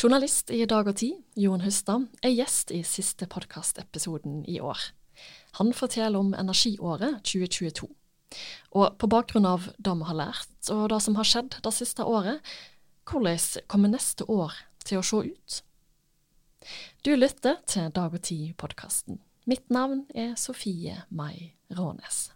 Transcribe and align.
Journalist 0.00 0.48
i 0.48 0.62
Dag 0.64 0.86
og 0.88 0.96
Tid, 0.96 1.18
Jon 1.36 1.60
Hustad, 1.60 2.06
er 2.24 2.32
gjest 2.32 2.70
i 2.72 2.78
siste 2.88 3.26
podkastepisoden 3.28 4.46
i 4.48 4.54
år. 4.64 4.78
Han 5.58 5.74
forteller 5.76 6.16
om 6.22 6.30
energiåret 6.32 7.18
2022. 7.28 7.84
Og 8.80 8.96
på 8.96 9.10
bakgrunn 9.12 9.44
av 9.50 9.66
det 9.76 9.94
vi 10.00 10.08
har 10.08 10.16
lært, 10.22 10.56
og 10.72 10.86
det 10.94 11.02
som 11.04 11.20
har 11.20 11.28
skjedd 11.28 11.58
det 11.60 11.74
siste 11.76 12.08
året, 12.08 12.40
hvordan 13.04 13.68
kommer 13.68 13.92
neste 13.92 14.24
år 14.24 14.56
til 14.88 15.02
å 15.02 15.04
se 15.04 15.20
ut? 15.34 15.60
Du 17.04 17.12
lytter 17.12 17.60
til 17.68 17.92
Dag 17.92 18.16
og 18.16 18.24
Tid-podkasten. 18.24 19.20
Mitt 19.44 19.68
navn 19.68 20.06
er 20.16 20.32
Sofie 20.40 21.02
Mai 21.10 21.58
Rånes. 21.76 22.30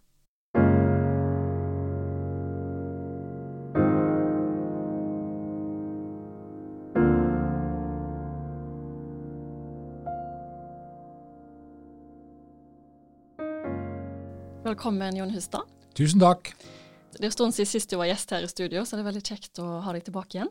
Velkommen, 14.64 15.12
Jon 15.12 15.28
Hustad. 15.28 15.68
Tusen 15.92 16.22
takk. 16.22 16.48
Det 17.12 17.18
er 17.20 17.26
en 17.28 17.32
stund 17.34 17.52
siden 17.52 17.68
sist 17.68 17.90
du 17.92 17.98
var 18.00 18.08
gjest 18.08 18.30
her 18.32 18.46
i 18.46 18.48
studio, 18.48 18.80
så 18.88 18.96
det 18.96 19.02
er 19.02 19.08
veldig 19.10 19.20
kjekt 19.26 19.60
å 19.60 19.66
ha 19.84 19.92
deg 19.92 20.06
tilbake 20.06 20.38
igjen. 20.38 20.48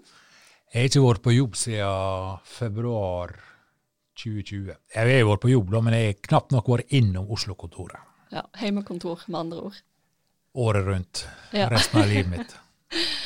Jeg 0.69 0.83
har 0.83 0.91
ikke 0.91 1.01
vært 1.01 1.23
på 1.25 1.33
jobb 1.33 1.57
siden 1.57 2.43
februar 2.45 3.33
2020. 4.21 4.69
Jeg 4.69 5.15
har 5.15 5.25
vært 5.31 5.43
på 5.47 5.51
jobb, 5.55 5.73
da, 5.73 5.81
men 5.87 5.97
jeg 5.97 6.11
har 6.11 6.21
knapt 6.29 6.53
nok 6.53 6.69
vært 6.75 6.93
innom 6.93 7.33
Oslo-kontoret. 7.33 8.05
Ja, 8.35 8.45
Heimekontor, 8.61 9.25
med 9.33 9.39
andre 9.41 9.65
ord. 9.71 9.81
Året 10.61 10.87
rundt. 10.91 11.25
Ja. 11.49 11.65
Resten 11.73 12.03
av 12.03 12.13
livet 12.13 12.33
mitt. 12.35 12.57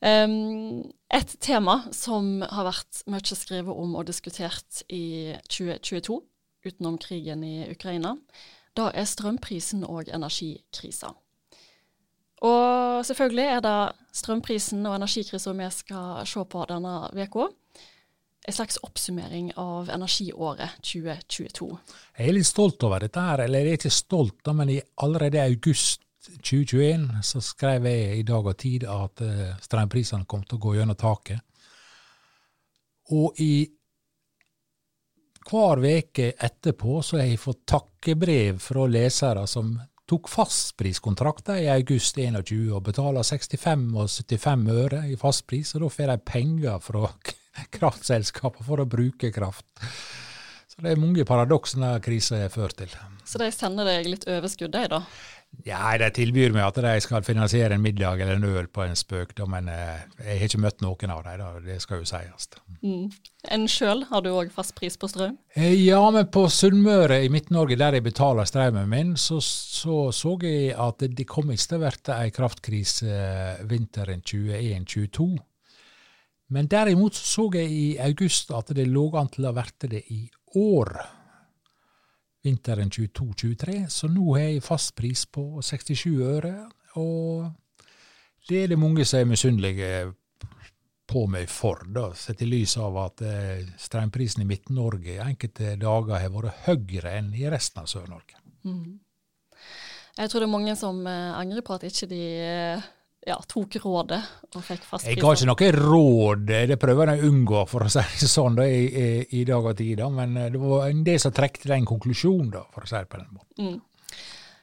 Um, 0.00 0.86
et 1.12 1.34
tema 1.44 1.74
som 1.92 2.38
har 2.40 2.64
vært 2.64 3.02
mye 3.12 3.36
skrevet 3.36 3.68
om 3.82 3.98
og 4.00 4.06
diskutert 4.08 4.78
i 4.88 5.34
2022, 5.44 6.16
utenom 6.64 6.96
krigen 6.96 7.44
i 7.44 7.66
Ukraina, 7.68 8.14
da 8.76 8.90
er 8.94 9.08
strømprisen 9.08 9.84
og 9.84 10.08
energikrisa. 10.08 11.12
Og 12.40 13.06
selvfølgelig 13.06 13.44
er 13.44 13.64
det 13.64 13.78
strømprisen 14.16 14.86
og 14.86 14.96
energikrisa 14.96 15.52
vi 15.52 15.70
skal 15.74 16.26
se 16.26 16.44
på 16.44 16.66
denne 16.68 16.94
uka. 17.12 17.48
En 18.48 18.56
slags 18.56 18.78
oppsummering 18.82 19.50
av 19.60 19.90
energiåret 19.92 20.78
2022. 20.80 21.66
Jeg 22.16 22.28
er 22.28 22.32
litt 22.32 22.48
stolt 22.48 22.82
over 22.88 23.04
dette 23.04 23.20
her, 23.20 23.42
eller 23.44 23.60
jeg 23.60 23.74
er 23.74 23.80
ikke 23.82 23.92
stolt, 23.92 24.48
men 24.56 24.72
allerede 24.96 25.36
i 25.36 25.52
august 25.52 26.06
2021 26.40 27.20
så 27.22 27.40
skrev 27.44 27.86
jeg 27.88 28.18
i 28.18 28.24
Dag 28.28 28.46
og 28.46 28.56
Tid 28.60 28.86
at 28.88 29.22
eh, 29.24 29.52
strømprisene 29.60 30.28
kom 30.28 30.42
til 30.44 30.56
å 30.56 30.64
gå 30.64 30.74
gjennom 30.78 30.98
taket. 30.98 31.44
Og 33.10 33.36
i 33.42 33.66
hver 35.50 35.80
uke 35.82 36.32
etterpå 36.38 37.00
så 37.02 37.18
har 37.18 37.26
jeg 37.26 37.40
fått 37.42 37.64
takkebrev 37.72 38.60
fra 38.62 38.84
lesere 38.86 39.46
som 39.50 39.72
tok 40.10 40.28
fastpriskontrakter 40.30 41.60
i 41.64 41.68
august 41.70 42.18
21 42.18 42.70
og 42.74 42.84
betaler 42.86 43.26
65 43.26 43.84
og 43.94 44.10
75 44.10 44.70
øre 44.74 45.02
i 45.10 45.18
fastpris, 45.18 45.74
og 45.74 45.84
da 45.84 45.90
får 45.94 46.10
de 46.12 46.16
penger 46.32 46.80
fra 46.82 47.10
kraftselskapene 47.76 48.66
for 48.66 48.82
å 48.82 48.88
bruke 48.90 49.30
kraft. 49.34 49.66
Så 50.80 50.86
det 50.86 50.94
er 50.94 51.00
mange 51.02 51.24
paradoks 51.28 51.74
denne 51.76 51.98
krisa 52.00 52.38
har 52.40 52.48
ført 52.48 52.78
til. 52.80 52.88
Så 53.28 53.36
de 53.36 53.50
sender 53.52 53.84
deg 53.84 54.06
litt 54.08 54.22
overskudd, 54.24 54.72
de 54.72 54.86
da? 54.88 55.02
Ja, 55.66 55.90
de 56.00 56.06
tilbyr 56.14 56.54
meg 56.54 56.62
at 56.64 56.78
de 56.80 56.92
skal 57.04 57.24
finansiere 57.26 57.76
en 57.76 57.82
middag 57.84 58.22
eller 58.22 58.38
en 58.38 58.46
øl 58.48 58.68
på 58.72 58.86
en 58.86 58.96
spøk, 58.96 59.34
da, 59.36 59.44
men 59.50 59.68
eh, 59.68 60.06
jeg 60.22 60.38
har 60.38 60.46
ikke 60.46 60.60
møtt 60.62 60.80
noen 60.80 61.12
av 61.12 61.20
dem, 61.26 61.42
da, 61.42 61.50
det 61.66 61.76
skal 61.84 62.00
jo 62.00 62.08
sies. 62.08 62.48
Mm. 62.80 63.10
En 63.52 63.66
sjøl, 63.68 64.06
har 64.08 64.24
du 64.24 64.30
òg 64.30 64.54
fast 64.54 64.72
pris 64.78 64.96
på 64.96 65.10
strøm? 65.10 65.36
Eh, 65.52 65.74
Ja, 65.82 66.00
men 66.14 66.30
på 66.32 66.46
Sunnmøre 66.48 67.20
i 67.26 67.28
Midt-Norge, 67.28 67.76
der 67.76 67.98
jeg 67.98 68.06
betaler 68.08 68.48
strømmen 68.48 68.88
min, 68.88 69.12
så, 69.20 69.42
så 69.44 70.06
så 70.16 70.38
jeg 70.46 70.72
at 70.80 71.04
det 71.04 71.28
kom 71.28 71.52
ikke 71.52 71.74
til 71.74 71.82
å 71.82 71.84
bli 71.84 72.16
ei 72.16 72.34
kraftkrise 72.40 73.20
eh, 73.20 73.62
vinteren 73.68 74.24
2021-2022. 74.24 75.30
Men 76.50 76.66
derimot 76.70 77.14
så 77.14 77.50
jeg 77.54 77.70
i 77.70 77.88
august 78.02 78.50
at 78.54 78.72
det 78.74 78.88
lå 78.88 79.04
an 79.18 79.28
til 79.30 79.50
å 79.50 79.54
bli 79.54 79.90
det 79.92 80.06
i 80.08 80.24
år. 80.58 80.94
Vinteren 82.42 82.90
22-23. 82.90 83.84
Så 83.88 84.08
nå 84.08 84.34
har 84.34 84.46
jeg 84.46 84.64
fast 84.64 84.94
pris 84.96 85.26
på 85.26 85.60
67 85.62 86.06
øre, 86.24 86.54
og 86.96 87.50
det 88.48 88.64
er 88.64 88.72
det 88.72 88.80
mange 88.80 89.04
som 89.04 89.20
er 89.20 89.28
misunnelige 89.28 89.90
på 91.10 91.26
meg 91.26 91.50
for, 91.50 91.82
da, 91.90 92.10
sett 92.14 92.42
i 92.44 92.48
lys 92.48 92.76
av 92.78 92.96
at 93.02 93.22
eh, 93.26 93.64
strømprisen 93.80 94.44
i 94.44 94.46
Midt-Norge 94.46 95.18
enkelte 95.24 95.74
dager 95.80 96.22
har 96.22 96.30
vært 96.30 96.66
høyere 96.68 97.16
enn 97.18 97.32
i 97.34 97.48
resten 97.50 97.82
av 97.82 97.88
Sør-Norge. 97.90 98.38
Mm. 98.62 99.00
Jeg 100.20 100.30
tror 100.30 100.42
det 100.42 100.46
er 100.46 100.54
mange 100.54 100.76
som 100.78 101.02
eh, 101.10 101.32
angrer 101.34 101.66
på 101.66 101.74
at 101.76 101.86
ikke 101.88 102.08
de 102.12 102.22
eh, 102.44 102.88
ja, 103.26 103.36
tok 103.48 103.76
rådet 103.84 104.20
og 104.54 104.62
fikk 104.64 104.84
fast 104.88 105.06
Jeg 105.08 105.20
har 105.20 105.36
ikke 105.36 105.48
noe 105.50 105.70
råd, 105.76 106.46
det 106.70 106.78
prøver 106.80 107.12
jeg 107.12 107.22
å 107.22 107.30
unngå, 107.30 107.64
for 107.68 107.84
å 107.84 107.90
si 107.92 108.04
det 108.22 108.30
sånn, 108.30 108.56
da, 108.56 108.64
i, 108.64 108.86
i, 108.88 109.08
i 109.40 109.44
dag 109.48 109.66
og 109.70 109.76
tid, 109.76 109.98
da, 110.00 110.08
men 110.14 110.36
eh, 110.40 110.50
det 110.54 110.60
var 110.62 110.88
en 110.88 111.04
del 111.06 111.20
som 111.20 111.34
trekte 111.36 111.68
den 111.70 111.88
konklusjonen, 111.88 112.50
da, 112.56 112.64
for 112.72 112.86
å 112.86 112.90
si 112.90 112.96
det 112.96 113.10
på 113.12 113.20
den 113.20 113.32
måten. 113.36 113.70
Mm. 113.70 114.16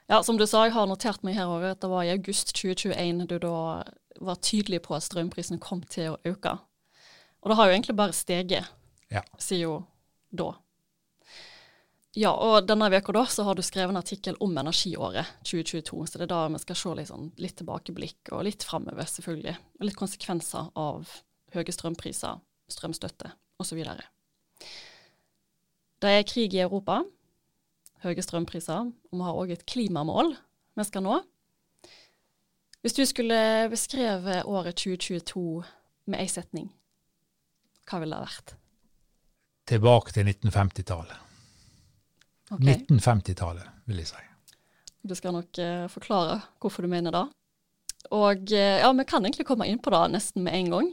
Ja, 0.08 0.22
som 0.24 0.40
du 0.40 0.46
sa, 0.48 0.64
jeg 0.66 0.74
har 0.74 0.88
notert 0.88 1.24
meg 1.28 1.36
her 1.36 1.52
også 1.52 1.74
at 1.76 1.82
det 1.84 1.92
var 1.92 2.06
i 2.08 2.14
august 2.14 2.54
2021 2.56 3.26
du 3.28 3.38
da 3.44 3.58
var 4.24 4.40
tydelig 4.42 4.80
på 4.86 4.96
at 4.96 5.06
strømprisen 5.06 5.60
kom 5.62 5.84
til 5.84 6.14
å 6.16 6.20
øke. 6.32 6.56
Og 7.44 7.52
det 7.52 7.58
har 7.60 7.68
jo 7.70 7.76
egentlig 7.76 7.98
bare 8.00 8.16
steget 8.16 8.72
Ja. 9.12 9.22
siden 9.40 9.86
da. 10.32 10.54
Ja, 12.16 12.32
og 12.32 12.66
denne 12.70 12.88
veka 12.90 13.14
da 13.14 13.26
så 13.30 13.44
har 13.46 13.58
du 13.58 13.62
skrevet 13.66 13.92
en 13.92 14.00
artikkel 14.00 14.38
om 14.42 14.56
energiåret 14.58 15.28
2022, 15.46 16.06
så 16.08 16.18
det 16.18 16.26
er 16.26 16.32
da 16.32 16.40
vi 16.54 16.62
skal 16.64 16.80
se 16.80 16.94
litt, 16.98 17.10
sånn, 17.12 17.28
litt 17.42 17.58
tilbakeblikk 17.60 18.32
og 18.32 18.46
litt 18.48 18.64
framover, 18.66 19.06
selvfølgelig. 19.12 19.58
Og 19.78 19.86
litt 19.90 20.00
konsekvenser 20.00 20.72
av 20.80 21.12
høye 21.54 21.76
strømpriser, 21.76 22.40
strømstøtte 22.72 23.34
osv. 23.62 23.84
Det 25.98 26.14
er 26.14 26.28
krig 26.30 26.56
i 26.56 26.64
Europa, 26.64 27.02
høye 28.06 28.24
strømpriser, 28.24 28.88
og 28.88 29.14
vi 29.20 29.28
har 29.28 29.42
òg 29.44 29.54
et 29.54 29.68
klimamål 29.70 30.34
vi 30.78 30.88
skal 30.88 31.06
nå. 31.06 31.20
Hvis 32.86 32.98
du 32.98 33.04
skulle 33.10 33.68
beskrevet 33.70 34.46
året 34.46 34.78
2022 34.80 35.46
med 36.08 36.22
ei 36.22 36.30
setning, 36.32 36.70
hva 37.90 38.02
ville 38.02 38.18
det 38.18 38.28
vært? 38.30 38.58
Tilbake 39.68 40.14
til 40.16 40.30
1950-tallet. 40.30 41.27
Ok, 42.54 42.64
1950-tallet, 42.64 43.68
vil 43.90 44.02
jeg 44.02 44.12
si. 44.12 44.24
Du 45.08 45.16
skal 45.16 45.36
nok 45.36 45.60
eh, 45.62 45.88
forklare 45.92 46.40
hvorfor 46.62 46.86
du 46.86 46.92
mener 46.92 47.16
det. 47.16 47.26
Og 48.16 48.54
eh, 48.56 48.80
ja, 48.82 48.92
vi 48.96 49.06
kan 49.08 49.26
egentlig 49.26 49.48
komme 49.48 49.68
inn 49.68 49.82
på 49.84 49.92
det 49.94 50.04
nesten 50.14 50.46
med 50.46 50.56
en 50.56 50.72
gang. 50.76 50.90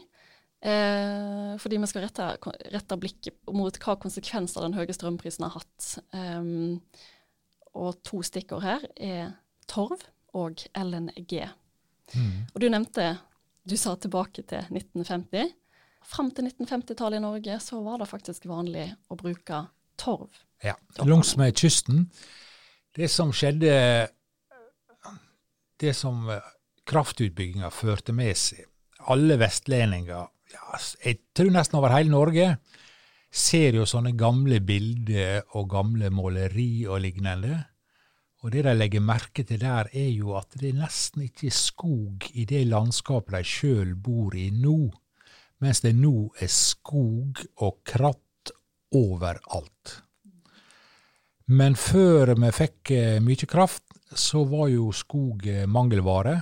Eh, 0.64 1.50
fordi 1.60 1.78
vi 1.78 1.90
skal 1.90 2.06
rette, 2.06 2.28
rette 2.72 2.98
blikket 3.00 3.52
mot 3.52 3.78
hva 3.84 3.96
konsekvenser 4.00 4.64
den 4.64 4.76
høye 4.78 4.96
strømprisen 4.96 5.46
har 5.46 5.58
hatt. 5.58 5.90
Um, 6.16 6.80
og 7.74 8.00
to 8.06 8.22
stikkord 8.24 8.64
her 8.64 8.86
er 8.96 9.34
torv 9.70 10.06
og 10.34 10.64
LNG. 10.78 11.44
Mm. 12.14 12.38
Og 12.54 12.58
du 12.62 12.68
nevnte, 12.70 13.12
du 13.66 13.76
sa 13.78 13.94
tilbake 14.00 14.42
til 14.48 14.66
1950. 14.72 15.52
Fram 16.04 16.30
til 16.34 16.50
1950-tallet 16.50 17.20
i 17.20 17.24
Norge 17.24 17.60
så 17.64 17.80
var 17.84 18.00
det 18.00 18.10
faktisk 18.10 18.48
vanlig 18.50 18.90
å 19.08 19.18
bruke 19.20 19.64
torv. 20.00 20.30
Ja, 20.64 20.74
langs 21.04 21.34
med 21.36 21.56
kysten. 21.58 22.08
Det 22.94 23.10
som 23.10 23.32
skjedde 23.34 24.08
Det 25.80 25.90
som 25.98 26.28
eh, 26.30 26.52
kraftutbygginga 26.86 27.70
førte 27.74 28.14
med 28.14 28.38
seg 28.38 28.68
Alle 29.10 29.36
vestlendinger, 29.36 30.30
ja, 30.54 30.78
jeg 31.04 31.18
tror 31.36 31.50
nesten 31.52 31.76
over 31.76 31.92
hele 31.92 32.12
Norge, 32.12 32.46
ser 33.28 33.76
jo 33.76 33.84
sånne 33.84 34.14
gamle 34.16 34.60
bilder 34.64 35.42
og 35.58 35.66
gamle 35.74 36.08
måleri 36.14 36.86
og 36.86 37.02
lignende. 37.02 37.58
Og 38.44 38.52
det 38.54 38.62
de 38.64 38.72
legger 38.76 39.04
merke 39.04 39.44
til 39.44 39.60
der, 39.60 39.90
er 39.92 40.08
jo 40.14 40.36
at 40.38 40.56
det 40.60 40.74
nesten 40.78 41.26
ikke 41.26 41.50
er 41.50 41.56
skog 41.58 42.28
i 42.32 42.46
det 42.48 42.62
landskapet 42.70 43.34
de 43.34 43.50
sjøl 43.50 43.92
bor 43.96 44.36
i 44.38 44.46
nå, 44.54 44.78
mens 45.60 45.82
det 45.84 45.92
nå 45.98 46.30
er 46.40 46.52
skog 46.52 47.42
og 47.64 47.82
kratt 47.84 48.22
overalt. 48.94 49.98
Men 51.52 51.76
før 51.76 52.34
vi 52.38 52.50
fikk 52.56 52.94
eh, 52.94 53.20
mye 53.20 53.48
kraft, 53.50 53.84
så 54.16 54.44
var 54.48 54.70
jo 54.72 54.88
skog 54.96 55.44
eh, 55.50 55.66
mangelvare. 55.68 56.38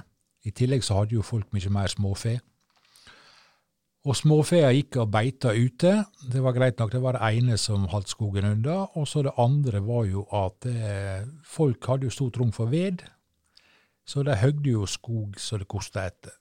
I 0.47 0.53
tillegg 0.55 0.85
så 0.87 1.01
hadde 1.01 1.17
jo 1.17 1.27
folk 1.27 1.51
mye 1.55 1.71
mer 1.75 1.91
småfe. 1.91 2.37
Og 4.03 4.17
småfea 4.19 4.73
gikk 4.75 4.99
og 4.99 5.11
beita 5.15 5.53
ute. 5.55 5.93
Det 6.27 6.43
var 6.43 6.55
greit 6.57 6.81
nok, 6.81 6.91
det 6.91 7.03
var 7.03 7.15
det 7.15 7.29
ene 7.39 7.59
som 7.59 7.87
holdt 7.91 8.11
skogen 8.11 8.49
unna. 8.49 8.81
Og 8.99 9.07
så 9.07 9.23
det 9.23 9.35
andre 9.39 9.83
var 9.87 10.07
jo 10.11 10.25
at 10.35 10.67
eh, 10.71 11.27
folk 11.47 11.87
hadde 11.87 12.09
jo 12.09 12.15
stort 12.15 12.39
rom 12.41 12.51
for 12.55 12.71
ved. 12.71 13.05
Så 14.07 14.25
de 14.27 14.35
høgde 14.35 14.75
jo 14.75 14.89
skog 14.91 15.39
så 15.39 15.61
det 15.61 15.71
kosta 15.71 16.09
etter. 16.11 16.35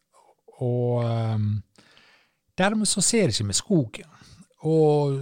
Og 0.66 1.06
eh, 1.06 1.46
dermed 2.58 2.90
så 2.90 3.02
ser 3.06 3.30
vi 3.30 3.38
ikke 3.38 3.50
med 3.52 3.62
skog. 3.62 4.02
Og 4.66 5.22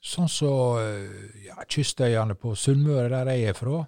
sånn 0.00 0.28
som 0.28 0.48
så, 0.50 0.54
ja, 1.44 1.58
kystøyene 1.68 2.36
på 2.40 2.54
Sunnmøre, 2.56 3.10
der 3.12 3.34
jeg 3.34 3.52
er 3.52 3.58
fra, 3.58 3.84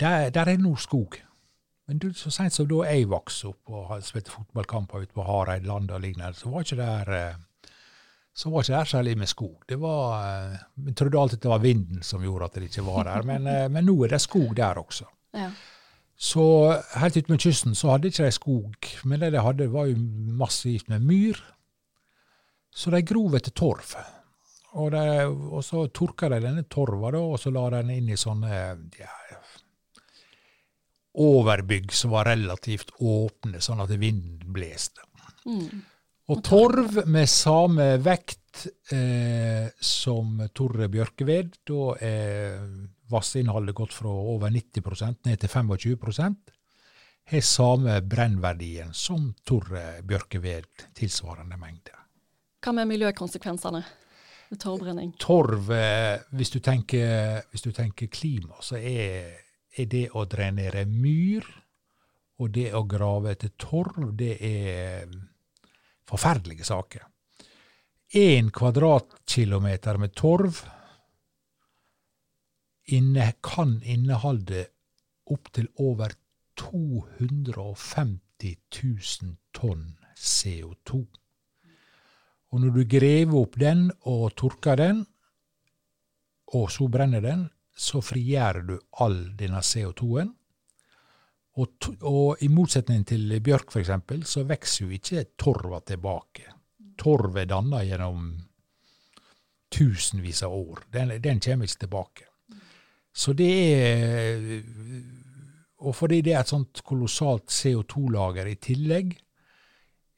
der, 0.00 0.30
der 0.34 0.52
er 0.52 0.62
nå 0.62 0.76
skog. 0.80 1.18
Men 1.90 1.98
du, 1.98 2.12
så 2.14 2.30
seint 2.30 2.54
som 2.54 2.68
da 2.70 2.84
jeg 2.86 3.08
vokste 3.10 3.50
opp 3.50 3.72
og 3.74 3.96
spilte 4.06 4.30
fotballkamper 4.30 5.02
ute 5.02 5.16
på 5.16 5.26
Hareidland 5.26 5.90
og 5.90 6.04
lignende, 6.04 6.38
så 6.38 6.52
var 6.52 6.66
ikke 6.66 6.78
der 6.78 7.10
eh, 7.16 7.72
så 8.40 8.52
var 8.52 8.62
ikke 8.62 8.76
der 8.76 8.90
særlig 8.92 9.16
med 9.18 9.28
skog. 9.28 9.56
Det 9.68 9.76
var, 9.80 10.54
Vi 10.76 10.94
trodde 10.94 11.18
alltid 11.18 11.42
det 11.42 11.50
var 11.50 11.58
vinden 11.64 12.02
som 12.06 12.22
gjorde 12.22 12.46
at 12.46 12.54
det 12.54 12.70
ikke 12.70 12.86
var 12.86 13.04
der, 13.08 13.26
men, 13.26 13.50
men 13.72 13.84
nå 13.84 13.96
er 14.04 14.14
det 14.14 14.20
skog 14.22 14.54
der 14.56 14.78
også. 14.78 15.08
Ja. 15.34 15.50
Så 16.20 16.44
helt 17.00 17.16
ut 17.16 17.28
med 17.32 17.40
kysten 17.40 17.74
så 17.74 17.90
hadde 17.90 18.08
ikke 18.08 18.26
de 18.28 18.32
skog, 18.36 18.88
men 19.04 19.20
det 19.20 19.32
de 19.32 19.40
hadde 19.40 19.70
var 19.72 19.88
jo 19.88 19.96
massivt 20.36 20.88
med 20.92 21.00
myr. 21.00 21.38
Så 22.70 22.92
de 22.94 23.00
grov 23.02 23.34
etter 23.34 23.54
torv. 23.56 23.94
Og, 24.78 24.90
det, 24.94 25.04
og 25.26 25.64
så 25.66 25.86
tørka 25.90 26.28
de 26.30 26.38
denne 26.44 26.66
torva, 26.70 27.10
da, 27.14 27.22
og 27.32 27.40
så 27.42 27.50
la 27.50 27.64
de 27.72 27.80
den 27.80 27.96
inn 27.96 28.12
i 28.14 28.18
sånne 28.18 28.50
ja, 29.00 29.14
overbygg 31.18 31.90
som 31.92 32.12
var 32.14 32.30
relativt 32.30 32.92
åpne, 33.02 33.58
sånn 33.62 33.82
at 33.82 33.90
vinden 33.98 34.52
blåste. 34.54 35.02
Mm. 35.48 35.82
Og 36.30 36.44
torv 36.46 37.00
med 37.10 37.26
samme 37.26 37.96
vekt 37.98 38.68
eh, 38.94 39.66
som 39.82 40.38
Torre 40.54 40.86
Bjørkeved, 40.92 41.56
da 41.66 41.82
er 42.06 42.62
vassinnholdet 43.10 43.74
gått 43.74 43.96
fra 43.96 44.12
over 44.12 44.52
90% 44.54 45.26
ned 45.26 45.40
til 45.42 45.50
25% 45.50 46.54
har 47.30 47.40
samme 47.46 48.00
brennverdien 48.02 48.94
som 48.94 49.30
Torre 49.46 50.00
Bjørkeved 50.02 50.86
tilsvarende 50.98 51.58
mengde. 51.58 51.94
Hva 52.60 52.74
med 52.76 52.90
miljøkonsekvensene 52.90 53.82
torvbrenning? 54.58 55.12
Torv, 55.22 55.70
eh, 55.70 56.18
hvis 56.34 56.50
du 56.50 56.58
tenker, 56.64 57.44
hvis 57.52 57.62
du 57.62 57.70
tenker 57.76 58.10
klima, 58.10 58.58
så 58.64 58.80
er 58.80 59.38
er 59.78 59.86
det 59.90 60.08
å 60.18 60.24
drenere 60.26 60.84
myr 60.88 61.46
og 62.40 62.50
det 62.54 62.70
å 62.74 62.82
grave 62.88 63.34
etter 63.34 63.52
torv, 63.60 64.16
det 64.16 64.36
er 64.42 65.06
forferdelige 66.08 66.64
saker. 66.66 67.04
Én 68.16 68.50
kvadratkilometer 68.50 69.98
med 70.02 70.14
torv 70.18 70.62
inne, 72.90 73.32
kan 73.44 73.82
inneholde 73.84 74.64
opptil 75.30 75.68
over 75.78 76.10
250 76.58 78.56
000 78.74 79.36
tonn 79.54 79.98
CO2. 80.16 81.04
Og 82.50 82.62
når 82.62 82.74
du 82.74 82.82
graver 82.90 83.38
opp 83.38 83.56
den 83.60 83.86
og 84.10 84.34
tørker 84.38 84.78
den, 84.80 85.04
og 86.56 86.70
så 86.74 86.88
brenner 86.90 87.22
den, 87.22 87.46
så 87.70 88.02
frigjør 88.02 88.60
du 88.66 88.76
all 89.04 89.20
denne 89.38 89.62
CO2-en. 89.62 90.32
Og, 91.60 91.88
og, 92.06 92.42
i 92.44 92.48
motsetning 92.52 93.04
til 93.06 93.32
bjørk 93.42 93.72
f.eks., 93.72 93.92
så 94.28 94.44
vokser 94.48 94.84
jo 94.84 94.96
ikke 94.96 95.24
torva 95.38 95.80
tilbake. 95.86 96.46
Torv 97.00 97.38
er 97.40 97.48
danna 97.50 97.82
gjennom 97.86 98.30
tusenvis 99.70 100.42
av 100.46 100.54
år. 100.54 100.84
Den, 100.92 101.14
den, 101.22 101.40
kommer 101.40 101.68
ikke 101.68 101.84
tilbake. 101.86 102.28
Så 103.12 103.34
det 103.34 103.50
er 103.50 104.62
Og 105.80 105.94
fordi 105.96 106.20
det 106.20 106.34
er 106.34 106.42
et 106.42 106.50
sånt 106.52 106.82
kolossalt 106.84 107.48
CO2-lager 107.48 108.46
i 108.46 108.58
tillegg, 108.60 109.14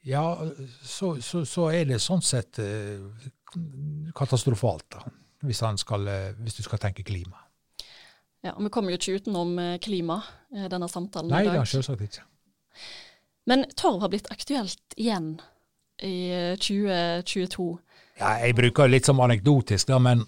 ja, 0.03 0.51
så, 0.83 1.23
så, 1.23 1.45
så, 1.47 1.69
er 1.71 1.87
det 1.87 2.01
sånn 2.03 2.23
sett 2.27 2.59
eh, 2.59 2.99
katastrofalt, 4.17 4.89
da. 4.97 5.05
Hvis, 5.43 5.63
skal, 5.83 6.07
eh, 6.11 6.35
hvis 6.43 6.59
du 6.59 6.63
skal 6.67 6.81
tenke 6.83 7.05
klima. 7.07 7.39
Ja, 8.43 8.57
og 8.57 8.65
Vi 8.65 8.73
kommer 8.75 8.91
jo 8.91 8.99
ikke 8.99 9.23
utenom 9.23 9.55
eh, 9.59 9.79
klima 9.83 10.21
denne 10.51 10.89
samtalen 10.91 11.31
Nei, 11.31 11.45
i 11.45 11.51
dag. 11.51 11.63
Nei, 11.63 11.71
selvsagt 11.71 12.03
ikke. 12.07 12.27
Men 13.51 13.65
torv 13.79 14.03
har 14.03 14.11
blitt 14.11 14.31
aktuelt 14.31 14.97
igjen 14.99 15.37
i 16.03 16.15
2022. 16.59 17.69
Eh, 17.79 18.03
ja, 18.19 18.35
Jeg 18.47 18.59
bruker 18.59 18.87
det 18.87 18.97
litt 18.97 19.11
som 19.11 19.23
anekdotisk, 19.23 19.91
da, 19.91 19.99
men 20.03 20.27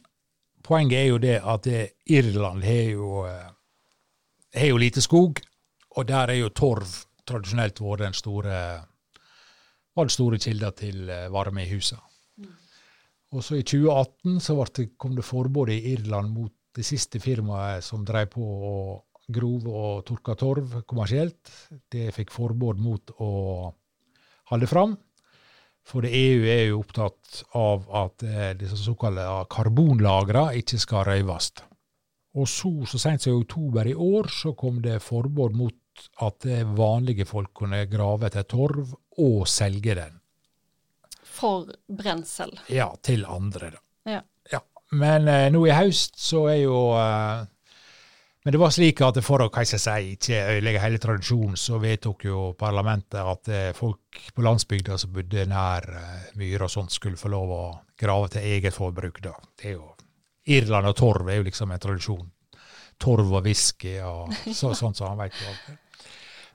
poenget 0.67 0.99
er 1.01 1.09
jo 1.11 1.21
det 1.23 1.37
at 1.43 1.67
det, 1.67 1.83
Irland 2.11 2.65
har 2.65 2.83
jo, 2.95 3.11
har 4.55 4.71
jo 4.71 4.81
lite 4.81 5.03
skog, 5.03 5.43
og 5.95 6.07
der 6.09 6.31
er 6.31 6.43
jo 6.43 6.55
torv 6.55 6.91
tradisjonelt 7.27 7.81
vært 7.83 8.07
den 8.07 8.17
store 8.17 8.59
var 9.95 10.09
det 10.09 10.15
store 10.15 10.41
kilder 10.43 10.75
til 10.79 11.07
varme 11.33 11.63
i 11.65 11.71
huset. 11.71 11.99
Mm. 12.41 12.53
Og 13.35 13.45
så 13.45 13.59
I 13.59 13.65
2018 13.67 14.41
så 14.43 14.59
det, 14.77 14.89
kom 14.99 15.17
det 15.17 15.25
forbud 15.27 15.71
i 15.71 15.81
Irland 15.95 16.33
mot 16.35 16.53
det 16.75 16.85
siste 16.87 17.21
firmaet 17.23 17.85
som 17.87 18.05
drev 18.07 18.33
på 18.35 18.45
å 18.45 18.77
grove 19.35 19.71
og 19.71 20.05
tørka 20.09 20.35
torv 20.37 20.81
kommersielt, 20.89 21.51
det 21.93 22.13
fikk 22.15 22.33
forbud 22.35 22.81
mot 22.83 23.15
å 23.23 23.31
holde 24.51 24.69
fram. 24.69 24.97
For 25.85 26.07
EU 26.09 26.45
er 26.49 26.67
jo 26.71 26.81
opptatt 26.81 27.43
av 27.61 27.85
at 28.05 28.25
eh, 28.25 28.53
disse 28.57 28.79
såkalte 28.81 29.25
karbonlagrene 29.53 30.61
ikke 30.61 30.81
skal 30.81 31.05
røyves. 31.09 31.53
Og 32.41 32.49
så, 32.51 32.73
så 32.89 33.01
sent 33.01 33.23
som 33.23 33.35
i 33.35 33.43
oktober 33.43 33.91
i 33.91 33.95
år, 33.95 34.31
så 34.33 34.55
kom 34.59 34.81
det 34.83 35.03
forbud 35.05 35.57
mot 35.57 36.07
at 36.27 36.47
vanlige 36.75 37.27
folk 37.29 37.53
kunne 37.61 37.85
grave 37.87 38.27
etter 38.27 38.47
torv 38.51 38.97
og 39.23 39.49
selge 39.51 39.95
den. 39.99 40.21
For 41.35 41.67
brensel? 41.91 42.53
Ja, 42.73 42.93
til 43.03 43.27
andre. 43.27 43.75
da. 43.75 43.83
Ja. 44.11 44.21
Men 44.95 45.29
eh, 45.29 45.49
nå 45.53 45.65
i 45.67 45.75
høst 45.75 46.19
så 46.21 46.47
er 46.53 46.61
jo 46.65 46.79
eh, 46.99 47.45
Men 48.45 48.55
det 48.55 48.61
var 48.61 48.75
slik 48.75 49.01
at 49.07 49.19
for 49.25 49.41
å 49.41 49.49
hva 49.49 49.65
jeg 49.65 49.81
si, 49.81 50.11
ikke 50.15 50.43
ødelegge 50.53 50.83
hele 50.83 51.01
tradisjonen, 51.01 51.57
så 51.57 51.79
vedtok 51.81 52.27
jo 52.29 52.41
parlamentet 52.61 53.21
at 53.23 53.49
eh, 53.49 53.71
folk 53.77 54.21
på 54.37 54.45
landsbygda 54.45 54.99
som 55.01 55.15
bodde 55.15 55.47
nær 55.49 55.89
eh, 55.97 56.27
myr 56.37 56.67
og 56.67 56.73
sånt, 56.73 56.93
skulle 56.93 57.21
få 57.21 57.33
lov 57.33 57.55
å 57.57 57.65
grave 58.01 58.35
til 58.35 58.51
eget 58.53 58.77
forbruk. 58.77 59.23
da. 59.25 59.33
Det 59.57 59.73
er 59.73 59.79
jo, 59.79 59.89
Irland 60.53 60.91
og 60.93 60.99
torv 61.01 61.33
er 61.33 61.41
jo 61.41 61.49
liksom 61.49 61.73
en 61.73 61.81
tradisjon. 61.81 62.29
Torv 63.01 63.33
og 63.33 63.49
whisky 63.49 63.97
og 64.05 64.29
så, 64.45 64.75
sånt 64.77 65.01
som 65.01 65.15
han 65.15 65.25
alt. 65.25 65.81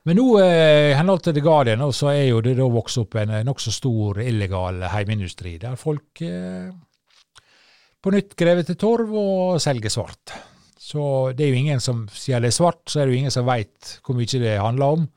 Men 0.08 0.16
nå, 0.16 0.28
i 0.40 0.44
eh, 0.46 0.98
henhold 0.98 1.26
til 1.26 1.36
The 1.36 1.44
Guardian, 1.44 1.84
så 1.96 2.14
er 2.14 2.30
jo 2.30 2.44
det 2.44 2.56
da 2.60 2.68
vokst 2.72 3.02
opp 3.02 3.18
en 3.20 3.34
nokså 3.46 3.74
stor 3.76 4.22
illegal 4.24 4.86
heimindustri, 4.94 5.58
der 5.60 5.76
folk 5.80 6.22
eh, 6.24 6.70
på 8.00 8.14
nytt 8.16 8.38
grever 8.40 8.64
til 8.68 8.80
torv 8.80 9.12
og 9.20 9.60
selger 9.62 9.92
svart. 9.92 10.36
Så 10.80 11.02
det 11.36 11.46
er 11.46 11.52
jo 11.52 11.60
ingen 11.60 11.84
som, 11.84 12.06
sier 12.10 12.42
det 12.42 12.54
er 12.54 12.56
svart, 12.56 12.86
så 12.88 13.02
er 13.02 13.08
det 13.08 13.16
jo 13.18 13.24
ingen 13.26 13.34
som 13.36 13.48
veit 13.50 13.98
hvor 14.06 14.18
mye 14.18 14.42
det 14.42 14.56
handler 14.58 14.96
om. 15.00 15.10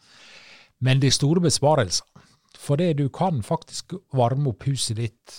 Men 0.82 1.00
det 1.00 1.12
er 1.12 1.16
store 1.16 1.44
besparelser. 1.44 2.08
For 2.62 2.78
det 2.78 2.98
du 2.98 3.08
kan 3.10 3.40
faktisk 3.42 3.94
varme 4.14 4.52
opp 4.52 4.66
huset 4.68 4.98
ditt 4.98 5.38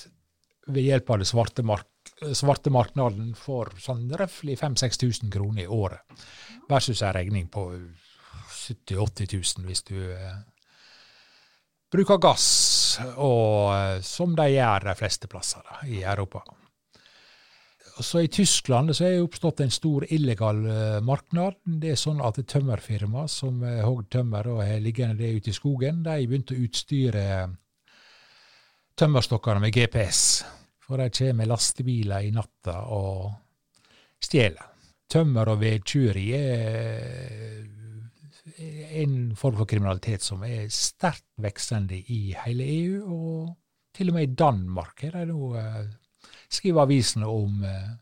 ved 0.72 0.88
hjelp 0.88 1.12
av 1.12 1.22
det 1.22 1.28
svarte, 1.30 1.64
mark 1.68 1.88
svarte 2.36 2.72
marknaden 2.72 3.34
for 3.36 3.72
sånn 3.80 4.08
røftlig 4.20 4.58
5000-6000 4.60 5.32
kroner 5.34 5.66
i 5.66 5.72
året, 5.72 6.04
versus 6.72 7.04
en 7.04 7.16
regning 7.16 7.50
på 7.52 7.68
70 8.64 8.98
000-80 8.98 9.38
000 9.60 9.70
hvis 9.70 9.86
du 9.90 9.98
eh, 10.00 10.42
bruker 11.94 12.18
gass, 12.18 12.48
og, 13.16 13.74
eh, 13.76 14.02
som 14.06 14.36
de 14.38 14.50
gjør 14.56 14.90
de 14.90 14.98
fleste 14.98 15.30
plasser 15.32 15.64
da, 15.68 15.82
i 15.88 16.02
Europa 16.02 16.44
så 18.00 18.22
I 18.22 18.28
Tyskland 18.28 18.96
så 18.96 19.06
er 19.06 19.12
det 19.16 19.26
oppstått 19.26 19.62
en 19.62 19.72
stor 19.72 20.06
illegal 20.10 20.64
uh, 20.66 21.02
marknad. 21.06 21.60
Det 21.64 21.94
er 21.94 22.00
sånn 22.00 22.24
at 22.26 22.40
tømmerfirma 22.50 23.28
som 23.30 23.62
uh, 23.62 23.84
hogd 23.86 24.10
tømmer 24.14 24.50
og 24.50 24.64
har 24.66 24.82
liggende 24.82 25.22
det 25.22 25.34
ute 25.38 25.52
i 25.52 25.56
skogen, 25.56 26.02
de 26.06 26.28
begynte 26.28 26.58
å 26.58 26.64
utstyre 26.66 27.26
tømmerstokkene 28.98 29.62
med 29.62 29.76
GPS. 29.78 30.24
For 30.84 31.00
de 31.00 31.10
kommer 31.14 31.40
med 31.44 31.52
lastebiler 31.52 32.26
i 32.26 32.34
natta 32.34 32.80
og 32.94 33.30
stjeler. 34.24 34.72
Tømmer- 35.14 35.54
og 35.54 35.62
vedtjuveri 35.62 36.28
er 36.34 37.83
en 38.44 39.36
form 39.40 39.56
for 39.62 39.70
kriminalitet 39.70 40.24
som 40.26 40.44
er 40.44 40.68
sterkt 40.74 41.28
veksende 41.42 41.96
i 42.12 42.36
hele 42.46 42.66
EU, 42.68 43.04
og 43.08 43.54
til 43.96 44.10
og 44.10 44.18
med 44.18 44.28
i 44.28 44.36
Danmark 44.36 45.04
er 45.08 45.16
det 45.16 45.28
nå 45.30 45.54
uh, 45.56 45.84
skriver 46.54 46.86
avisene 46.86 47.30
om 47.30 47.64
eh, 47.66 47.94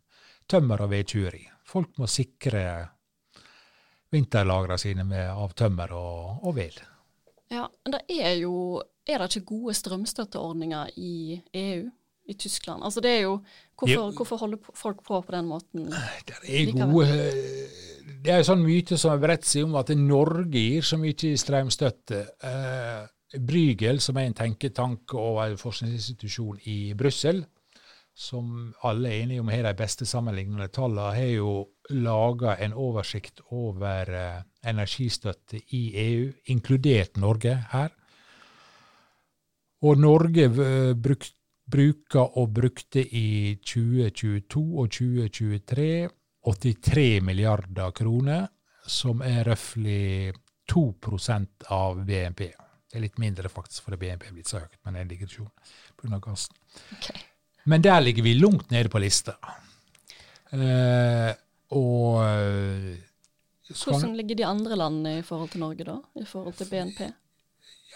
tømmer- 0.50 0.84
og 0.84 0.92
vedtyveri. 0.92 1.46
Folk 1.68 1.98
må 2.02 2.08
sikre 2.12 2.64
vinterlagrene 4.12 4.80
sine 4.82 5.06
med, 5.08 5.30
av 5.32 5.54
tømmer 5.56 5.94
og, 5.96 6.42
og 6.44 6.56
ved. 6.58 6.82
Ja, 7.52 7.68
men 7.84 7.98
det 7.98 8.04
er 8.20 8.40
jo 8.42 8.82
Er 9.10 9.18
det 9.18 9.36
ikke 9.36 9.58
gode 9.58 9.74
strømstøtteordninger 9.74 10.92
i 11.02 11.42
EU? 11.58 11.88
I 12.30 12.34
Tyskland? 12.38 12.84
Altså 12.86 13.02
det 13.02 13.12
er 13.12 13.22
jo, 13.22 13.40
Hvorfor, 13.76 14.12
hvorfor 14.16 14.38
holder 14.38 14.58
folk 14.78 15.02
på 15.04 15.22
på 15.22 15.32
den 15.32 15.48
måten? 15.50 15.88
Det 16.28 16.36
er 16.38 16.92
gode 16.92 17.08
det 18.02 18.32
er 18.32 18.42
en 18.42 18.48
sånn 18.48 18.64
myte 18.66 18.98
som 19.00 19.14
har 19.14 19.22
bredt 19.22 19.48
seg 19.48 19.66
om 19.68 19.78
at 19.80 19.92
Norge 19.98 20.60
gir 20.60 20.86
så 20.86 21.00
mye 21.02 21.34
strømstøtte. 21.38 22.22
Eh, 22.48 23.02
Brygel, 23.40 24.02
som 24.04 24.18
er 24.20 24.28
en 24.28 24.36
tenketank 24.36 25.14
og 25.16 25.40
en 25.46 25.58
forskningsinstitusjon 25.60 26.60
i 26.68 26.94
Brussel, 27.00 27.46
som 28.14 28.74
alle 28.84 29.10
er 29.10 29.24
enige 29.24 29.42
om 29.42 29.50
har 29.50 29.64
de 29.64 29.74
beste 29.78 30.06
sammenlignende 30.06 30.68
tallene, 30.74 31.16
har 31.16 31.32
jo 31.32 31.54
laga 31.96 32.58
en 32.60 32.76
oversikt 32.76 33.42
over 33.56 34.12
eh, 34.12 34.42
energistøtte 34.68 35.62
i 35.78 35.84
EU, 36.04 36.32
inkludert 36.52 37.18
Norge 37.18 37.56
her. 37.72 37.94
Og 39.82 39.98
Norge 39.98 40.50
eh, 40.52 40.94
bruk, 40.94 41.26
bruker 41.72 42.38
og 42.38 42.54
brukte 42.54 43.02
i 43.02 43.56
2022 43.66 44.66
og 44.76 44.92
2023 44.92 46.10
83 46.46 47.22
milliarder 47.22 47.92
kroner, 47.92 48.48
som 48.88 49.22
er 49.22 49.44
røftlig 49.46 50.34
2% 50.72 51.68
av 51.70 52.02
BNP. 52.06 52.48
Det 52.92 52.98
er 52.98 53.06
litt 53.06 53.20
mindre 53.22 53.50
faktisk, 53.52 53.86
fordi 53.86 54.00
BNP 54.02 54.28
er 54.28 54.36
blitt 54.36 54.50
så 54.52 54.64
høyt, 54.64 54.80
men 54.84 54.96
det 54.96 55.00
er 55.00 55.06
en 55.06 55.12
digresjon 55.12 55.52
pga. 56.00 56.20
gassen. 56.24 56.58
Okay. 56.98 57.22
Men 57.70 57.84
der 57.86 58.02
ligger 58.02 58.26
vi 58.26 58.34
langt 58.40 58.72
nede 58.74 58.90
på 58.90 59.00
lista. 59.00 59.38
Eh, 60.52 61.32
og 61.78 62.22
eh, 62.26 63.00
Hvordan 63.72 64.18
ligger 64.18 64.36
de 64.36 64.46
andre 64.46 64.76
landene 64.76 65.20
i 65.20 65.24
forhold 65.24 65.54
til 65.54 65.62
Norge, 65.64 65.86
da? 65.88 66.00
I 66.20 66.26
forhold 66.28 66.58
til 66.60 66.68
BNP? 66.68 67.06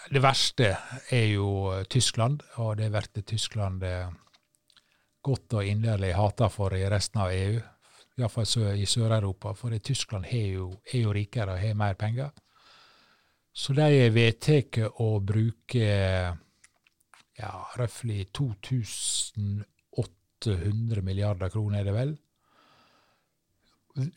Det 0.06 0.22
verste 0.22 0.70
er 1.10 1.26
jo 1.34 1.82
Tyskland, 1.90 2.40
og 2.62 2.78
det 2.78 2.92
blir 2.94 3.26
Tyskland 3.26 3.82
eh, 3.84 4.08
godt 5.20 5.58
og 5.58 5.66
inderlig 5.66 6.14
hata 6.14 6.48
for 6.52 6.76
i 6.76 6.86
resten 6.88 7.20
av 7.20 7.34
EU. 7.34 7.58
Iallfall 8.16 8.78
i 8.80 8.86
Sør-Europa, 8.88 9.50
for 9.52 9.68
Tyskland 9.78 10.24
er 10.30 10.46
jo, 10.54 10.80
er 10.92 11.00
jo 11.02 11.12
rikere 11.12 11.52
og 11.52 11.60
har 11.60 11.74
mer 11.76 11.94
penger. 12.00 12.30
Så 13.52 13.72
de 13.76 14.10
vedtatt 14.12 14.78
å 15.00 15.20
bruke 15.20 15.78
ja, 17.36 17.68
røftlig 17.76 18.26
2800 18.32 21.02
milliarder 21.04 21.48
kroner, 21.52 21.80
er 21.80 21.84
det 21.84 21.94
vel. 21.96 22.16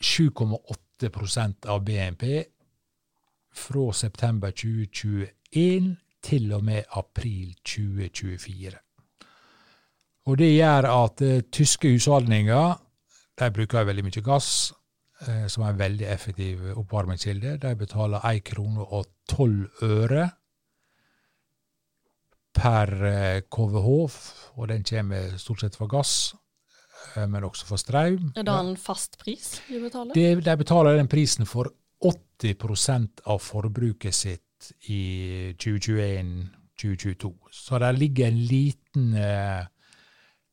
7,8 0.00 1.68
av 1.72 1.84
BNP 1.84 2.44
fra 3.52 3.92
september 3.92 4.50
2021 4.52 5.96
til 6.24 6.52
og 6.52 6.64
med 6.64 6.82
april 6.96 7.54
2024. 7.64 8.78
Og 10.28 10.38
Det 10.38 10.52
gjør 10.52 10.84
at 10.88 11.20
uh, 11.24 11.40
tyske 11.52 11.88
husholdninger 11.88 12.89
de 13.40 13.50
bruker 13.54 13.86
veldig 13.88 14.04
mye 14.04 14.22
gass, 14.24 14.50
eh, 15.26 15.46
som 15.48 15.64
er 15.64 15.72
en 15.72 15.80
veldig 15.80 16.06
effektiv 16.12 16.66
oppvarmingskilde. 16.76 17.56
De 17.62 17.72
betaler 17.76 18.26
1 18.32 18.44
krone 18.50 18.84
og 18.84 19.08
12 19.32 19.88
øre 19.88 20.28
per 22.54 22.92
KVH, 23.48 23.88
eh, 23.88 24.20
og 24.58 24.68
den 24.68 24.84
kommer 24.84 25.36
stort 25.38 25.64
sett 25.64 25.76
fra 25.78 25.88
gass, 25.90 26.34
eh, 27.16 27.26
men 27.26 27.44
også 27.46 27.68
for 27.68 27.80
strøm. 27.80 28.32
Er 28.36 28.46
det 28.46 28.54
en 28.54 28.76
fast 28.76 29.18
pris 29.20 29.60
de 29.68 29.80
betaler? 29.80 30.14
De, 30.14 30.40
de 30.44 30.56
betaler 30.60 30.98
den 30.98 31.10
prisen 31.10 31.46
for 31.48 31.72
80% 32.00 33.24
av 33.28 33.40
forbruket 33.44 34.16
sitt 34.16 34.72
i 34.92 35.54
2021-2022. 35.60 37.32
Så 37.52 37.78
der 37.80 37.96
ligger 37.96 38.28
en 38.28 38.40
liten 38.50 39.14
eh, 39.16 39.64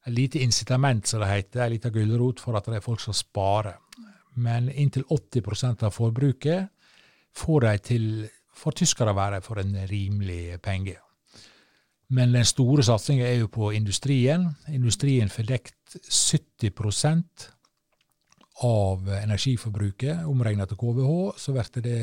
et 0.07 0.13
lite 0.13 0.39
incitament, 0.39 1.07
som 1.07 1.19
det 1.21 1.29
heter, 1.31 1.65
en 1.65 1.73
liten 1.75 1.93
gulrot 1.93 2.39
for 2.39 2.57
at 2.57 2.69
det 2.69 2.79
er 2.79 2.85
folk 2.85 3.01
som 3.03 3.15
sparer. 3.15 3.75
Men 4.39 4.69
inntil 4.69 5.03
80% 5.09 5.83
av 5.83 5.91
forbruket 5.95 6.69
får 7.37 7.65
de 7.65 7.73
til 7.83 8.07
for 8.57 8.73
tyskere 8.77 9.13
å 9.13 9.17
være 9.17 9.41
for 9.45 9.59
en 9.61 9.75
rimelig 9.89 10.57
penge. 10.63 10.95
Men 12.15 12.31
den 12.31 12.47
store 12.47 12.85
satsinga 12.87 13.25
er 13.27 13.41
jo 13.41 13.49
på 13.51 13.73
industrien. 13.75 14.47
Industrien 14.71 15.29
får 15.29 15.49
dekt 15.49 15.97
70% 16.07 17.49
av 18.63 19.11
energiforbruket. 19.19 20.23
Omregnet 20.25 20.71
til 20.71 20.79
KVH 20.79 21.11
så 21.37 21.53
blir 21.57 21.83
det 21.83 21.99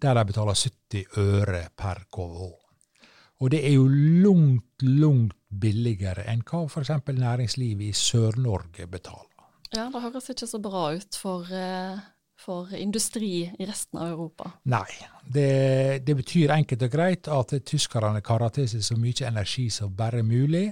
der 0.00 0.16
de 0.16 0.24
betaler 0.32 0.56
70 0.56 1.20
øre 1.20 1.62
per 1.76 2.06
KVH. 2.08 2.59
Og 3.40 3.50
det 3.54 3.64
er 3.66 3.74
jo 3.78 3.88
langt, 3.88 4.84
langt 4.84 5.36
billigere 5.48 6.26
enn 6.28 6.44
hva 6.46 6.66
f.eks. 6.68 6.92
næringslivet 7.08 7.88
i 7.88 7.92
Sør-Norge 7.96 8.86
betaler. 8.86 9.26
Ja, 9.72 9.88
det 9.92 10.02
høres 10.02 10.28
ikke 10.32 10.48
så 10.50 10.58
bra 10.62 10.90
ut 10.96 11.16
for 11.16 11.46
eh, 11.54 12.00
for 12.40 12.74
industri 12.74 13.50
i 13.58 13.66
resten 13.68 14.00
av 14.00 14.08
Europa? 14.14 14.50
Nei, 14.72 14.88
det, 15.24 16.02
det 16.06 16.16
betyr 16.16 16.54
enkelt 16.54 16.84
og 16.86 16.92
greit 16.92 17.28
at 17.32 17.54
tyskerne 17.68 18.22
karer 18.24 18.54
til 18.54 18.68
seg 18.70 18.84
så 18.86 18.96
mye 19.00 19.26
energi 19.28 19.68
som 19.72 19.92
bare 19.96 20.22
mulig. 20.26 20.70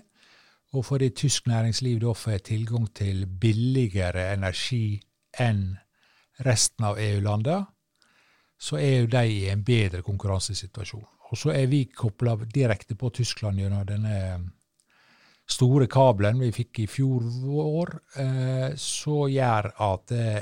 Og 0.77 0.85
fordi 0.85 1.11
tysk 1.17 1.47
næringsliv 1.49 2.01
da 2.03 2.13
får 2.13 2.43
tilgang 2.51 2.89
til 2.97 3.25
billigere 3.41 4.27
energi 4.35 4.99
enn 5.41 5.79
resten 6.45 6.85
av 6.85 7.01
EU-landene, 7.01 7.63
så 8.59 8.77
er 8.77 8.99
jo 9.01 9.09
de 9.13 9.23
i 9.33 9.47
en 9.53 9.63
bedre 9.65 10.03
konkurransesituasjon. 10.03 11.07
Og 11.28 11.37
så 11.37 11.52
er 11.52 11.66
vi 11.68 11.85
kobla 11.92 12.37
direkte 12.49 12.97
på 12.97 13.11
Tyskland 13.14 13.61
gjennom 13.61 13.85
denne 13.88 14.18
store 15.49 15.88
kabelen 15.90 16.40
vi 16.42 16.52
fikk 16.52 16.82
i 16.85 16.88
fjor 16.90 17.25
vår, 17.25 17.94
eh, 18.20 18.70
så 18.76 19.26
gjør 19.32 19.70
at 19.88 20.14
eh, 20.16 20.40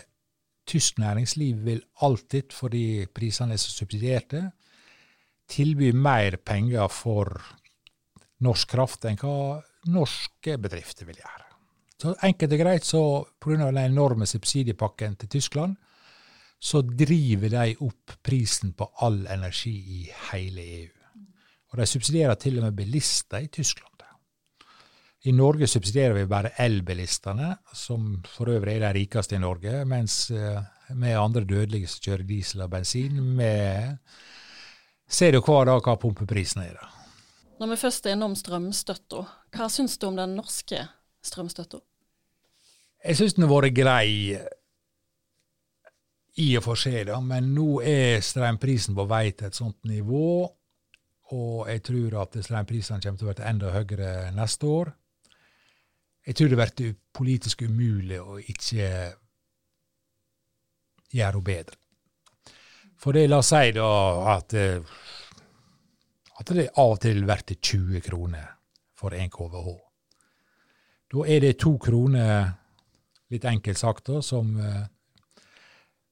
tysk 0.67 0.99
næringsliv 0.99 1.63
vil 1.67 1.83
alltid, 2.03 2.53
fordi 2.55 3.07
prisene 3.15 3.55
er 3.55 3.63
så 3.63 3.71
subsidierte, 3.71 4.43
tilby 5.47 5.93
mer 5.95 6.41
penger 6.43 6.91
for 6.91 7.37
norsk 8.43 8.73
kraft 8.75 9.07
enn 9.07 9.19
hva 9.21 9.61
norske 9.95 10.57
bedrifter 10.59 11.07
vil 11.07 11.21
gjøre. 11.23 11.45
Så 12.03 12.13
Enkelt 12.27 12.53
og 12.53 12.61
greit 12.61 12.85
så 12.85 13.03
pga. 13.41 13.71
den 13.71 13.79
enorme 13.79 14.27
subsidiepakken 14.27 15.17
til 15.17 15.29
Tyskland, 15.39 15.77
så 16.67 16.83
driver 16.83 17.53
de 17.53 17.77
opp 17.87 18.17
prisen 18.27 18.73
på 18.75 18.89
all 19.07 19.21
energi 19.31 19.75
i 20.01 20.01
hele 20.33 20.65
EU. 20.81 20.95
Og 21.71 21.79
de 21.79 21.87
subsidierer 21.87 22.35
til 22.41 22.59
og 22.59 22.67
med 22.67 22.79
bilister 22.79 23.45
i 23.45 23.53
Tyskland. 23.53 23.93
I 25.27 25.33
Norge 25.35 25.67
subsidierer 25.67 26.15
vi 26.15 26.27
bare 26.31 26.53
elbilistene, 26.63 27.57
som 27.75 28.21
for 28.31 28.51
øvrig 28.51 28.77
er 28.77 28.85
de 28.85 29.01
rikeste 29.01 29.35
i 29.35 29.43
Norge, 29.43 29.81
mens 29.85 30.31
eh, 30.31 30.61
vi 30.95 31.15
andre 31.19 31.43
dødelige 31.43 31.91
som 31.91 32.05
kjører 32.05 32.29
diesel 32.29 32.63
og 32.63 32.71
bensin, 32.71 33.17
vi 33.39 33.49
ser 35.11 35.35
jo 35.35 35.43
hver 35.43 35.67
dag 35.67 35.83
hva 35.83 35.97
pumpeprisen 35.99 36.63
er. 36.63 36.79
Når 37.59 37.73
vi 37.73 37.81
først 37.81 38.07
er 38.07 38.15
innom 38.15 38.37
strømstøtta, 38.39 39.25
hva 39.57 39.69
syns 39.73 39.99
du 39.99 40.07
om 40.13 40.19
den 40.19 40.37
norske 40.39 40.85
strømstøtta? 41.27 41.83
Jeg 43.07 43.19
syns 43.19 43.35
den 43.35 43.47
har 43.49 43.55
vært 43.55 43.75
grei 43.75 44.11
i 46.37 46.51
og 46.59 46.67
for 46.67 46.79
seg, 46.79 47.07
da, 47.09 47.17
men 47.25 47.55
nå 47.57 47.81
er 47.81 48.21
strømprisen 48.25 48.97
på 48.97 49.07
vei 49.09 49.31
til 49.33 49.49
et 49.49 49.57
sånt 49.57 49.89
nivå. 49.89 50.29
Og 51.37 51.69
jeg 51.71 51.83
tror 51.89 52.21
at 52.23 52.37
strømprisene 52.45 53.03
kommer 53.03 53.19
til 53.19 53.31
å 53.31 53.33
bli 53.33 53.47
enda 53.49 53.73
høyere 53.75 54.11
neste 54.37 54.69
år. 54.71 54.93
Jeg 56.27 56.37
tror 56.37 56.51
det 56.51 56.59
blir 56.61 56.95
politisk 57.15 57.63
umulig 57.67 58.21
å 58.21 58.37
ikke 58.39 58.91
gjøre 61.15 61.33
henne 61.33 61.47
bedre. 61.47 61.81
For 62.97 63.17
det, 63.17 63.27
la 63.29 63.41
oss 63.43 63.53
si 63.53 63.73
da 63.77 63.89
at, 64.37 64.55
eh, 64.57 64.81
at 66.41 66.53
det 66.57 66.71
av 66.81 66.95
og 66.97 67.01
til 67.05 67.25
blir 67.25 67.59
20 67.61 68.05
kroner 68.07 68.47
for 68.97 69.15
1 69.15 69.31
KVH. 69.33 69.75
Da 71.13 71.27
er 71.31 71.41
det 71.45 71.59
to 71.63 71.77
kroner, 71.79 72.53
litt 73.31 73.45
enkelt 73.45 73.79
sagt, 73.79 74.07
da, 74.09 74.23
som 74.23 74.57
uh, 74.59 74.87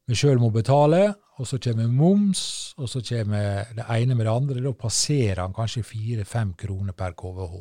vi 0.06 0.16
sjøl 0.18 0.40
må 0.42 0.50
betale. 0.54 1.06
Og 1.34 1.48
så 1.50 1.58
kommer 1.58 1.90
moms, 1.90 2.74
og 2.78 2.86
så 2.86 3.00
kommer 3.02 3.72
det 3.74 3.86
ene 3.90 4.14
med 4.14 4.28
det 4.28 4.34
andre. 4.34 4.60
Da 4.62 4.70
passerer 4.78 5.40
han 5.42 5.54
kanskje 5.56 5.82
fire-fem 5.86 6.52
kroner 6.58 6.94
per 6.94 7.16
KVH. 7.18 7.56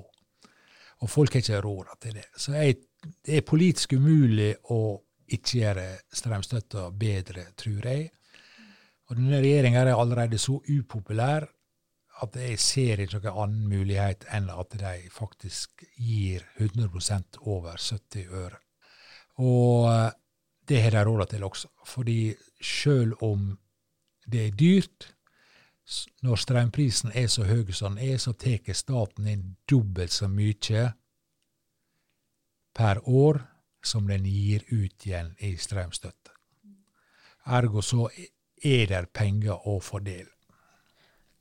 Og 1.04 1.10
folk 1.10 1.34
har 1.34 1.42
ikke 1.42 1.62
råd 1.66 1.96
til 2.04 2.20
det. 2.20 2.28
Så 2.38 2.54
jeg, 2.54 2.78
det 3.26 3.40
er 3.40 3.48
politisk 3.48 3.96
umulig 3.98 4.52
å 4.72 5.00
ikke 5.34 5.58
gjøre 5.64 5.88
strømstøtta 6.14 6.86
bedre, 7.00 7.48
tror 7.58 7.90
jeg. 7.90 8.12
Og 9.10 9.18
denne 9.18 9.42
regjeringa 9.42 9.82
er 9.82 9.96
allerede 9.98 10.40
så 10.40 10.60
upopulær 10.62 11.48
at 12.24 12.36
jeg 12.38 12.60
ser 12.62 13.02
ikke 13.04 13.20
noen 13.24 13.40
annen 13.44 13.72
mulighet 13.72 14.28
enn 14.32 14.52
at 14.54 14.76
de 14.80 14.94
faktisk 15.12 15.84
gir 15.98 16.46
100 16.62 17.42
over 17.42 17.82
70 17.82 18.30
øre. 18.30 18.60
Og 19.42 19.90
eh, 19.90 20.12
det 20.68 20.82
har 20.84 20.96
de 20.96 21.04
råd 21.06 21.26
til 21.32 21.44
også. 21.44 21.70
Fordi 21.86 22.34
sjøl 22.62 23.14
om 23.22 23.54
det 24.26 24.48
er 24.48 24.58
dyrt, 24.58 25.10
når 26.24 26.40
strømprisen 26.40 27.12
er 27.16 27.28
så 27.28 27.44
høy 27.44 27.72
som 27.76 27.98
den 27.98 28.14
er, 28.14 28.18
så 28.18 28.32
tar 28.34 28.74
staten 28.74 29.28
inn 29.28 29.56
dobbelt 29.70 30.12
så 30.12 30.30
mye 30.32 30.86
per 32.74 33.02
år 33.10 33.42
som 33.84 34.08
den 34.08 34.24
gir 34.26 34.64
ut 34.72 35.06
igjen 35.06 35.34
i 35.44 35.56
strømstøtte. 35.60 36.32
Ergo 37.46 37.82
så 37.84 38.08
er 38.64 38.88
det 38.88 39.10
penger 39.12 39.68
å 39.68 39.80
fordele. 39.84 40.32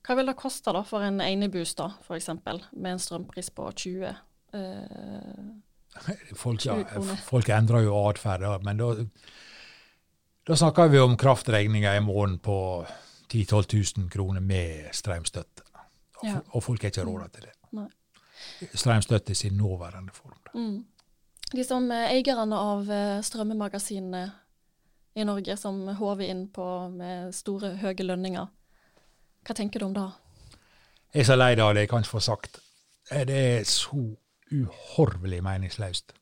Hva 0.03 0.17
vil 0.19 0.27
det 0.27 0.35
koste 0.35 0.73
da 0.75 0.81
for 0.83 1.05
en 1.05 1.21
enebolig, 1.23 1.69
f.eks., 2.03 2.27
med 2.75 2.89
en 2.91 2.99
strømpris 2.99 3.49
på 3.55 3.69
20 3.71 4.09
eh, 4.09 5.45
Folk, 6.43 6.61
folk 7.27 7.49
endrer 7.53 7.83
jo 7.85 7.93
atferd, 8.09 8.41
men 8.65 8.77
da, 8.79 8.87
da 10.47 10.55
snakker 10.57 10.87
vi 10.91 10.99
om 10.99 11.13
kraftregninger 11.17 11.97
i 11.97 12.01
måneden 12.03 12.39
på 12.43 12.55
10 13.29 13.43
000-12 13.51 13.99
000 14.01 14.09
kroner 14.13 14.41
med 14.41 14.89
strømstøtte. 14.93 15.63
Og, 16.23 16.25
Ja. 16.27 16.39
og 16.55 16.63
folk 16.63 16.81
har 16.81 16.89
ikke 16.89 17.03
råd 17.05 17.29
til 17.35 17.43
det. 17.49 17.53
Nei. 17.75 17.87
Strømstøtte 18.73 19.31
i 19.31 19.35
sin 19.35 19.53
nåværende 19.57 20.13
form. 20.15 20.37
Mm. 20.55 20.85
De 21.53 21.63
som 21.63 21.85
er 21.91 22.09
eierne 22.15 22.55
av 22.57 22.89
eh, 22.91 23.21
strømmemagasinene 23.21 24.23
i 25.15 25.23
Norge, 25.27 25.57
som 25.57 25.83
håver 25.99 26.25
inn 26.31 26.47
på 26.49 26.65
med 26.89 27.33
store, 27.35 27.75
høye 27.83 28.03
lønninger, 28.07 28.47
hva 29.45 29.55
tenker 29.55 29.79
du 29.83 29.85
om 29.85 29.93
det? 29.93 30.07
Jeg 31.13 31.21
er 31.21 31.27
så 31.29 31.35
lei 31.37 31.51
av 31.59 31.73
det, 31.75 31.83
jeg 31.85 31.89
kan 31.91 32.01
ikke 32.01 32.15
få 32.15 32.23
sagt. 32.25 32.59
Eh, 33.11 33.25
Det 33.29 33.37
er 33.59 33.63
så 33.69 34.01
uhorvelig 34.53 35.41
meningsløst. 35.43 36.13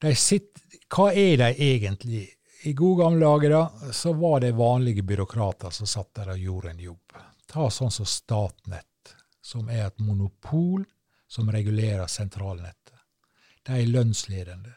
Hva 0.00 1.06
er 1.12 1.36
de 1.40 1.52
egentlig? 1.52 2.24
I 2.66 2.72
gode 2.74 3.02
gamle 3.04 3.22
dager 3.22 3.52
da, 3.52 3.92
så 3.92 4.12
var 4.16 4.40
det 4.40 4.56
vanlige 4.56 5.04
byråkrater 5.06 5.70
som 5.70 5.86
satt 5.86 6.14
der 6.18 6.32
og 6.34 6.42
gjorde 6.42 6.72
en 6.72 6.82
jobb. 6.82 7.16
Ta 7.46 7.68
sånn 7.70 7.92
som 7.94 8.08
Statnett, 8.08 9.14
som 9.40 9.68
er 9.70 9.86
et 9.86 10.02
monopol 10.02 10.82
som 11.28 11.50
regulerer 11.52 12.06
sentralnettet. 12.10 12.94
De 13.66 13.78
er 13.80 13.90
lønnsledende. 13.90 14.74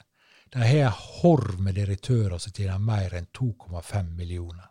De 0.49 0.61
har 0.65 0.87
en 0.89 1.01
horv 1.21 1.59
med 1.61 1.75
direktører 1.77 2.37
som 2.37 2.53
tjener 2.53 2.81
mer 2.81 3.13
enn 3.17 3.29
2,5 3.37 4.15
millioner. 4.17 4.68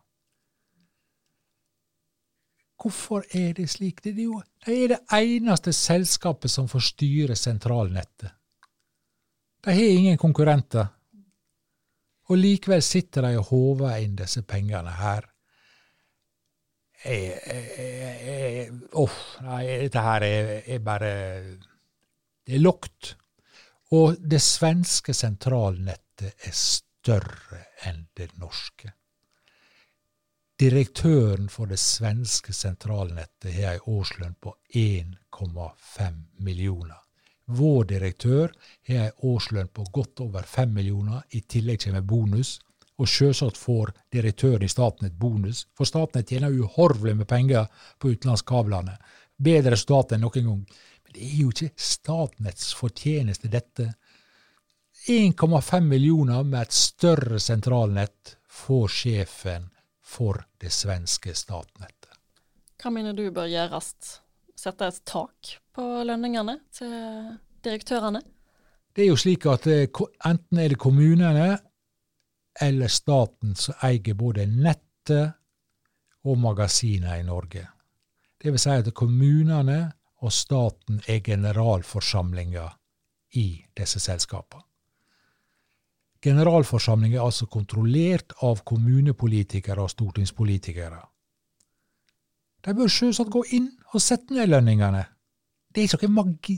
Hvorfor 2.78 3.24
er 3.34 3.56
det 3.58 3.66
slik? 3.70 4.02
Det 4.04 4.14
er 4.14 4.28
jo 4.28 4.42
de 4.66 4.74
er 4.84 4.92
det 4.92 4.98
eneste 5.14 5.72
selskapet 5.72 6.50
som 6.50 6.68
får 6.68 6.84
styre 6.92 7.36
sentralnettet. 7.36 8.30
De 9.64 9.74
har 9.74 9.94
ingen 9.94 10.18
konkurrenter. 10.18 10.86
Og 12.28 12.36
likevel 12.36 12.82
sitter 12.84 13.24
de 13.24 13.38
og 13.40 13.48
håver 13.48 14.02
inn 14.04 14.16
disse 14.18 14.42
pengene 14.44 14.92
her. 14.98 15.24
Jeg, 17.04 18.68
nei, 19.46 19.62
dette 19.84 20.02
her 20.02 20.26
er, 20.26 20.50
er 20.66 20.80
bare 20.82 21.12
Det 22.44 22.56
er 22.58 22.62
lukket. 22.64 23.14
Og 23.96 24.18
det 24.20 24.40
svenske 24.44 25.14
sentralnettet 25.16 26.44
er 26.44 26.52
større 26.52 27.62
enn 27.88 28.04
det 28.18 28.34
norske. 28.36 28.92
Direktøren 30.58 31.46
for 31.48 31.70
det 31.70 31.76
svenske 31.78 32.50
sentralnettet 32.50 33.52
har 33.54 33.76
ei 33.76 33.82
årslønn 33.86 34.32
på 34.42 34.56
1,5 34.74 36.16
millioner. 36.42 36.96
Vår 37.46 37.84
direktør 37.92 38.50
har 38.88 39.04
ei 39.04 39.12
årslønn 39.22 39.70
på 39.70 39.84
godt 39.94 40.24
over 40.24 40.42
5 40.42 40.74
millioner, 40.74 41.22
i 41.30 41.44
tillegg 41.46 41.84
kommer 41.84 42.02
bonus. 42.02 42.56
Og 42.98 43.06
sjølsagt 43.06 43.56
får 43.56 43.94
direktøren 44.10 44.66
i 44.66 44.72
Statnett 44.74 45.14
bonus, 45.14 45.62
for 45.78 45.86
Statnett 45.86 46.34
tjener 46.34 46.50
uhorvelig 46.50 47.14
med 47.20 47.30
penger 47.30 47.70
på 48.02 48.16
utenlandskablene. 48.16 48.98
Bedre 49.38 49.76
resultat 49.76 50.16
enn 50.16 50.26
noen 50.26 50.50
gang. 50.50 50.60
Men 50.66 51.14
det 51.14 51.22
er 51.22 51.40
jo 51.44 51.54
ikke 51.54 51.70
Statnetts 51.94 52.74
fortjeneste, 52.74 53.46
dette. 53.46 53.92
1,5 55.06 55.80
millioner 55.86 56.42
med 56.42 56.64
et 56.66 56.78
større 56.82 57.38
sentralnett 57.38 58.40
får 58.50 58.96
sjefen 59.04 59.70
for 60.08 60.40
det 60.60 60.72
svenske 60.72 61.34
Statnettet. 61.36 62.14
Hva 62.78 62.92
mener 62.94 63.16
du 63.16 63.26
bør 63.34 63.48
gjøres? 63.50 63.92
Sette 64.58 64.88
et 64.88 65.00
tak 65.06 65.54
på 65.74 65.84
lønningene 66.06 66.58
til 66.74 66.92
direktørene? 67.64 68.22
Det 68.94 69.04
er 69.04 69.10
jo 69.12 69.18
slik 69.20 69.46
at 69.46 69.66
eh, 69.70 69.86
enten 70.26 70.58
er 70.58 70.72
det 70.72 70.80
kommunene 70.82 71.58
eller 72.60 72.90
staten 72.90 73.54
som 73.54 73.76
eier 73.86 74.16
både 74.18 74.48
nettet 74.50 75.36
og 76.26 76.40
magasinene 76.42 77.20
i 77.20 77.26
Norge. 77.26 77.66
Det 78.38 78.50
vil 78.50 78.62
si 78.62 78.74
at 78.74 78.90
kommunene 78.94 79.78
og 80.22 80.34
staten 80.34 81.02
er 81.06 81.22
generalforsamlinger 81.22 82.74
i 83.38 83.46
disse 83.78 84.00
selskapene. 84.02 84.67
Generalforsamlingen 86.24 87.20
er 87.20 87.26
altså 87.26 87.46
kontrollert 87.46 88.34
av 88.42 88.64
kommunepolitikere 88.66 89.84
og 89.84 89.92
stortingspolitikere. 89.92 90.98
De 92.66 92.74
bør 92.74 92.90
selvsagt 92.90 93.30
gå 93.30 93.44
inn 93.54 93.68
og 93.94 94.02
sette 94.02 94.34
ned 94.34 94.50
lønningene. 94.50 95.04
Det 95.70 95.84
er 95.84 95.94
ikke 95.94 96.08
noe 96.10 96.24
magi, 96.24 96.56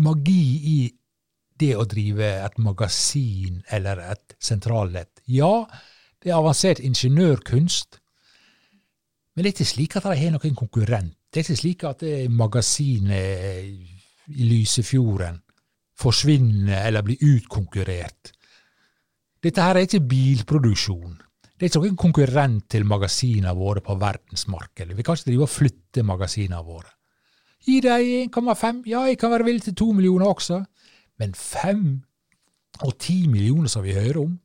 magi 0.00 0.40
i 0.72 0.78
det 1.60 1.74
å 1.76 1.84
drive 1.88 2.30
et 2.44 2.56
magasin 2.62 3.60
eller 3.72 4.00
et 4.12 4.36
sentrallett. 4.40 5.20
Ja, 5.28 5.66
det 6.22 6.32
er 6.32 6.40
avansert 6.40 6.80
ingeniørkunst, 6.84 8.00
men 9.34 9.44
det 9.44 9.50
er 9.50 9.54
ikke 9.54 9.68
slik 9.68 9.96
at 9.98 10.08
de 10.08 10.16
har 10.16 10.32
noen 10.32 10.56
konkurrent. 10.56 11.12
Det 11.28 11.42
er 11.42 11.44
ikke 11.44 11.60
slik 11.60 11.84
at 11.84 12.02
eh, 12.06 12.30
magasinet 12.32 13.66
i 14.32 14.46
Lysefjorden 14.48 15.42
forsvinner 16.00 16.86
eller 16.88 17.04
blir 17.04 17.20
utkonkurrert. 17.20 18.32
Dette 19.44 19.62
her 19.62 19.76
er 19.76 19.86
ikke 19.86 20.04
bilproduksjon. 20.10 21.16
Det 21.56 21.64
er 21.64 21.70
ikke 21.70 21.82
noen 21.86 22.00
konkurrent 22.00 22.66
til 22.72 22.84
magasinene 22.88 23.52
våre 23.56 23.80
på 23.84 23.96
verdensmarkedet. 24.00 24.96
Vi 24.96 25.04
kan 25.04 25.16
ikke 25.16 25.30
drive 25.30 25.46
og 25.46 25.52
flytte 25.52 26.04
magasinene 26.04 26.60
våre. 26.64 26.90
Gi 27.66 27.80
dem 27.82 28.30
1,5, 28.30 28.82
ja, 28.86 29.06
jeg 29.08 29.18
kan 29.18 29.32
være 29.32 29.46
villig 29.48 29.64
til 29.66 29.74
2 29.74 29.92
millioner 29.96 30.28
også, 30.28 30.60
men 31.18 31.32
5 31.34 31.86
og 32.84 32.92
10 32.92 33.16
millioner 33.32 33.72
som 33.72 33.82
vi 33.82 33.96
hører 33.96 34.20
om, 34.20 34.36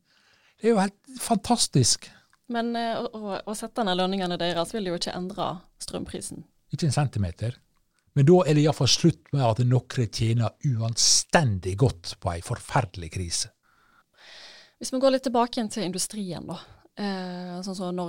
det 0.58 0.70
er 0.70 0.74
jo 0.76 0.80
helt 0.80 1.20
fantastisk. 1.20 2.08
Men 2.52 2.72
eh, 2.78 2.96
å, 2.96 3.08
å, 3.12 3.36
å 3.50 3.54
sette 3.58 3.84
ned 3.84 3.98
lønningene 3.98 4.38
deres 4.40 4.72
vil 4.74 4.88
jo 4.90 4.98
ikke 4.98 5.14
endre 5.14 5.48
strømprisen. 5.82 6.44
Ikke 6.72 6.88
en 6.88 6.94
centimeter. 6.94 7.56
Men 8.16 8.28
da 8.28 8.42
er 8.44 8.56
det 8.56 8.64
iallfall 8.64 8.90
slutt 8.90 9.32
med 9.32 9.44
at 9.46 9.62
noen 9.66 10.12
tjener 10.12 10.54
uanstendig 10.68 11.74
godt 11.80 12.14
på 12.20 12.32
ei 12.32 12.42
forferdelig 12.44 13.10
krise. 13.14 13.52
Hvis 14.82 14.90
vi 14.90 14.98
går 14.98 15.12
litt 15.14 15.22
tilbake 15.22 15.60
igjen 15.60 15.68
til 15.70 15.84
industrien, 15.86 16.42
da. 16.42 16.56
Eh, 16.98 17.60
sånn 17.62 18.00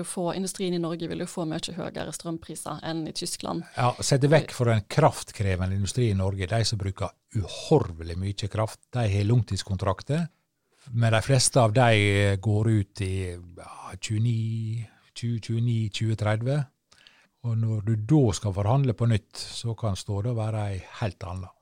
jo 0.00 0.04
få, 0.08 0.22
Industrien 0.32 0.72
i 0.72 0.78
Norge 0.80 1.04
vil 1.10 1.20
jo 1.20 1.26
få 1.28 1.44
mye 1.44 1.74
høyere 1.76 2.14
strømpriser 2.16 2.78
enn 2.88 3.02
i 3.06 3.12
Tyskland. 3.12 3.66
Ja, 3.76 3.90
Sett 4.00 4.24
vekk 4.24 4.54
for 4.56 4.72
den 4.72 4.80
kraftkrevende 4.88 5.76
industri 5.76 6.08
i 6.08 6.16
Norge, 6.16 6.48
de 6.48 6.64
som 6.64 6.80
bruker 6.80 7.12
uhorvelig 7.36 8.16
mye 8.16 8.48
kraft, 8.48 8.80
de 8.96 9.04
har 9.12 9.28
langtidskontrakter. 9.28 10.24
Men 10.96 11.12
de 11.12 11.20
fleste 11.20 11.60
av 11.60 11.76
de 11.76 12.38
går 12.40 12.70
ut 12.70 13.04
i 13.04 13.12
ja, 13.36 13.92
29, 14.00 14.88
2029, 15.12 15.76
2030. 16.00 16.64
Og 17.44 17.60
når 17.60 17.84
du 17.90 17.94
da 18.08 18.22
skal 18.32 18.56
forhandle 18.56 18.96
på 18.96 19.10
nytt, 19.12 19.36
så 19.36 19.76
kan 19.76 20.00
ståa 20.00 20.32
være 20.32 20.64
ei 20.72 20.80
helt 21.02 21.28
anna. 21.28 21.52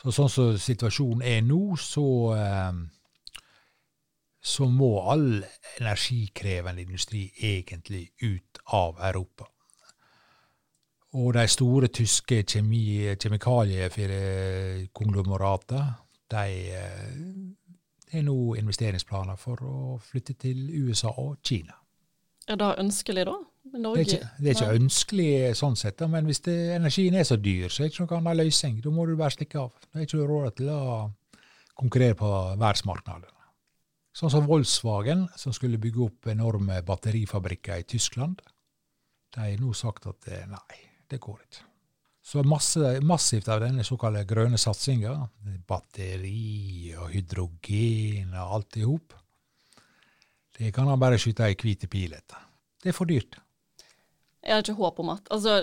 Så 0.00 0.16
sånn 0.16 0.32
som 0.32 0.58
situasjonen 0.58 1.28
er 1.28 1.44
nå, 1.44 1.76
så 1.76 2.08
eh, 2.40 2.82
så 4.42 4.66
må 4.66 5.10
all 5.10 5.44
energikrevende 5.78 6.82
industri 6.82 7.32
egentlig 7.38 8.10
ut 8.22 8.58
av 8.74 8.98
Europa. 9.00 9.44
Og 11.12 11.34
de 11.36 11.48
store 11.48 11.88
tyske 11.92 12.42
kjemi, 12.48 13.14
kjemikaliekonglomeratene, 13.20 15.94
de 16.32 16.72
eh, 16.72 17.12
har 18.12 18.22
nå 18.24 18.54
investeringsplaner 18.60 19.36
for 19.40 19.56
å 19.62 19.98
flytte 20.02 20.34
til 20.40 20.58
USA 20.86 21.10
og 21.20 21.36
Kina. 21.44 21.74
Er 22.48 22.56
det 22.58 22.78
ønskelig, 22.80 23.24
da? 23.28 23.36
Det 23.62 23.78
er 23.78 23.98
ikke, 24.02 24.28
det 24.38 24.48
er 24.48 24.54
ikke 24.56 24.78
ønskelig 24.80 25.56
sånn 25.56 25.76
sett, 25.78 25.98
da, 26.00 26.06
men 26.10 26.24
hvis 26.26 26.42
det, 26.44 26.56
energien 26.74 27.14
er 27.14 27.24
så 27.28 27.36
dyr, 27.38 27.68
så 27.70 27.82
er 27.82 27.86
det 27.86 27.92
ikke 27.94 28.06
noen 28.08 28.18
annen 28.18 28.40
løsning. 28.42 28.74
Da 28.82 28.88
må 28.90 29.02
du 29.06 29.12
bare 29.16 29.36
stikke 29.36 29.58
av. 29.62 29.72
Da 29.86 29.94
er 30.00 30.04
ikke 30.08 30.26
råd 30.26 30.52
til 30.58 30.68
å 30.72 30.80
konkurrere 31.78 32.16
på 32.18 32.28
verdensmarkedet. 32.56 33.30
Sånn 34.12 34.32
som 34.32 34.46
Volkswagen, 34.48 35.26
som 35.40 35.54
skulle 35.56 35.80
bygge 35.80 36.02
opp 36.04 36.28
enorme 36.28 36.82
batterifabrikker 36.84 37.80
i 37.80 37.86
Tyskland. 37.88 38.42
De 39.32 39.40
har 39.40 39.60
nå 39.60 39.72
sagt 39.76 40.06
at 40.10 40.28
eh, 40.28 40.48
nei, 40.50 40.80
det 41.08 41.20
går 41.22 41.38
ikke. 41.40 41.68
Så 42.22 42.42
masse, 42.46 43.00
massivt 43.02 43.48
av 43.50 43.64
denne 43.64 43.82
såkalte 43.82 44.22
grønne 44.28 44.60
satsinga, 44.60 45.14
batteri 45.66 46.92
og 46.94 47.08
hydrogen 47.10 48.36
og 48.36 48.58
alt 48.58 48.78
i 48.78 48.84
hop, 48.86 49.16
det 50.58 50.70
kan 50.76 50.86
han 50.86 51.00
bare 51.00 51.18
skyte 51.18 51.48
ei 51.48 51.56
hvit 51.58 51.88
pil 51.90 52.12
etter. 52.14 52.44
Det 52.82 52.92
er 52.92 52.96
for 52.96 53.10
dyrt. 53.10 53.40
Jeg 54.42 54.54
har 54.54 54.62
ikke 54.62 54.78
håp 54.78 55.00
om 55.02 55.10
at 55.14 55.30
Altså, 55.34 55.56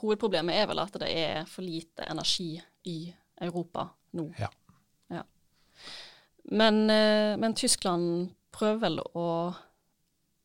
hovedproblemet 0.00 0.56
er 0.56 0.68
vel 0.70 0.80
at 0.80 0.96
det 1.02 1.10
er 1.10 1.44
for 1.48 1.66
lite 1.66 2.06
energi 2.08 2.54
i 2.88 2.98
Europa 3.42 3.88
nå. 4.16 4.30
Ja. 4.38 4.48
Ja. 4.48 4.57
Men, 6.50 6.90
eh, 6.90 7.36
men 7.36 7.54
Tyskland 7.54 8.30
prøver 8.54 8.80
vel 8.86 9.00
å, 9.00 9.28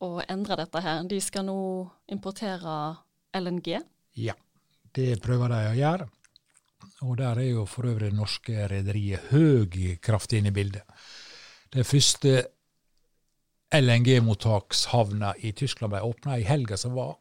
å 0.04 0.10
endre 0.28 0.58
dette 0.60 0.82
her. 0.84 1.04
De 1.08 1.20
skal 1.22 1.46
nå 1.48 1.58
importere 2.12 2.74
LNG. 3.34 3.78
Ja, 4.20 4.36
det 4.94 5.22
prøver 5.24 5.54
de 5.54 5.62
å 5.70 5.78
gjøre. 5.78 6.08
Og 7.04 7.16
der 7.18 7.40
er 7.40 7.48
jo 7.48 7.64
for 7.68 7.88
øvrig 7.88 8.10
det 8.12 8.18
norske 8.18 8.66
rederiet 8.70 9.30
Høg 9.32 9.78
kraft 10.04 10.34
inne 10.36 10.52
i 10.52 10.56
bildet. 10.56 10.84
Det 11.72 11.86
første 11.88 12.36
LNG-mottakshavna 13.74 15.32
i 15.42 15.50
Tyskland 15.56 15.94
ble 15.94 16.04
åpna 16.06 16.38
i 16.38 16.46
helga 16.46 16.78
som 16.78 16.94
var. 16.94 17.16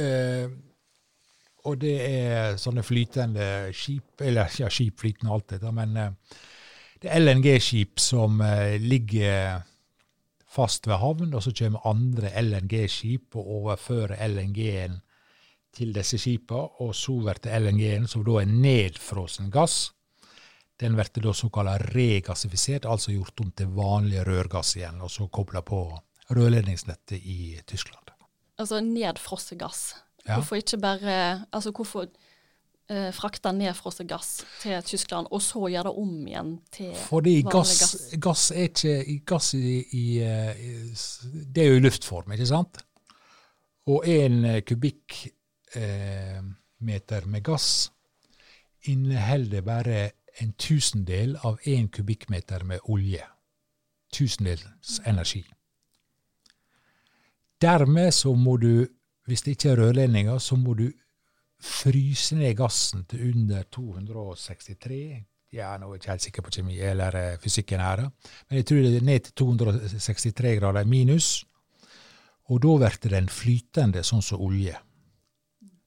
Eh, 0.00 0.48
og 1.64 1.78
det 1.80 1.94
er 2.06 2.56
sånne 2.60 2.84
flytende 2.84 3.72
skip, 3.76 4.20
eller 4.24 4.50
ja, 4.60 4.70
skip 4.72 5.00
flytende 5.00 5.32
alt 5.34 5.54
dette, 5.54 5.72
men 5.74 5.96
eh, 6.00 6.40
det 7.04 7.12
er 7.12 7.20
LNG-skip 7.20 8.00
som 8.00 8.40
eh, 8.40 8.76
ligger 8.80 9.60
fast 10.54 10.86
ved 10.88 11.00
havn, 11.02 11.34
og 11.34 11.42
så 11.44 11.52
kommer 11.56 11.88
andre 11.90 12.30
LNG-skip 12.40 13.36
og 13.36 13.50
overfører 13.58 14.22
LNG-en 14.28 15.00
til 15.74 15.90
disse 15.92 16.20
skipene, 16.22 16.80
og 16.80 16.94
så 16.96 17.16
blir 17.18 17.58
LNG-en, 17.58 18.06
som 18.08 18.24
da 18.24 18.38
er 18.40 18.48
nedfrossen 18.48 19.50
gass, 19.52 19.90
den 20.80 20.96
blir 20.96 21.22
da 21.26 21.34
såkalt 21.36 21.90
regassifisert, 21.94 22.86
altså 22.86 23.12
gjort 23.12 23.44
om 23.44 23.50
til 23.52 23.74
vanlig 23.76 24.24
rørgass 24.26 24.76
igjen, 24.78 25.02
og 25.02 25.10
så 25.10 25.28
kobla 25.28 25.62
på 25.66 25.84
rørledningsnettet 26.34 27.20
i 27.20 27.58
Tyskland. 27.66 28.14
Altså 28.58 28.80
nedfrosset 28.80 29.58
gass. 29.58 29.94
Ja. 30.24 30.38
Hvorfor 30.38 30.56
ikke 30.56 30.78
bare 30.80 31.44
Altså 31.52 31.70
hvorfor 31.74 32.06
eh, 32.90 33.10
frakte 33.14 33.52
nedfrosset 33.54 34.08
gass 34.08 34.30
til 34.62 34.82
Tyskland, 34.86 35.28
og 35.30 35.42
så 35.42 35.66
gjøre 35.68 35.90
det 35.90 35.94
om 36.04 36.26
igjen 36.26 36.52
til 36.72 36.92
Fordi 37.06 37.36
gass, 37.42 37.76
gass? 37.80 37.94
gass 38.26 38.50
er 38.52 38.68
ikke 38.68 39.18
gass 39.34 39.54
i, 39.54 39.78
i, 39.92 40.04
eh, 40.24 40.52
i 40.58 40.74
Det 41.54 41.64
er 41.64 41.72
jo 41.72 41.80
i 41.80 41.84
luftform, 41.84 42.34
ikke 42.36 42.50
sant? 42.50 42.82
Og 43.92 44.06
en 44.08 44.44
eh, 44.44 44.62
kubikkmeter 44.64 46.36
eh, 46.38 46.42
meter 46.84 47.26
med 47.26 47.44
gass 47.44 47.90
inneholder 48.84 49.62
bare 49.64 50.10
en 50.40 50.52
tusendel 50.58 51.36
av 51.46 51.58
en 51.64 51.88
kubikkmeter 51.88 52.64
med 52.64 52.82
olje. 52.90 53.22
Tusendels 54.12 55.00
energi. 55.06 55.44
Dermed 57.62 58.12
så 58.12 58.34
må 58.34 58.56
du, 58.56 58.86
hvis 59.26 59.42
det 59.42 59.56
ikke 59.56 59.70
er 59.70 59.80
rørledninger, 59.80 60.38
så 60.38 60.56
må 60.56 60.74
du 60.74 60.90
fryse 61.64 62.36
ned 62.36 62.56
gassen 62.58 63.04
til 63.08 63.30
under 63.30 63.64
263 63.72 64.98
Jeg 65.54 65.64
er 65.64 65.78
nå 65.80 65.92
ikke 65.94 66.10
helt 66.10 66.24
sikker 66.24 66.44
på 66.44 66.52
kjemi 66.56 66.80
eller 66.82 67.14
eh, 67.14 67.36
fysikken 67.40 67.80
her, 67.80 68.08
men 68.48 68.58
jeg 68.58 68.66
tror 68.66 68.80
det 68.82 68.96
er 68.98 69.06
ned 69.06 69.28
til 69.28 69.36
263 69.38 70.56
grader 70.58 70.88
minus. 70.90 71.44
Og 72.50 72.60
da 72.60 72.74
blir 72.74 73.12
den 73.12 73.30
flytende, 73.30 74.02
sånn 74.04 74.22
som 74.22 74.42
olje. 74.42 74.74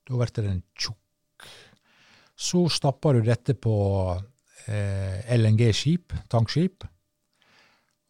Da 0.08 0.16
blir 0.16 0.48
den 0.48 0.64
tjukk. 0.72 0.96
Så 2.38 2.64
stapper 2.72 3.18
du 3.18 3.28
dette 3.28 3.58
på 3.60 3.76
eh, 4.72 5.36
LNG-skip, 5.36 6.16
tankskip, 6.32 6.86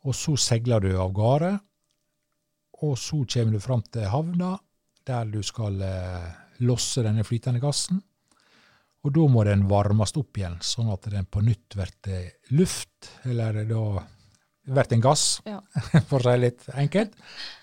og 0.06 0.15
så 0.15 0.36
seiler 0.39 0.84
du 0.84 0.91
av 0.99 1.13
gårde. 1.15 1.53
Og 2.86 2.97
så 3.01 3.23
kommer 3.25 3.58
du 3.58 3.63
fram 3.63 3.82
til 3.89 4.06
havna, 4.12 4.53
der 5.08 5.25
du 5.32 5.41
skal 5.43 5.82
eh, 5.82 6.36
losse 6.65 7.04
denne 7.06 7.26
flytende 7.28 7.62
gassen. 7.63 8.02
Og 9.06 9.13
da 9.13 9.26
må 9.32 9.43
den 9.48 9.67
varmes 9.70 10.13
opp 10.17 10.39
igjen, 10.39 10.58
sånn 10.65 10.89
at 10.91 11.06
den 11.12 11.28
på 11.32 11.41
nytt 11.46 11.78
blir 11.78 12.32
luft, 12.58 13.12
eller 13.30 13.62
da 13.70 13.84
blir 14.67 14.93
en 14.98 15.04
gass, 15.04 15.26
Ja. 15.46 15.62
for 16.10 16.20
å 16.20 16.34
si 16.34 16.41
litt 16.41 16.65
enkelt. 16.74 17.13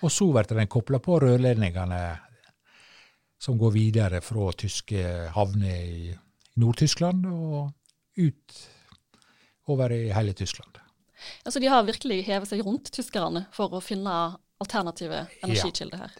Og 0.03 0.13
så 0.15 0.31
blir 0.33 0.55
den 0.55 0.71
kobla 0.73 1.01
på 1.05 1.19
rørledningene 1.21 2.01
som 3.45 3.59
går 3.61 3.75
videre 3.75 4.23
fra 4.25 4.53
tyske 4.57 5.03
havner 5.35 5.83
i 5.85 6.15
Nord-Tyskland 6.63 7.27
og 7.29 7.75
ut 8.17 8.63
over 9.69 9.93
i 9.93 10.07
hele 10.15 10.33
Tyskland. 10.33 10.79
Altså 11.45 11.61
de 11.61 11.69
har 11.73 11.85
virkelig 11.85 12.23
hevet 12.27 12.49
seg 12.49 12.63
rundt 12.65 12.91
tyskerne 12.95 13.47
for 13.53 13.73
å 13.77 13.83
finne 13.85 14.15
alternative 14.63 15.25
energikilder 15.45 16.05
her. 16.05 16.13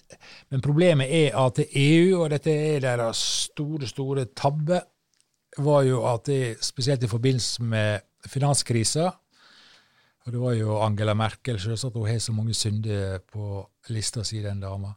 Men 0.51 0.63
problemet 0.65 1.11
er 1.11 1.37
at 1.39 1.61
EU, 1.71 2.23
og 2.23 2.31
dette 2.35 2.53
er 2.53 2.81
deres 2.85 3.23
store, 3.51 3.87
store 3.89 4.27
tabbe, 4.37 4.81
var 5.59 5.85
jo 5.87 6.01
at 6.11 6.27
det, 6.27 6.41
spesielt 6.65 7.05
i 7.07 7.11
forbindelse 7.11 7.63
med 7.63 8.01
finanskrisa, 8.27 9.11
og 10.25 10.33
det 10.33 10.41
var 10.41 10.55
jo 10.57 10.79
Angela 10.81 11.13
Merkel, 11.15 11.59
selvsagt, 11.61 11.97
hun 12.01 12.09
har 12.09 12.19
så 12.19 12.33
mange 12.33 12.55
synder 12.57 13.19
på 13.29 13.61
lista 13.93 14.25
si, 14.25 14.41
den 14.43 14.63
dama. 14.63 14.95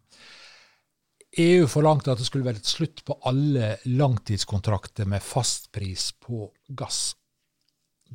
EU 1.37 1.67
forlangte 1.69 2.13
at 2.13 2.21
det 2.21 2.25
skulle 2.29 2.47
være 2.47 2.61
et 2.61 2.69
slutt 2.69 3.03
på 3.05 3.17
alle 3.27 3.75
langtidskontrakter 3.85 5.05
med 5.05 5.21
fastpris 5.21 6.13
på 6.23 6.47
gass. 6.79 7.11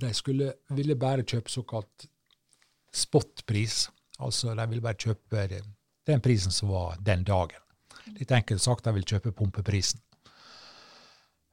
De 0.01 0.09
skulle, 0.17 0.55
ville 0.73 0.97
bare 0.97 1.27
kjøpe 1.29 1.53
såkalt 1.53 2.09
spotpris, 2.93 3.91
altså 4.23 4.55
de 4.57 4.69
ville 4.71 4.85
bare 4.85 4.99
kjøpe 4.99 5.49
den 6.07 6.23
prisen 6.25 6.55
som 6.55 6.73
var 6.73 6.97
den 7.01 7.25
dagen. 7.27 7.61
Litt 8.19 8.33
enkelt 8.35 8.63
sagt, 8.63 8.87
de 8.87 8.97
vil 8.97 9.07
kjøpe 9.07 9.35
pumpeprisen. 9.37 10.01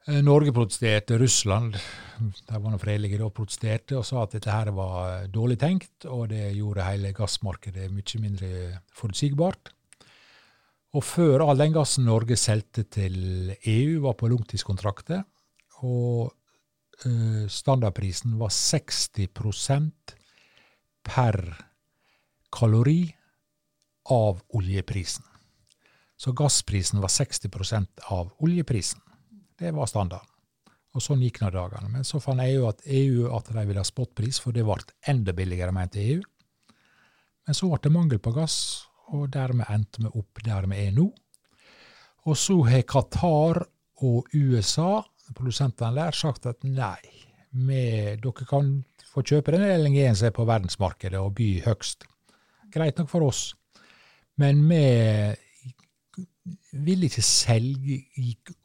Eh, 0.08 0.22
Norge 0.24 0.52
protesterte, 0.56 1.18
Russland 1.20 1.76
de 1.76 2.56
var 2.56 2.72
noe 2.72 2.80
fredelige 2.80 3.20
da, 3.20 3.28
protesterte 3.32 3.98
og 3.98 4.06
sa 4.08 4.24
at 4.24 4.34
dette 4.36 4.52
her 4.52 4.72
var 4.76 5.26
dårlig 5.32 5.58
tenkt, 5.60 6.06
og 6.08 6.30
det 6.32 6.50
gjorde 6.56 6.86
hele 6.88 7.12
gassmarkedet 7.16 7.90
mye 7.92 8.22
mindre 8.22 8.50
forutsigbart. 8.96 9.72
Og 10.96 11.06
før 11.06 11.44
all 11.44 11.60
den 11.60 11.76
gassen 11.76 12.08
Norge 12.08 12.36
solgte 12.40 12.84
til 12.90 13.52
EU, 13.54 14.00
var 14.02 14.16
på 14.18 14.28
langtidskontrakter, 14.32 15.22
og 15.86 16.32
eh, 17.06 17.46
standardprisen 17.46 18.34
var 18.40 18.50
60% 18.52 20.16
per 21.06 21.38
kalori 22.52 23.14
av 24.10 24.40
oljeprisen. 24.56 25.24
Så 26.20 26.32
gassprisen 26.36 27.00
var 27.00 27.08
60% 27.08 27.86
av 28.12 28.32
oljeprisen. 28.38 29.00
Det 29.58 29.70
var 29.72 29.88
standarden. 29.88 30.26
Og 30.90 31.04
sånn 31.04 31.22
gikk 31.22 31.38
nå 31.40 31.52
dagene. 31.54 31.88
Men 31.88 32.04
så 32.04 32.18
fant 32.20 32.42
EU 32.42 32.66
at, 32.68 32.82
EU 32.84 33.30
at 33.36 33.48
de 33.54 33.64
ville 33.64 33.80
ha 33.80 33.86
spotpris, 33.86 34.40
for 34.42 34.52
det 34.52 34.66
ble 34.66 34.82
enda 35.08 35.32
billigere, 35.36 35.72
mente 35.72 36.02
EU. 36.02 36.20
Men 37.46 37.56
så 37.56 37.70
ble 37.70 37.78
det 37.84 37.94
mangel 37.94 38.20
på 38.22 38.34
gass, 38.34 38.58
og 39.14 39.30
dermed 39.34 39.70
endte 39.70 40.02
vi 40.02 40.10
opp 40.18 40.42
der 40.44 40.66
vi 40.70 40.82
er 40.88 40.92
nå. 40.96 41.06
Og 42.28 42.36
så 42.36 42.58
har 42.68 42.84
Qatar 42.90 43.62
og 44.04 44.34
USA, 44.34 45.00
produsentene 45.32 45.94
der, 45.96 46.16
sagt 46.16 46.48
at 46.50 46.66
nei, 46.66 47.00
med, 47.50 48.20
dere 48.22 48.46
kan 48.46 48.74
få 49.10 49.24
kjøpe 49.26 49.54
den 49.54 49.66
LNG-en 49.66 50.18
som 50.18 50.28
er 50.28 50.34
på 50.36 50.46
verdensmarkedet 50.46 51.18
og 51.18 51.32
by 51.38 51.48
høgst. 51.64 52.09
Greit 52.70 52.98
nok 52.98 53.10
for 53.10 53.26
oss. 53.26 53.54
Men 54.40 54.62
vi 54.70 55.34
vil 56.86 57.04
ikke 57.08 57.24
selge, 57.24 57.98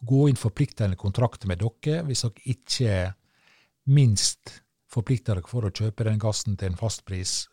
gå 0.05 0.21
inn 0.29 0.39
forpliktende 0.39 0.97
kontrakter 0.99 1.49
med 1.49 1.63
dere 1.63 2.03
hvis 2.05 2.23
dere 2.25 2.53
ikke 2.53 2.93
minst 3.91 4.61
forplikter 4.91 5.35
dere 5.35 5.49
for 5.49 5.67
å 5.67 5.73
kjøpe 5.73 6.05
den 6.07 6.21
gassen 6.21 6.55
til 6.57 6.71
en 6.71 6.79
fastpris 6.79 7.43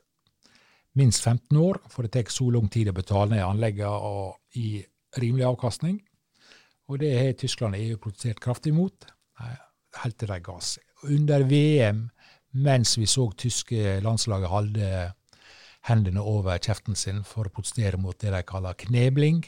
minst 0.98 1.24
15 1.24 1.56
år, 1.56 1.80
for 1.88 2.04
det 2.04 2.12
tar 2.12 2.32
så 2.32 2.50
lang 2.52 2.68
tid 2.68 2.90
å 2.90 2.96
betale 2.96 3.32
ned 3.32 3.44
anleggene 3.46 4.32
i 4.60 4.82
rimelig 5.16 5.46
avkastning. 5.48 5.96
Og 6.92 7.00
det 7.00 7.12
har 7.16 7.32
Tyskland 7.40 7.78
og 7.78 7.80
EU 7.80 7.96
protestert 8.02 8.42
kraftig 8.44 8.74
mot, 8.76 9.06
helt 10.02 10.18
til 10.20 10.28
de 10.28 10.38
ga 10.44 10.58
seg. 10.60 10.84
Under 11.08 11.46
VM, 11.48 12.04
mens 12.60 12.98
vi 12.98 13.08
så 13.08 13.24
tyske 13.32 14.00
landslaget 14.04 14.52
holde 14.52 14.90
hendene 15.88 16.22
over 16.22 16.60
kjeften 16.62 16.96
sin 16.98 17.22
for 17.26 17.48
å 17.48 17.54
protestere 17.54 17.98
mot 18.00 18.18
det 18.20 18.32
de 18.34 18.42
kaller 18.46 18.78
knebling, 18.84 19.42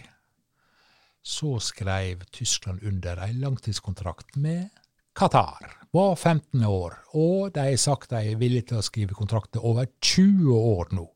så 1.25 1.57
skrev 1.63 2.25
Tyskland 2.35 2.83
under 2.85 3.23
en 3.25 3.41
langtidskontrakt 3.41 4.37
med 4.37 4.69
Qatar. 5.15 5.71
Var 5.95 6.17
15 6.17 6.65
år, 6.67 6.99
og 7.15 7.55
de 7.55 7.69
har 7.71 7.77
sagt 7.79 8.11
de 8.11 8.33
er 8.33 8.41
villige 8.41 8.73
til 8.73 8.81
å 8.81 8.85
skrive 8.85 9.17
kontrakter 9.17 9.65
over 9.65 9.87
20 10.03 10.51
år 10.59 10.91
nå. 10.99 11.07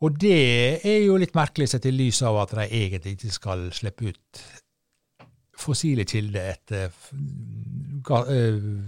Og 0.00 0.16
det 0.16 0.80
er 0.86 1.02
jo 1.04 1.16
litt 1.20 1.34
merkelig 1.36 1.72
sett 1.72 1.88
i 1.88 1.92
lys 1.92 2.22
av 2.24 2.38
at 2.40 2.54
de 2.56 2.68
egentlig 2.68 3.16
ikke 3.16 3.32
skal 3.34 3.66
slippe 3.76 4.12
ut 4.12 4.42
fossile 5.60 6.06
kilder 6.08 6.54
etter 6.54 6.94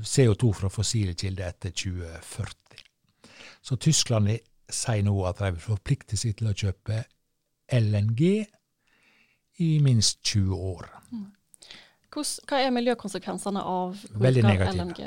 CO2 0.08 0.52
fra 0.56 0.70
fossile 0.72 1.12
kilder 1.18 1.50
etter 1.50 1.74
2040. 1.76 2.86
Så 3.62 3.76
Tyskland 3.76 4.30
sier 4.74 5.04
nå 5.06 5.14
at 5.28 5.40
de 5.42 5.52
vil 5.54 5.64
forplikte 5.64 6.18
seg 6.18 6.36
til 6.38 6.50
å 6.50 6.56
kjøpe 6.56 7.02
LNG 7.72 8.22
i 9.62 9.70
minst 9.84 10.20
20 10.26 10.56
år. 10.72 10.88
Hva 12.12 12.58
er 12.60 12.72
miljøkonsekvensene 12.74 13.60
av 13.64 13.96
bruk 14.12 14.40
av. 14.44 14.74
LNG? 14.76 15.04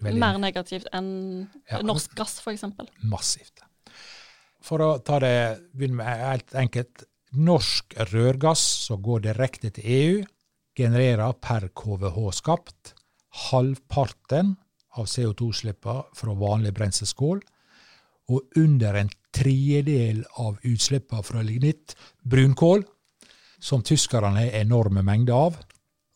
Veldig 0.00 0.20
Mer 0.22 0.38
negativt 0.40 0.88
enn 0.96 1.48
Ja. 1.68 1.82
norsk 1.84 2.14
gass, 2.16 2.38
f.eks.? 2.40 2.64
massivt. 3.04 3.60
For 4.60 4.80
å 4.80 4.98
ta 5.04 5.18
det, 5.20 5.60
begynne 5.74 6.00
med 6.00 6.06
helt 6.06 6.54
enkelt. 6.54 7.04
Norsk 7.32 7.94
rørgass 8.10 8.62
som 8.86 9.02
går 9.02 9.20
direkte 9.28 9.70
til 9.70 9.84
EU, 9.84 10.24
genererer 10.74 11.32
per 11.32 11.68
KVH 11.68 12.32
skapt 12.32 12.94
halvparten 13.50 14.56
av 14.98 15.06
CO2-slippene 15.06 16.08
fra 16.16 16.34
vanlig 16.34 16.72
brenselskål, 16.74 17.40
og 18.30 18.60
under 18.60 18.96
en 19.00 19.10
tredjedel 19.34 20.22
av 20.42 20.58
utslippene 20.66 21.26
fra 21.26 21.42
lignitt, 21.46 21.96
brunkål, 22.22 22.84
som 23.60 23.82
tyskerne 23.84 24.38
har 24.38 24.56
enorme 24.62 25.02
mengder 25.06 25.36
av, 25.36 25.58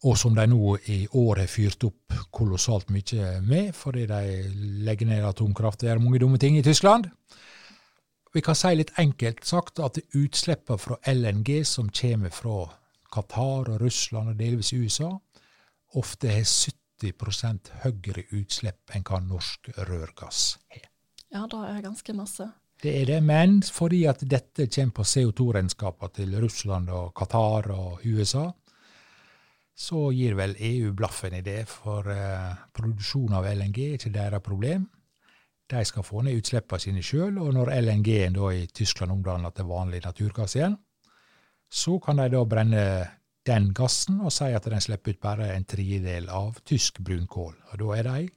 og 0.05 0.19
som 0.21 0.35
de 0.37 0.45
nå 0.51 0.77
i 0.93 0.99
år 1.17 1.41
har 1.43 1.49
fyrt 1.49 1.87
opp 1.89 2.15
kolossalt 2.35 2.91
mye 2.93 3.39
med, 3.45 3.73
fordi 3.77 4.05
de 4.11 4.21
legger 4.85 5.09
ned 5.09 5.25
atomkraft 5.25 5.85
og 5.85 5.91
gjør 5.91 6.03
mange 6.05 6.21
dumme 6.21 6.41
ting 6.41 6.59
i 6.59 6.65
Tyskland. 6.65 7.09
Vi 8.35 8.43
kan 8.45 8.59
si 8.59 8.73
litt 8.75 8.93
enkelt 8.99 9.45
sagt 9.47 9.81
at 9.81 10.01
utslippene 10.13 10.81
fra 10.81 10.99
LNG 11.07 11.63
som 11.69 11.93
kommer 11.95 12.35
fra 12.35 12.65
Qatar 13.15 13.71
og 13.71 13.79
Russland 13.81 14.35
og 14.35 14.41
delvis 14.41 14.73
USA, 14.75 15.13
ofte 15.95 16.33
har 16.35 16.43
70% 16.43 17.71
høyere 17.85 18.27
utslipp 18.35 18.91
enn 18.97 19.07
hva 19.07 19.23
norsk 19.23 19.71
rørgass 19.87 20.57
har. 20.75 20.91
Ja, 21.35 21.47
det 21.51 21.63
er 21.67 21.81
ganske 21.83 22.15
masse. 22.15 22.47
Det 22.83 22.93
er 23.01 23.07
det, 23.09 23.23
men 23.25 23.63
fordi 23.63 24.05
at 24.11 24.21
dette 24.29 24.69
kommer 24.69 24.99
på 24.99 25.07
CO2-regnskapene 25.09 26.15
til 26.15 26.37
Russland 26.43 26.91
og 26.95 27.15
Qatar 27.17 27.71
og 27.75 28.05
USA, 28.05 28.51
så 29.75 30.11
gir 30.15 30.37
vel 30.39 30.55
EU 30.63 30.93
blaffen 30.95 31.35
i 31.35 31.43
det, 31.43 31.65
for 31.67 32.07
eh, 32.13 32.53
produksjon 32.77 33.35
av 33.35 33.49
LNG 33.51 33.81
er 33.89 33.97
ikke 33.97 34.13
deres 34.15 34.45
problem. 34.47 34.87
De 35.71 35.83
skal 35.89 36.07
få 36.07 36.23
ned 36.23 36.39
utslippene 36.39 36.85
sine 36.85 37.03
sjøl, 37.03 37.41
og 37.43 37.51
når 37.57 37.73
LNG-en 37.81 38.39
i 38.53 38.67
Tyskland 38.71 39.17
omdanner 39.17 39.51
til 39.51 39.67
vanlig 39.67 40.05
naturgass 40.05 40.55
igjen, 40.55 40.77
så 41.73 41.99
kan 41.99 42.21
de 42.21 42.29
da 42.31 42.45
brenne 42.47 42.85
den 43.45 43.73
gassen 43.75 44.21
og 44.23 44.33
si 44.33 44.53
at 44.55 44.71
den 44.71 44.81
slipper 44.81 45.17
ut 45.17 45.21
bare 45.25 45.51
en 45.57 45.67
tredjedel 45.67 46.31
av 46.31 46.61
tysk 46.65 47.01
brunkål. 47.05 47.57
Og 47.73 47.81
da 47.83 47.91
er 47.99 48.09
de 48.09 48.29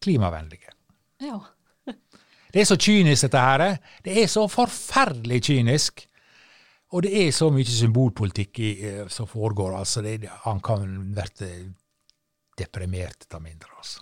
klimavennlige. 0.00 0.72
Ja. 1.20 1.42
Det 2.58 2.64
er 2.64 2.72
så 2.72 2.76
kynisk, 2.82 3.22
dette 3.22 3.38
her. 3.38 3.62
Det 4.02 4.14
er 4.18 4.26
så 4.26 4.42
forferdelig 4.50 5.44
kynisk. 5.46 6.02
Og 6.90 7.04
det 7.04 7.12
er 7.20 7.28
så 7.36 7.52
mye 7.54 7.68
symbolpolitikk 7.70 8.58
i, 8.64 8.70
eh, 8.88 9.04
som 9.12 9.28
foregår. 9.30 9.76
altså 9.78 10.02
det, 10.02 10.28
Han 10.44 10.60
kan 10.60 11.14
bli 11.14 11.74
deprimert 12.58 13.28
av 13.30 13.42
mindre. 13.42 13.68
altså. 13.78 14.00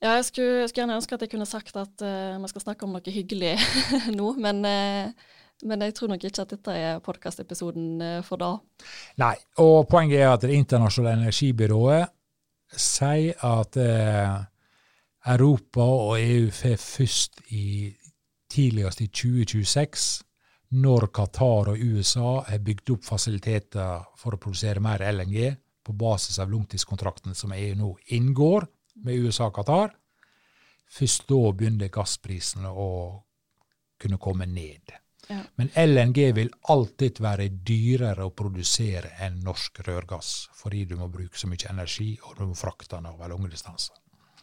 Ja, 0.00 0.14
jeg 0.14 0.24
skulle, 0.24 0.60
jeg 0.60 0.68
skulle, 0.68 0.82
gjerne 0.82 0.96
ønske 0.96 1.14
at 1.14 1.20
jeg 1.20 1.30
kunne 1.30 1.46
sagt 1.46 1.76
at 1.76 2.02
uh, 2.02 2.42
vi 2.42 2.48
skal 2.48 2.60
snakke 2.60 2.84
om 2.84 2.92
noe 2.92 3.12
hyggelig 3.12 3.58
nå, 4.18 4.32
men, 4.36 4.64
uh, 4.64 5.12
men, 5.64 5.82
jeg 5.82 5.94
tror 5.94 6.08
nok 6.08 6.24
ikke 6.24 6.42
at 6.42 6.50
dette 6.50 6.72
er 6.72 6.98
podkastepisoden 6.98 8.00
uh, 8.00 8.22
for 8.24 8.36
da. 8.36 8.50
Nei, 9.20 9.34
og 9.58 9.88
poenget 9.88 10.20
er 10.20 10.32
at 10.32 10.42
Det 10.42 10.52
internasjonale 10.52 11.22
energibyrået 11.22 12.08
sier 12.76 13.36
at 13.44 13.76
Europa 15.24 15.84
og 15.84 16.18
EU 16.20 16.50
får 16.52 16.76
først 16.80 17.40
i 17.56 17.94
tidligst 18.52 19.00
i 19.00 19.06
2026 19.08 20.24
når 20.74 21.06
Qatar 21.14 21.70
og 21.72 21.80
USA 21.80 22.40
har 22.48 22.64
bygd 22.64 22.90
opp 22.96 23.06
fasiliteter 23.06 24.02
for 24.20 24.34
å 24.34 24.40
produsere 24.42 24.82
mer 24.84 25.04
LNG 25.06 25.54
på 25.84 25.94
basis 25.96 26.40
av 26.42 26.52
langtidskontrakten 26.52 27.36
som 27.36 27.54
EU 27.56 27.72
nå 27.78 27.90
inngår 28.16 28.66
med 29.06 29.24
USA 29.24 29.48
og 29.48 29.56
Qatar, 29.58 29.94
først 30.90 31.26
da 31.30 31.40
begynner 31.52 31.92
gassprisene 31.92 32.70
å 32.70 32.90
kunne 34.00 34.20
komme 34.20 34.48
ned. 34.50 34.92
Ja. 35.28 35.40
Men 35.56 35.70
LNG 35.72 36.20
vil 36.36 36.52
alltid 36.68 37.20
være 37.24 37.48
dyrere 37.64 38.26
å 38.26 38.34
produsere 38.36 39.14
enn 39.24 39.40
norsk 39.44 39.80
rørgass, 39.86 40.50
fordi 40.58 40.84
du 40.90 40.98
må 41.00 41.08
bruke 41.08 41.38
så 41.38 41.48
mye 41.48 41.70
energi, 41.70 42.12
og 42.20 42.36
du 42.38 42.48
må 42.50 42.58
frakte 42.58 42.98
den 42.98 43.08
over 43.12 43.32
lange 43.32 43.52
distanser. 43.52 43.96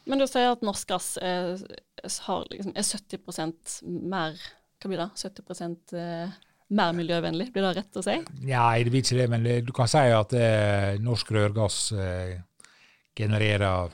Men 0.09 0.21
du 0.21 0.25
sier 0.29 0.53
at 0.53 0.63
norsk 0.65 0.89
gass 0.89 1.13
er, 1.21 1.59
liksom, 2.01 2.73
er 2.73 2.87
70% 2.87 3.75
mer 3.85 4.39
hva 4.81 4.89
blir 4.89 4.97
det? 4.97 5.09
70 5.21 5.97
eh, 5.99 6.31
mer 6.73 6.93
miljøvennlig, 6.97 7.51
blir 7.53 7.67
det 7.67 7.73
rett 7.77 7.99
å 7.99 8.03
si? 8.05 8.15
Nei, 8.47 8.83
det 8.83 8.93
blir 8.93 9.03
ikke 9.03 9.19
det, 9.19 9.27
men 9.29 9.45
du 9.67 9.71
kan 9.75 9.89
si 9.91 10.01
at 10.15 10.33
eh, 10.37 10.95
norsk 11.03 11.33
rørgass 11.35 11.79
eh, 11.93 12.39
genererer 13.17 13.93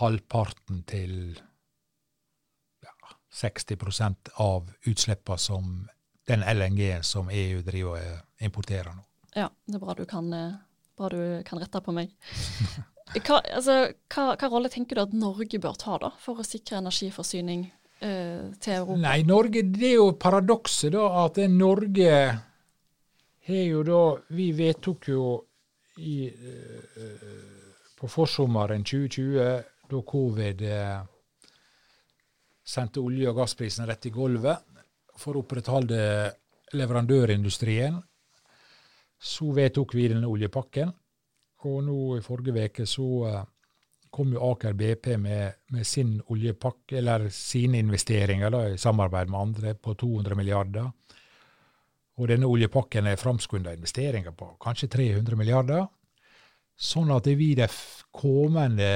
halvparten 0.00 0.84
til 0.88 1.14
ja, 2.84 2.94
60% 3.42 4.32
av 4.40 4.70
utslippene 4.88 5.42
som 5.42 5.72
den 6.30 6.46
LNG 6.46 7.02
som 7.04 7.30
EU 7.34 7.60
driver 7.66 7.98
og 7.98 8.44
importerer 8.46 8.94
nå. 8.94 9.04
Ja, 9.34 9.50
det 9.66 9.76
er 9.76 9.82
bra 9.82 9.94
du 9.98 10.06
kan, 10.08 10.32
eh, 10.32 10.54
bra 10.98 11.10
du 11.12 11.42
kan 11.46 11.60
rette 11.60 11.82
på 11.84 11.94
meg. 11.96 12.14
Hva, 13.10 13.40
altså, 13.42 13.76
hva, 14.12 14.24
hva 14.38 14.48
rolle 14.52 14.70
tenker 14.70 14.98
du 14.98 15.02
at 15.02 15.14
Norge 15.16 15.58
bør 15.58 15.74
ta 15.80 15.98
da, 15.98 16.12
for 16.22 16.38
å 16.38 16.46
sikre 16.46 16.78
energiforsyning 16.78 17.66
Eh, 18.00 18.52
til 18.60 18.72
Europa? 18.72 18.96
Nei, 18.96 19.22
Norge, 19.28 19.62
det 19.62 19.88
er 19.90 19.98
jo 19.98 20.12
paradokset, 20.16 20.92
da, 20.94 21.04
at 21.26 21.36
Norge 21.52 22.12
har 23.50 23.64
jo 23.66 23.82
da 23.84 24.00
Vi 24.32 24.46
vedtok 24.56 25.08
jo 25.12 25.24
i, 26.00 26.24
eh, 26.28 27.02
på 28.00 28.08
forsommeren 28.08 28.84
2020, 28.84 29.64
da 29.90 30.00
covid 30.00 30.62
eh, 30.62 31.02
sendte 32.64 33.00
olje- 33.04 33.28
og 33.28 33.36
gassprisen 33.36 33.84
rett 33.86 34.06
i 34.06 34.14
gulvet 34.14 34.64
for 35.18 35.36
å 35.36 35.42
opprettholde 35.44 36.00
leverandørindustrien, 36.72 38.00
så 39.20 39.52
vedtok 39.52 39.92
vi 39.92 40.08
denne 40.08 40.30
oljepakken. 40.30 40.94
Og 41.68 41.82
nå 41.84 41.96
i 42.16 42.22
forrige 42.24 42.68
uke 42.70 42.86
så 42.88 43.08
uh, 43.28 43.40
kom 44.10 44.32
jo 44.34 44.42
Aker 44.50 44.74
BP 44.74 45.16
med, 45.20 45.60
med 45.74 45.86
sin 45.86 46.16
oljepakke, 46.32 46.98
eller 46.98 47.28
sine 47.34 47.78
investeringer 47.78 48.50
da, 48.50 48.64
i 48.68 48.78
samarbeid 48.78 49.30
med 49.30 49.40
andre, 49.40 49.74
på 49.74 49.94
200 49.94 50.38
milliarder. 50.38 50.90
Og 52.20 52.28
denne 52.28 52.48
oljepakken 52.50 53.06
er 53.06 53.20
framskunda 53.20 53.72
investeringer 53.76 54.34
på 54.36 54.54
kanskje 54.60 54.90
300 54.92 55.38
milliarder. 55.38 55.86
Sånn 56.80 57.12
at 57.12 57.28
vi 57.36 57.52
de 57.56 57.68
kommende 58.12 58.90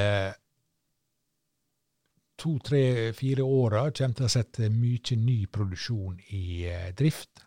to, 2.40 2.58
tre, 2.64 3.12
fire 3.16 3.44
åra 3.46 3.86
kommer 3.94 4.18
til 4.18 4.26
å 4.26 4.32
sette 4.32 4.70
mye 4.72 5.18
ny 5.20 5.44
produksjon 5.52 6.16
i 6.36 6.64
eh, 6.68 6.90
drift. 6.96 7.44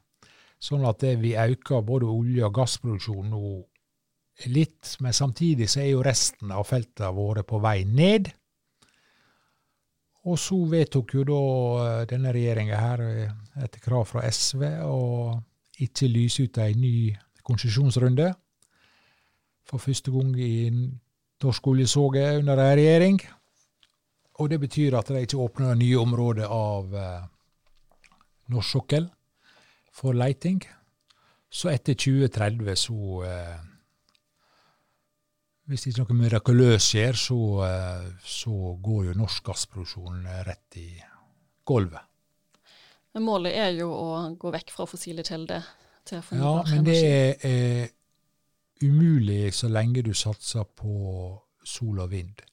Sånn 0.57 0.85
at 0.89 1.03
vi 1.21 1.35
øker 1.37 1.83
både 1.85 2.07
olje- 2.09 2.45
og 2.47 2.55
gassproduksjonen 2.55 3.33
nå 3.33 3.49
litt, 4.45 4.95
men 5.01 5.13
samtidig 5.13 5.69
så 5.71 5.81
er 5.81 5.91
jo 5.91 6.03
resten 6.05 6.51
av 6.53 6.67
feltene 6.69 7.09
våre 7.15 7.43
på 7.47 7.59
vei 7.63 7.81
ned. 7.89 8.29
Og 10.27 10.37
så 10.39 10.57
vedtok 10.69 11.13
jo 11.15 11.23
da 11.27 11.41
eh, 11.83 12.01
denne 12.11 12.33
regjeringa 12.35 12.79
her, 12.81 13.03
eh, 13.07 13.35
etter 13.63 13.81
krav 13.81 14.09
fra 14.09 14.25
SV, 14.27 14.63
å 14.83 15.37
ikke 15.83 16.09
lyse 16.11 16.43
ut 16.43 16.59
ei 16.61 16.75
ny 16.77 16.95
konsesjonsrunde. 17.47 18.33
For 19.67 19.83
første 19.83 20.11
gang 20.11 20.33
i 20.39 20.69
norsk 21.43 21.67
oljesåge 21.71 22.25
under 22.39 22.61
ei 22.63 22.75
regjering. 22.81 23.19
Og 24.37 24.51
det 24.51 24.59
betyr 24.61 24.97
at 24.99 25.09
de 25.09 25.23
ikke 25.25 25.39
åpner 25.41 25.77
nye 25.77 25.97
områder 25.97 26.49
av 26.51 26.93
eh, 26.93 27.23
norsk 28.53 28.77
sokkel 28.77 29.07
for 29.93 30.17
leiting. 30.17 30.61
Så 31.49 31.71
etter 31.71 31.95
2030 31.97 32.75
så 32.77 33.23
eh, 33.25 33.55
hvis 35.67 35.87
ikke 35.89 36.03
noe 36.03 36.17
mirakuløst 36.21 36.93
skjer, 36.93 37.17
så, 37.19 37.39
eh, 37.67 38.05
så, 38.23 38.53
går 38.83 39.09
jo 39.09 39.17
norsk 39.19 39.49
gassproduksjon 39.49 40.23
eh, 40.25 40.43
rett 40.47 40.79
i 40.79 40.87
gulvet. 41.67 42.03
Målet 43.17 43.55
er 43.57 43.71
jo 43.73 43.89
å 43.89 44.09
gå 44.37 44.51
vekk 44.53 44.71
fra 44.75 44.85
fossile 44.85 45.23
kilder 45.25 45.65
til 46.05 46.21
fornybar 46.21 46.69
energi. 46.69 46.69
Ja, 46.69 46.75
men 46.75 46.85
det 46.85 46.99
er, 47.01 47.47
er 47.49 48.85
umulig 48.85 49.55
så 49.57 49.71
lenge 49.71 50.03
du 50.05 50.13
satser 50.13 50.67
på 50.69 50.93
sol 51.65 52.03
og 52.03 52.11
vind. 52.13 52.45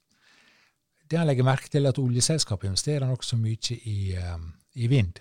Det 1.05 1.19
jeg 1.21 1.29
legger 1.29 1.47
merke 1.47 1.69
til, 1.69 1.85
er 1.85 1.93
at 1.93 2.01
oljeselskapet 2.01 2.71
investerer 2.71 3.07
nokså 3.07 3.37
mye 3.37 3.77
i, 3.77 3.99
um, 4.33 4.49
i 4.81 4.89
vind. 4.91 5.21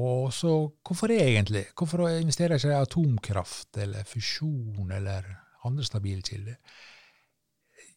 Og 0.00 0.32
så, 0.34 0.56
hvorfor 0.82 1.12
det 1.12 1.20
egentlig? 1.20 1.66
Hvorfor 1.76 2.08
investerer 2.08 2.56
ikke 2.56 2.72
i 2.72 2.80
atomkraft 2.80 3.76
eller 3.84 4.08
fusjon 4.08 4.90
eller 4.90 5.28
andre 5.64 5.84
stabile 5.86 6.22
kilder. 6.24 6.56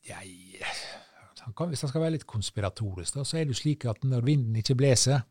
Jeg, 0.08 0.62
han 1.43 1.56
kan, 1.56 1.71
hvis 1.71 1.84
han 1.84 1.91
skal 1.91 2.03
være 2.03 2.15
litt 2.17 2.27
konspiratorisk, 2.27 3.17
da, 3.17 3.25
så 3.27 3.38
er 3.38 3.47
det 3.47 3.56
jo 3.56 3.62
slik 3.62 3.88
at 3.88 4.06
når 4.08 4.25
vinden 4.27 4.56
ikke 4.60 4.77
blåser, 4.80 5.25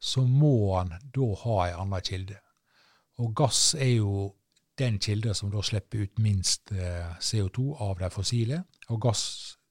så 0.00 0.24
må 0.24 0.54
han 0.78 0.94
da 1.12 1.32
ha 1.42 1.56
en 1.68 1.80
annen 1.84 2.06
kilde. 2.06 2.38
Og 3.20 3.34
gass 3.36 3.74
er 3.74 3.98
jo 3.98 4.30
den 4.80 4.98
kilden 5.02 5.36
som 5.36 5.50
da 5.52 5.62
slipper 5.64 6.06
ut 6.06 6.22
minst 6.24 6.72
eh, 6.72 7.10
CO2 7.20 7.66
av 7.84 7.98
de 8.00 8.08
fossile. 8.14 8.62
Og 8.88 9.00
gass 9.02 9.24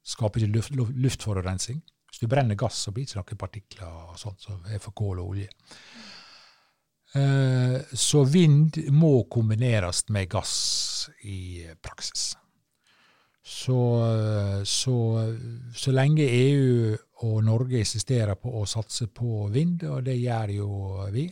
skaper 0.06 0.44
ikke 0.44 0.54
luft, 0.54 0.76
luftforurensning. 0.76 1.82
Hvis 2.10 2.22
du 2.22 2.30
brenner 2.30 2.58
gass, 2.60 2.84
så 2.86 2.94
blir 2.94 3.06
det 3.06 3.14
ikke 3.14 3.36
noen 3.36 3.42
partikler 3.42 3.98
og 4.12 4.20
sånt 4.22 4.46
som 4.46 4.62
er 4.70 4.82
for 4.84 4.96
kål 4.98 5.22
og 5.24 5.34
olje. 5.34 5.50
Eh, 7.16 7.82
Så 7.94 8.24
vind 8.24 8.78
må 8.94 9.24
kombineres 9.32 10.04
med 10.10 10.30
gass 10.30 11.10
i 11.26 11.66
praksis. 11.82 12.36
Så, 13.42 13.78
eh, 14.06 14.64
så, 14.64 14.96
så 15.74 15.92
lenge 15.92 16.28
EU 16.30 16.98
og 17.26 17.40
Norge 17.44 17.80
insisterer 17.82 18.36
på 18.38 18.52
å 18.62 18.68
satse 18.70 19.08
på 19.08 19.48
vind, 19.50 19.84
og 19.90 20.04
det 20.06 20.20
gjør 20.20 20.54
jo 20.54 20.70
vi, 21.16 21.26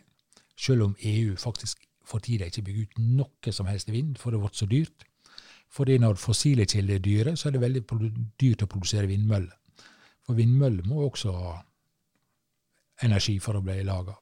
selv 0.58 0.88
om 0.88 0.96
EU 0.98 1.36
faktisk 1.38 1.86
for 2.08 2.24
tida 2.24 2.48
ikke 2.48 2.64
bygger 2.66 2.88
ut 2.88 2.98
noe 3.20 3.54
som 3.54 3.68
helst 3.70 3.92
vind, 3.92 4.18
for 4.18 4.32
det 4.32 4.40
har 4.40 4.48
blitt 4.48 4.64
så 4.64 4.70
dyrt. 4.72 5.06
Fordi 5.70 5.98
når 6.00 6.18
fossile 6.18 6.66
kilder 6.66 6.96
er 6.96 7.04
dyre, 7.04 7.36
så 7.36 7.50
er 7.50 7.58
det 7.58 7.62
veldig 7.62 7.84
dyrt 8.40 8.64
å 8.64 8.70
produsere 8.72 9.10
vindmøller. 9.12 9.54
For 10.26 10.40
vindmøller 10.40 10.88
må 10.88 11.04
også 11.06 11.36
ha 11.36 11.54
energi 13.04 13.38
for 13.44 13.60
å 13.60 13.64
bli 13.64 13.84
laga. 13.86 14.16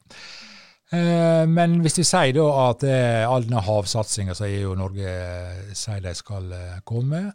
Eh, 0.95 1.45
men 1.49 1.79
hvis 1.83 1.97
vi 1.99 2.05
sier 2.07 2.35
da 2.37 2.45
at 2.67 2.83
eh, 2.87 3.23
all 3.27 3.45
denne 3.45 3.63
havsatsinga 3.65 4.35
som 4.37 4.47
EU 4.47 4.73
og 4.73 4.79
Norge 4.79 5.09
eh, 5.09 5.73
sier 5.75 6.03
de 6.03 6.13
skal 6.15 6.53
komme, 6.87 7.25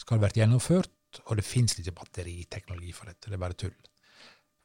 skal 0.00 0.20
vært 0.22 0.38
gjennomført, 0.38 1.18
og 1.26 1.36
det 1.36 1.44
fins 1.44 1.74
ikke 1.76 1.92
batteriteknologi 1.98 2.94
for 2.96 3.10
dette, 3.10 3.28
det 3.28 3.36
er 3.36 3.42
bare 3.42 3.58
tull. 3.60 3.74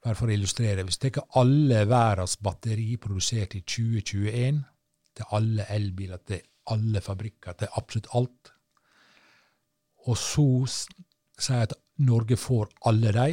Bare 0.01 0.15
for 0.15 0.31
å 0.31 0.33
illustrere, 0.33 0.85
hvis 0.87 1.01
du 1.01 1.09
tar 1.09 1.27
alle 1.41 1.83
verdens 1.89 2.37
batteri 2.39 2.95
produsert 3.01 3.57
i 3.59 3.63
2021, 3.67 4.61
til 5.19 5.35
alle 5.35 5.67
elbiler, 5.75 6.23
til 6.23 6.39
alle 6.71 7.03
fabrikker, 7.03 7.59
til 7.59 7.75
absolutt 7.75 8.07
alt, 8.15 8.53
og 10.07 10.17
så 10.17 10.47
sier 10.71 11.59
jeg 11.59 11.69
at 11.73 11.77
Norge 12.07 12.39
får 12.39 12.71
alle 12.87 13.11
de, 13.19 13.29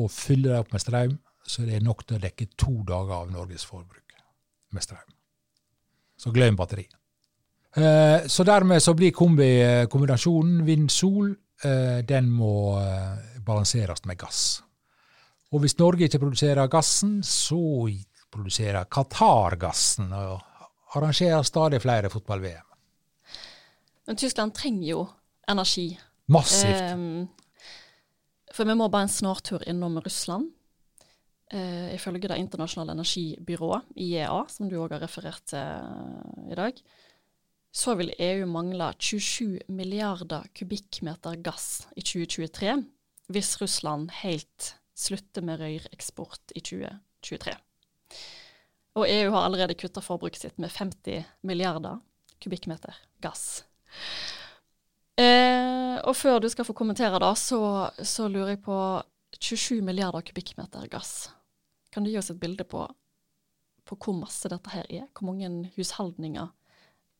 og 0.00 0.08
fyller 0.12 0.54
dem 0.54 0.64
opp 0.64 0.72
med 0.72 0.86
strøm, 0.86 1.18
så 1.48 1.64
det 1.64 1.78
er 1.78 1.84
nok 1.84 2.04
til 2.06 2.18
å 2.18 2.22
dekke 2.22 2.50
to 2.60 2.74
dager 2.86 3.22
av 3.22 3.32
Norges 3.32 3.64
forbruk 3.68 4.16
med 4.76 4.84
strøm. 4.84 5.14
Så 6.18 6.32
glem 6.34 6.56
batteri. 6.58 6.84
Eh, 7.76 8.26
Så 8.26 8.44
dermed 8.44 8.82
så 8.82 8.94
blir 8.94 9.12
kombi, 9.12 9.48
kombinasjonen 9.90 10.64
vind-sol, 10.66 11.30
eh, 11.64 12.00
den 12.04 12.28
må 12.30 12.78
eh, 12.80 13.38
balanseres 13.44 14.04
med 14.04 14.18
gass. 14.18 14.62
Og 15.52 15.62
hvis 15.62 15.78
Norge 15.78 16.04
ikke 16.04 16.20
produserer 16.20 16.68
gassen, 16.68 17.22
så 17.22 17.88
produserer 18.30 18.84
Qatar 18.84 19.56
gassen, 19.56 20.12
og 20.12 20.42
arrangerer 20.96 21.42
stadig 21.42 21.80
flere 21.80 22.10
fotball-VM. 22.12 22.66
Men 24.06 24.16
Tyskland 24.16 24.52
trenger 24.56 24.88
jo 24.88 25.06
energi. 25.48 25.98
Massivt. 26.28 27.28
For 28.52 28.64
vi 28.68 28.74
må 28.76 28.88
bare 28.92 29.06
en 29.06 29.12
snartur 29.12 29.64
innom 29.68 29.96
Russland. 30.04 30.50
Eh, 31.48 31.94
ifølge 31.94 32.28
Det 32.28 32.36
internasjonale 32.36 32.92
energibyrået, 32.92 33.86
IEA, 33.96 34.42
som 34.48 34.68
du 34.68 34.76
òg 34.76 34.92
har 34.92 35.00
referert 35.00 35.46
til 35.48 35.58
eh, 35.58 36.52
i 36.52 36.56
dag, 36.58 36.82
så 37.72 37.94
vil 37.96 38.12
EU 38.18 38.44
mangle 38.46 38.90
27 38.98 39.60
milliarder 39.68 40.44
kubikkmeter 40.52 41.38
gass 41.40 41.86
i 41.96 42.02
2023 42.02 42.74
hvis 43.32 43.54
Russland 43.60 44.10
helt 44.22 44.74
slutter 44.96 45.44
med 45.44 45.60
røyreksport 45.60 46.52
i 46.56 46.60
2023. 46.60 47.54
Og 49.00 49.06
EU 49.08 49.32
har 49.32 49.44
allerede 49.46 49.76
kutta 49.78 50.00
forbruket 50.04 50.42
sitt 50.42 50.58
med 50.58 50.72
50 50.74 51.24
milliarder 51.48 52.00
kubikkmeter 52.42 52.96
gass. 53.24 53.64
Eh, 55.16 55.96
og 56.04 56.12
før 56.16 56.40
du 56.40 56.48
skal 56.48 56.68
få 56.68 56.76
kommentere 56.76 57.20
da, 57.20 57.32
så, 57.34 57.88
så 58.04 58.28
lurer 58.28 58.56
jeg 58.56 58.62
på 58.68 58.78
27 59.40 59.80
milliarder 59.84 60.24
kubikkmeter 60.28 60.88
gass. 60.92 61.30
Kan 61.98 62.06
du 62.06 62.12
gi 62.12 62.18
oss 62.20 62.30
et 62.30 62.38
bilde 62.38 62.62
på, 62.62 62.78
på 63.82 63.96
hvor 63.98 64.14
masse 64.14 64.46
dette 64.46 64.70
her 64.70 64.86
er? 64.86 65.10
Hvor 65.18 65.26
mange 65.32 65.66
husholdninger 65.74 66.46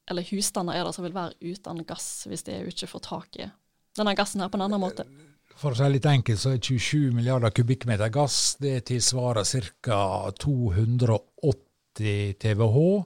eller 0.07 0.23
husstander 0.31 0.79
er 0.79 0.87
det 0.87 0.95
som 0.95 1.03
vil 1.03 1.17
være 1.17 1.35
uten 1.43 1.83
gass 1.89 2.29
hvis 2.31 2.47
de 2.47 2.63
ikke 2.71 2.87
får 2.87 3.03
tak 3.03 3.35
i 3.43 3.51
denne 3.99 4.15
gassen 4.15 4.39
her 4.39 4.47
på 4.53 4.55
en 4.61 4.69
annen 4.69 4.79
måte? 4.79 5.03
For 5.59 5.75
å 5.75 5.77
si 5.81 5.83
det 5.83 5.97
litt 5.97 6.07
enkelt, 6.07 6.39
så 6.39 6.55
er 6.55 6.63
27 6.63 7.11
milliarder 7.17 7.51
kubikkmeter 7.59 8.07
gass 8.15 8.55
det 8.63 8.87
tilsvarer 8.93 9.43
ca. 9.83 10.31
280 10.47 12.39
TWh. 12.39 13.03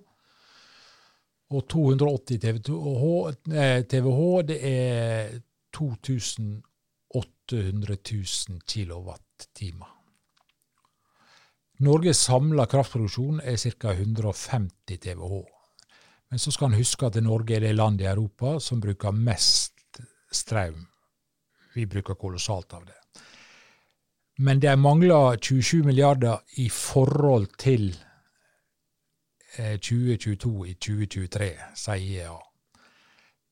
Og 1.56 1.61
280 1.72 2.37
TWh, 3.88 4.44
det 4.52 4.61
er 4.61 5.40
2800 5.80 7.96
000 8.12 8.61
kilowattimer. 8.76 9.91
Norges 11.83 12.21
samla 12.29 12.68
kraftproduksjon 12.71 13.40
er 13.42 13.59
ca. 13.59 13.92
150 13.92 14.97
TWh. 15.03 15.42
Men 16.31 16.38
så 16.38 16.53
skal 16.55 16.71
en 16.71 16.79
huske 16.79 17.07
at 17.07 17.18
Norge 17.21 17.57
er 17.57 17.66
det 17.66 17.75
landet 17.77 18.07
i 18.07 18.12
Europa 18.12 18.59
som 18.61 18.81
bruker 18.81 19.12
mest 19.12 20.01
strøm 20.33 20.87
vi 21.75 21.87
bruker 21.87 22.14
kolossalt 22.14 22.73
av 22.73 22.87
det. 22.87 22.99
Men 24.38 24.61
det 24.61 24.77
mangler 24.77 25.37
27 25.37 25.83
milliarder 25.85 26.38
i 26.57 26.68
forhold 26.71 27.47
til 27.59 27.90
eh, 29.57 29.77
2022 29.77 30.66
i 30.66 30.75
2023, 30.75 31.51
sier 31.77 32.01
IEA. 32.01 32.38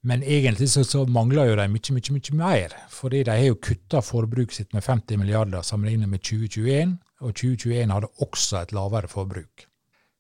Men 0.03 0.23
egentlig 0.23 0.71
så, 0.71 0.85
så 0.85 1.05
mangler 1.05 1.51
jo 1.51 1.57
de 1.59 1.69
mye, 1.69 1.93
mye, 1.93 2.15
mye 2.17 2.37
mer. 2.37 2.77
Fordi 2.89 3.23
de 3.23 3.37
har 3.37 3.45
jo 3.51 3.61
kutta 3.61 4.01
forbruket 4.01 4.57
sitt 4.57 4.73
med 4.73 4.85
50 4.85 5.21
milliarder 5.21 5.63
sammenlignet 5.63 6.09
med 6.09 6.25
2021, 6.25 6.97
og 7.21 7.35
2021 7.35 7.93
hadde 7.93 8.13
også 8.25 8.63
et 8.63 8.73
lavere 8.77 9.09
forbruk. 9.09 9.67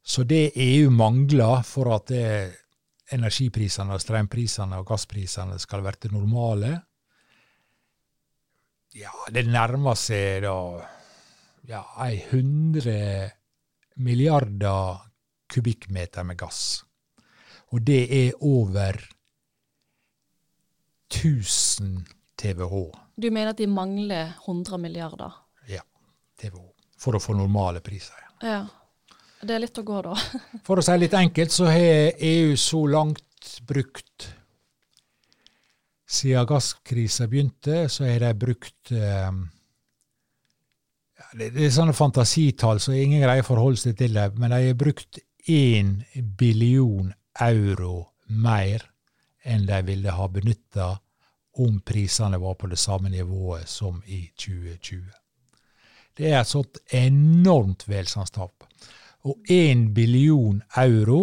Så 0.03 0.25
det 0.25 0.53
EU 0.57 0.91
mangler 0.91 1.63
for 1.67 1.93
at 1.95 2.13
energiprisene, 3.13 3.99
strømprisene 4.01 4.79
og 4.81 4.87
gassprisene 4.89 5.59
skal 5.61 5.85
være 5.85 6.13
normale, 6.13 6.73
ja, 8.97 9.13
det 9.31 9.47
nærmer 9.47 9.95
seg 9.99 10.43
da 10.43 10.55
ja, 11.71 11.83
ei 12.07 12.19
hundre 12.31 12.97
milliarder 14.03 15.05
kubikkmeter 15.51 16.27
med 16.27 16.39
gass. 16.41 16.83
Og 17.71 17.85
det 17.87 18.03
er 18.11 18.41
over 18.43 18.99
1000 21.11 22.03
TWh. 22.39 22.91
Du 23.21 23.31
mener 23.31 23.53
at 23.53 23.59
de 23.59 23.67
mangler 23.67 24.35
100 24.47 24.79
milliarder? 24.79 25.31
Ja, 25.69 25.83
TWh. 26.41 26.70
For 27.01 27.17
å 27.17 27.23
få 27.23 27.35
normale 27.37 27.81
priser 27.85 28.19
igjen. 28.19 28.37
Ja. 28.51 28.61
Det 29.41 29.55
er 29.57 29.63
litt 29.63 29.79
å 29.81 29.87
gå, 29.89 30.03
da. 30.05 30.17
For 30.67 30.81
å 30.81 30.85
si 30.85 30.97
litt 31.01 31.17
enkelt, 31.17 31.55
så 31.55 31.71
har 31.71 32.13
EU 32.29 32.57
så 32.61 32.85
langt 32.93 33.57
brukt 33.69 34.29
Siden 36.11 36.43
gasskrisa 36.43 37.29
begynte, 37.31 37.85
så 37.87 38.03
har 38.03 38.25
de 38.25 38.31
brukt 38.35 38.91
eh, 38.91 39.29
ja, 41.21 41.29
det, 41.39 41.53
det 41.55 41.69
er 41.69 41.71
sånne 41.71 41.95
fantasitall, 41.95 42.81
så 42.83 42.97
ingen 42.99 43.23
greier 43.23 43.45
å 43.45 43.47
forholde 43.47 43.79
seg 43.79 43.95
til 44.01 44.19
det, 44.19 44.25
men 44.35 44.51
de 44.51 44.59
har 44.65 44.81
brukt 44.81 45.21
én 45.47 46.01
billion 46.41 47.13
euro 47.47 48.09
mer 48.27 48.83
enn 49.47 49.69
de 49.71 49.79
ville 49.87 50.17
ha 50.19 50.27
benytta 50.35 50.91
om 51.63 51.79
prisene 51.87 52.43
var 52.43 52.59
på 52.59 52.67
det 52.75 52.79
samme 52.83 53.11
nivået 53.15 53.69
som 53.71 54.03
i 54.07 54.25
2020. 54.35 55.20
Det 56.21 56.29
er 56.29 56.43
et 56.43 56.51
sånt 56.51 56.83
enormt 56.93 57.87
velstandstap. 57.89 58.67
Og 59.25 59.39
én 59.49 59.87
billion 59.97 60.59
euro, 60.77 61.21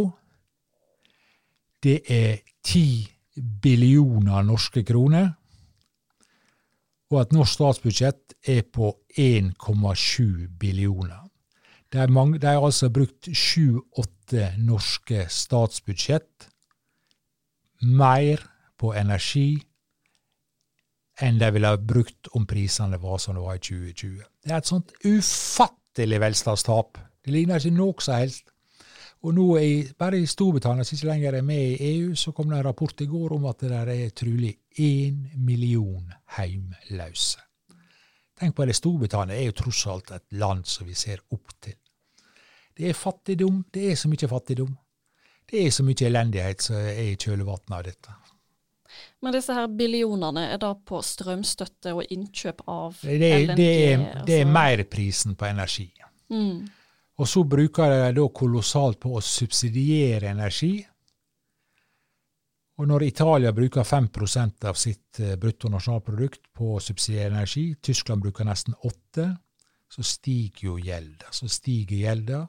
det 1.86 2.00
er 2.10 2.40
ti 2.66 3.06
billioner 3.62 4.42
norske 4.42 4.82
kroner. 4.88 5.30
Og 7.14 7.22
et 7.22 7.36
norsk 7.38 7.60
statsbudsjett 7.60 8.34
er 8.50 8.66
på 8.74 8.90
1,7 9.14 10.48
billioner. 10.58 11.28
De 11.94 12.02
har, 12.02 12.58
altså 12.58 12.90
brukt 12.90 13.30
sju-åtte 13.30 14.50
norske 14.58 15.28
statsbudsjett 15.30 16.50
mer 17.86 18.42
på 18.82 18.92
energi 18.98 19.62
enn 21.22 21.40
de 21.42 21.50
ville 21.54 21.72
ha 21.72 21.78
brukt 21.78 22.30
om 22.38 22.46
prisene 22.50 23.00
var 23.02 23.18
som 23.22 23.38
det 23.38 23.46
var 23.46 23.58
i 23.58 23.64
2020. 23.64 24.20
Det 24.44 24.52
er 24.54 24.62
et 24.62 24.70
sånt 24.70 24.94
ufattelig 25.06 26.22
velstandstap. 26.22 27.02
Det 27.26 27.34
ligner 27.34 27.60
ikke 27.62 27.78
noe 27.78 28.04
som 28.04 28.22
helst. 28.22 28.54
Og 29.26 29.34
nå 29.34 29.48
i, 29.58 29.72
bare 29.98 30.20
i 30.22 30.28
Storbritannia, 30.30 30.86
som 30.86 30.96
ikke 30.96 31.10
lenger 31.10 31.40
er 31.40 31.46
med 31.46 31.72
i 31.74 31.90
EU, 31.96 32.14
så 32.16 32.32
kom 32.38 32.52
det 32.52 32.60
en 32.60 32.68
rapport 32.68 33.02
i 33.02 33.10
går 33.10 33.34
om 33.34 33.48
at 33.50 33.64
det 33.64 33.72
der 33.74 33.90
er 33.96 34.14
trolig 34.14 34.54
én 34.78 35.24
million 35.42 36.14
heimløse. 36.38 37.42
Tenk 38.38 38.54
på 38.54 38.68
det, 38.70 38.78
Storbritannia 38.78 39.40
er 39.40 39.50
jo 39.50 39.58
tross 39.58 39.88
alt 39.90 40.14
et 40.14 40.38
land 40.38 40.68
som 40.70 40.86
vi 40.86 40.94
ser 40.94 41.24
opp 41.34 41.56
til. 41.66 41.80
Det 42.78 42.92
er 42.92 42.94
fattigdom, 42.94 43.64
det 43.74 43.92
er 43.92 43.98
så 43.98 44.10
mye 44.12 44.30
fattigdom. 44.30 44.76
Det 45.50 45.66
er 45.66 45.72
så 45.74 45.84
mye 45.88 46.06
elendighet 46.06 46.62
som 46.62 46.78
er 46.78 47.02
i 47.08 47.18
kjølvannet 47.18 47.74
av 47.74 47.86
dette. 47.88 48.14
Men 49.22 49.34
disse 49.34 49.54
her 49.58 49.70
billionene, 49.74 50.44
er 50.54 50.60
da 50.62 50.74
på 50.78 51.00
strømstøtte 51.02 51.96
og 51.98 52.12
innkjøp 52.14 52.62
av 52.70 53.00
Det 53.02 53.18
LNG? 53.18 53.56
det 53.58 53.70
er, 53.70 54.04
det 54.28 54.36
er 54.36 54.44
altså? 54.46 54.52
merprisen 54.54 55.38
på 55.40 55.48
energi. 55.50 55.88
Mm. 56.30 56.68
Og 57.18 57.28
så 57.28 57.42
bruker 57.50 57.90
de 57.90 58.12
da 58.20 58.28
kolossalt 58.30 59.00
på 59.02 59.16
å 59.18 59.24
subsidiere 59.26 60.30
energi. 60.36 60.76
Og 62.78 62.86
når 62.86 63.08
Italia 63.08 63.50
bruker 63.58 63.82
5% 63.82 64.68
av 64.70 64.78
sitt 64.78 65.20
eh, 65.26 65.34
bruttonasjonalprodukt 65.42 66.52
på 66.54 66.76
å 66.76 66.84
subsidiere 66.84 67.32
energi, 67.34 67.72
Tyskland 67.82 68.22
bruker 68.22 68.46
nesten 68.46 68.78
8 68.86 69.32
så 69.90 70.04
stiger 70.04 70.68
jo 70.68 70.78
gjelda. 70.80 71.32
Så 71.32 71.48
stiger 71.52 72.04
gjelda. 72.04 72.44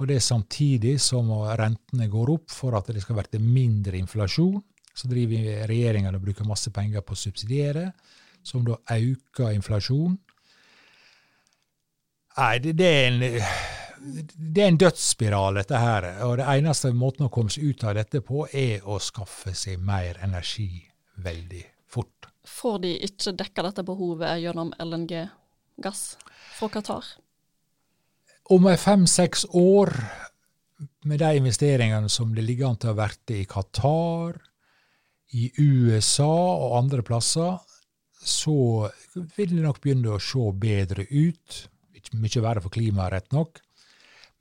Og 0.00 0.08
det 0.08 0.18
er 0.18 0.24
samtidig 0.24 0.96
som 1.00 1.30
rentene 1.58 2.08
går 2.10 2.32
opp 2.34 2.52
for 2.52 2.76
at 2.76 2.90
det 2.92 3.02
skal 3.04 3.18
være 3.18 3.40
mindre 3.42 3.98
inflasjon. 4.00 4.60
Så 4.94 5.08
driver 5.08 5.66
regjeringa 5.70 6.12
og 6.12 6.24
bruker 6.24 6.48
masse 6.48 6.70
penger 6.74 7.04
på 7.04 7.16
å 7.16 7.22
subsidiere, 7.22 7.90
som 8.42 8.64
da 8.66 8.76
øker 8.92 9.54
inflasjonen. 9.54 10.18
Nei, 12.36 12.58
det, 12.64 12.72
det, 12.80 12.88
er 12.88 13.08
en, 13.10 13.46
det 14.24 14.62
er 14.62 14.70
en 14.70 14.80
dødsspiral, 14.80 15.58
dette 15.60 15.80
her. 15.80 16.06
Og 16.26 16.38
det 16.40 16.48
eneste 16.48 16.92
måten 16.96 17.28
å 17.28 17.32
komme 17.32 17.52
seg 17.52 17.72
ut 17.72 17.84
av 17.88 17.96
dette 17.98 18.22
på, 18.24 18.46
er 18.48 18.84
å 18.88 18.98
skaffe 19.02 19.52
seg 19.56 19.82
mer 19.84 20.20
energi 20.24 20.70
veldig 21.22 21.64
fort. 21.92 22.30
Får 22.48 22.80
de 22.86 22.94
ikke 23.06 23.36
dekka 23.38 23.66
dette 23.68 23.84
behovet 23.86 24.40
gjennom 24.42 24.72
LNG-gass 24.80 26.02
fra 26.56 26.70
Qatar? 26.72 27.12
Om 28.52 28.66
fem-seks 28.76 29.46
år, 29.54 29.92
med 31.06 31.20
de 31.22 31.36
investeringene 31.38 32.08
som 32.10 32.32
det 32.34 32.42
ligger 32.46 32.72
an 32.72 32.80
til 32.80 32.90
å 32.90 32.98
verte 32.98 33.36
i 33.38 33.44
Qatar, 33.48 34.40
i 35.32 35.48
USA 35.58 36.28
og 36.28 36.76
andre 36.78 37.02
plasser, 37.06 37.58
så 38.22 38.88
vil 39.36 39.56
det 39.56 39.64
nok 39.64 39.80
begynne 39.82 40.14
å 40.14 40.22
se 40.22 40.44
bedre 40.62 41.06
ut 41.10 41.62
ikke 42.02 42.18
mye 42.18 42.42
verre 42.44 42.62
for 42.62 42.74
klimaet, 42.74 43.12
rett 43.14 43.32
nok. 43.32 43.60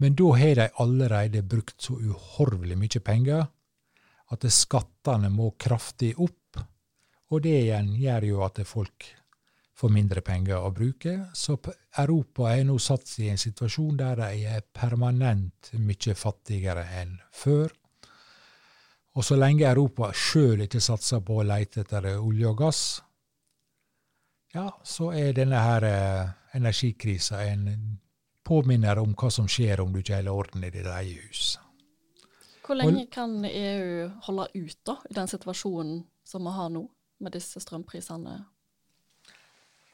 Men 0.02 0.16
da 0.18 0.34
har 0.34 0.56
de 0.58 0.68
allerede 0.82 1.44
brukt 1.46 1.82
så 1.82 1.94
uhorvelig 1.94 2.78
mye 2.80 3.02
penger 3.06 3.48
at 4.32 4.46
skattene 4.50 5.30
må 5.30 5.52
kraftig 5.60 6.16
opp. 6.18 6.62
Og 7.32 7.44
det 7.46 7.58
igjen 7.68 7.94
gjør 8.02 8.28
jo 8.28 8.40
at 8.48 8.62
folk 8.68 9.06
får 9.78 9.94
mindre 9.94 10.24
penger 10.26 10.62
å 10.62 10.72
bruke. 10.74 11.14
Så 11.34 11.58
Europa 12.02 12.50
er 12.52 12.66
nå 12.68 12.78
satt 12.82 13.14
i 13.22 13.30
en 13.32 13.40
situasjon 13.40 14.00
der 14.00 14.20
de 14.20 14.48
er 14.56 14.66
permanent 14.74 15.72
mye 15.78 16.18
fattigere 16.18 16.86
enn 17.02 17.16
før. 17.32 17.72
Og 19.16 19.26
så 19.28 19.36
lenge 19.36 19.68
Europa 19.68 20.12
sjøl 20.16 20.64
ikke 20.66 20.80
satser 20.84 21.20
på 21.26 21.42
å 21.42 21.48
lete 21.48 21.84
etter 21.84 22.14
olje 22.16 22.48
og 22.48 22.62
gass, 22.62 22.84
ja, 24.54 24.68
så 24.84 25.12
er 25.16 25.34
denne 25.36 25.60
her 25.64 25.86
eh, 25.88 26.32
energikrisa 26.60 27.40
en 27.48 27.68
påminner 28.44 29.00
om 29.00 29.14
hva 29.16 29.30
som 29.32 29.48
skjer 29.48 29.80
om 29.84 29.94
du 29.94 30.02
ikke 30.02 30.18
holder 30.18 30.40
orden 30.44 30.66
i 30.68 30.72
ditt 30.74 30.88
eget 30.92 31.28
hus. 31.28 31.44
Hvor 32.66 32.76
lenge 32.80 33.06
kan 33.12 33.44
EU 33.48 34.10
holde 34.28 34.48
ut 34.56 34.80
da, 34.88 34.98
i 35.10 35.16
den 35.16 35.28
situasjonen 35.32 36.02
som 36.28 36.44
vi 36.48 36.56
har 36.56 36.72
nå, 36.72 36.84
med 37.24 37.36
disse 37.36 37.60
strømprisene? 37.64 38.36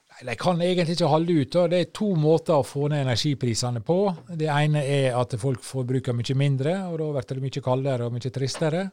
Nei, 0.08 0.22
De 0.26 0.36
kan 0.40 0.62
egentlig 0.62 0.98
ikke 0.98 1.10
holde 1.12 1.40
ut. 1.42 1.52
Da. 1.54 1.66
Det 1.72 1.80
er 1.80 1.92
to 1.94 2.12
måter 2.18 2.58
å 2.58 2.66
få 2.66 2.88
ned 2.92 3.06
energiprisene 3.06 3.82
på. 3.86 4.00
Det 4.30 4.50
ene 4.50 4.84
er 4.86 5.18
at 5.18 5.36
folk 5.42 5.66
forbruker 5.66 6.18
mye 6.18 6.38
mindre, 6.38 6.78
og 6.90 7.00
da 7.02 7.12
blir 7.14 7.38
det 7.38 7.46
mye 7.46 7.66
kaldere 7.66 8.08
og 8.08 8.16
mye 8.16 8.34
tristere. 8.34 8.88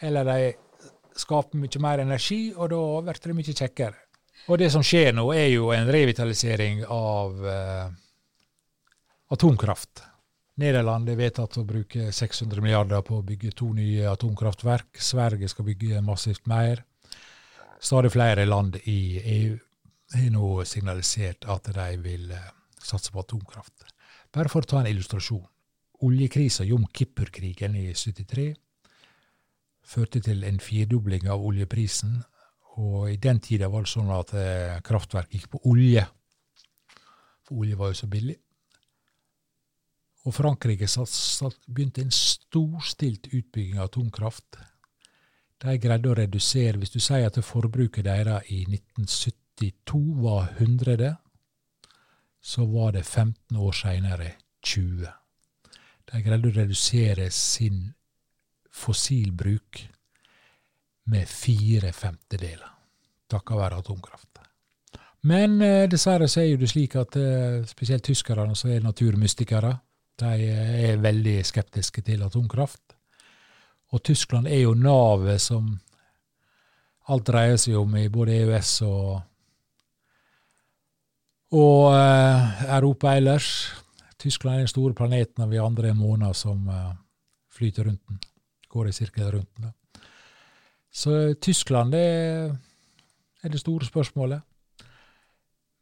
Eller 0.00 0.24
de 0.24 0.52
skaper 1.20 1.60
mye 1.60 1.82
mer 1.82 2.02
energi, 2.04 2.52
og 2.56 2.70
da 2.72 2.84
blir 3.04 3.26
det 3.26 3.36
mye 3.36 3.56
kjekkere. 3.56 4.06
Og 4.48 4.58
det 4.58 4.70
som 4.72 4.84
skjer 4.84 5.12
nå, 5.14 5.26
er 5.36 5.50
jo 5.52 5.68
en 5.74 5.90
revitalisering 5.92 6.84
av 6.88 7.42
eh, 7.46 7.90
atomkraft. 9.36 10.02
Nederland 10.60 11.08
er 11.08 11.18
vedtatt 11.20 11.58
å 11.60 11.64
bruke 11.64 12.10
600 12.12 12.60
milliarder 12.64 13.04
på 13.06 13.20
å 13.20 13.24
bygge 13.24 13.52
to 13.56 13.70
nye 13.76 14.08
atomkraftverk. 14.10 14.98
Sverige 15.00 15.48
skal 15.48 15.68
bygge 15.68 16.02
massivt 16.04 16.48
mer. 16.50 16.82
Stadig 17.80 18.12
flere 18.12 18.44
land 18.48 18.76
i 18.84 19.20
EU 19.20 19.54
har 20.16 20.32
nå 20.34 20.48
signalisert 20.68 21.46
at 21.48 21.70
de 21.76 21.92
vil 22.02 22.32
eh, 22.34 22.50
satse 22.80 23.12
på 23.12 23.22
atomkraft. 23.22 23.86
Bare 24.32 24.50
for 24.52 24.64
å 24.64 24.70
ta 24.72 24.80
en 24.80 24.90
illustrasjon. 24.90 25.46
Oljekrisa, 26.06 26.64
Jom 26.64 26.86
Kippur-krigen 26.96 27.76
i 27.76 27.90
73, 27.92 28.50
førte 29.82 30.20
til 30.20 30.44
en 30.44 30.60
firedobling 30.62 31.28
av 31.28 31.42
oljeprisen 31.44 32.20
og 32.78 33.10
i 33.10 33.18
den 33.20 33.40
tida 33.42 33.68
var 33.70 33.84
det 33.84 33.92
sånn 33.92 34.10
at 34.14 34.32
eh, 34.38 34.78
kraftverk 34.86 35.34
gikk 35.34 35.50
på 35.52 35.60
olje. 35.70 36.04
For 37.46 37.62
olje 37.62 37.78
var 37.78 37.90
jo 37.90 37.98
så 37.98 38.08
billig. 38.10 38.36
Og 40.28 40.36
Frankrike 40.36 40.88
satt, 40.88 41.10
satt, 41.10 41.58
begynte 41.66 42.04
en 42.04 42.12
storstilt 42.14 43.30
utbygging 43.32 43.80
av 43.80 43.88
atomkraft. 43.88 44.60
De 45.60 45.76
greide 45.80 46.08
å 46.08 46.16
redusere 46.16 46.78
Hvis 46.80 46.94
du 46.94 47.00
sier 47.04 47.26
at 47.26 47.36
forbruket 47.44 48.06
deres 48.06 48.46
i 48.52 48.62
1972 48.68 50.00
var 50.22 50.54
100, 50.56 51.16
så 52.40 52.64
var 52.68 52.94
det 52.96 53.04
15 53.04 53.56
år 53.60 53.76
seinere 53.76 54.30
20. 54.64 55.08
De 56.10 56.22
greide 56.24 56.48
å 56.48 56.56
redusere 56.62 57.28
sin 57.34 57.90
fossilbruk 58.70 59.82
med 61.10 61.28
fire 61.28 61.92
femtedeler, 61.92 62.70
takket 63.30 63.58
være 63.58 63.80
atomkraft. 63.82 64.30
Men 65.28 65.60
eh, 65.62 65.88
dessverre 65.90 66.28
så 66.28 66.40
er 66.40 66.52
jo 66.52 66.60
det 66.62 66.70
slik 66.70 66.96
at 66.96 67.16
eh, 67.20 67.60
spesielt 67.68 68.04
tyskerne, 68.06 68.54
som 68.56 68.70
er 68.72 68.84
naturmystikere, 68.84 69.74
de 70.20 70.46
eh, 70.46 70.76
er 70.90 71.02
veldig 71.02 71.40
skeptiske 71.44 72.04
til 72.06 72.22
atomkraft. 72.24 72.96
Og 73.90 74.02
Tyskland 74.06 74.46
er 74.48 74.62
jo 74.62 74.74
navet 74.78 75.42
som 75.42 75.74
alt 77.10 77.26
dreier 77.26 77.58
seg 77.58 77.76
om 77.80 77.96
i 77.98 78.06
både 78.12 78.36
EØS 78.44 78.72
og, 78.86 79.20
og 81.58 81.88
uh, 81.90 82.60
Europa 82.68 83.16
ellers. 83.18 83.48
Tyskland 84.20 84.54
er 84.54 84.62
den 84.62 84.70
store 84.70 84.94
planeten, 84.94 85.42
og 85.42 85.50
vi 85.50 85.58
andre 85.58 85.90
er 85.90 85.98
måner 85.98 86.36
som 86.38 86.68
uh, 86.70 86.92
flyter 87.50 87.90
rundt 87.90 88.04
den. 88.06 88.20
Går 88.70 88.88
i 88.88 88.94
sirkel 88.94 89.30
rundt 89.34 89.50
den. 89.58 89.72
Så 90.90 91.34
Tyskland 91.42 91.94
det 91.94 92.04
er 93.42 93.52
det 93.52 93.60
store 93.60 93.86
spørsmålet. 93.86 94.42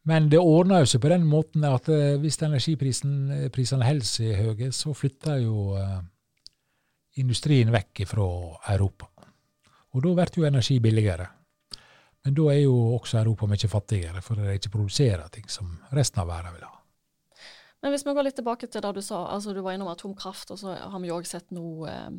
Men 0.09 0.29
det 0.31 0.39
ordner 0.41 0.81
jo 0.81 0.89
seg 0.89 1.01
på 1.03 1.11
den 1.11 1.25
måten 1.27 1.65
at 1.67 1.89
eh, 1.91 2.17
hvis 2.21 2.39
energiprisene 2.41 3.85
holder 3.85 4.07
seg 4.07 4.37
høye, 4.39 4.71
så 4.73 4.93
flytter 4.95 5.41
jo 5.43 5.75
industrien 7.19 7.71
vekk 7.73 8.05
fra 8.07 8.27
Europa. 8.73 9.09
Og 9.93 10.05
da 10.05 10.13
blir 10.15 10.41
jo 10.41 10.47
energi 10.47 10.79
billigere. 10.79 11.27
Men 12.25 12.35
da 12.35 12.49
er 12.51 12.61
jo 12.61 12.75
også 12.97 13.21
Europa 13.21 13.47
mye 13.47 13.69
fattigere, 13.71 14.21
for 14.21 14.37
de 14.37 14.57
ikke 14.57 14.73
produserer 14.73 15.29
ting 15.33 15.47
som 15.49 15.71
resten 15.95 16.21
av 16.21 16.29
verden 16.29 16.55
vil 16.57 16.67
ha. 16.67 16.75
Men 17.79 17.93
hvis 17.93 18.03
vi 18.05 18.13
går 18.13 18.27
litt 18.27 18.35
tilbake 18.35 18.67
til 18.67 18.83
det 18.83 18.91
du 18.97 19.01
sa, 19.01 19.23
altså 19.33 19.53
du 19.55 19.61
var 19.63 19.77
innom 19.77 19.87
atomkraft, 19.91 20.51
og 20.51 20.59
så 20.59 20.75
har 20.75 20.99
vi 20.99 21.09
jo 21.09 21.15
òg 21.15 21.27
sett 21.27 21.47
noe 21.55 21.87
eh, 21.89 22.09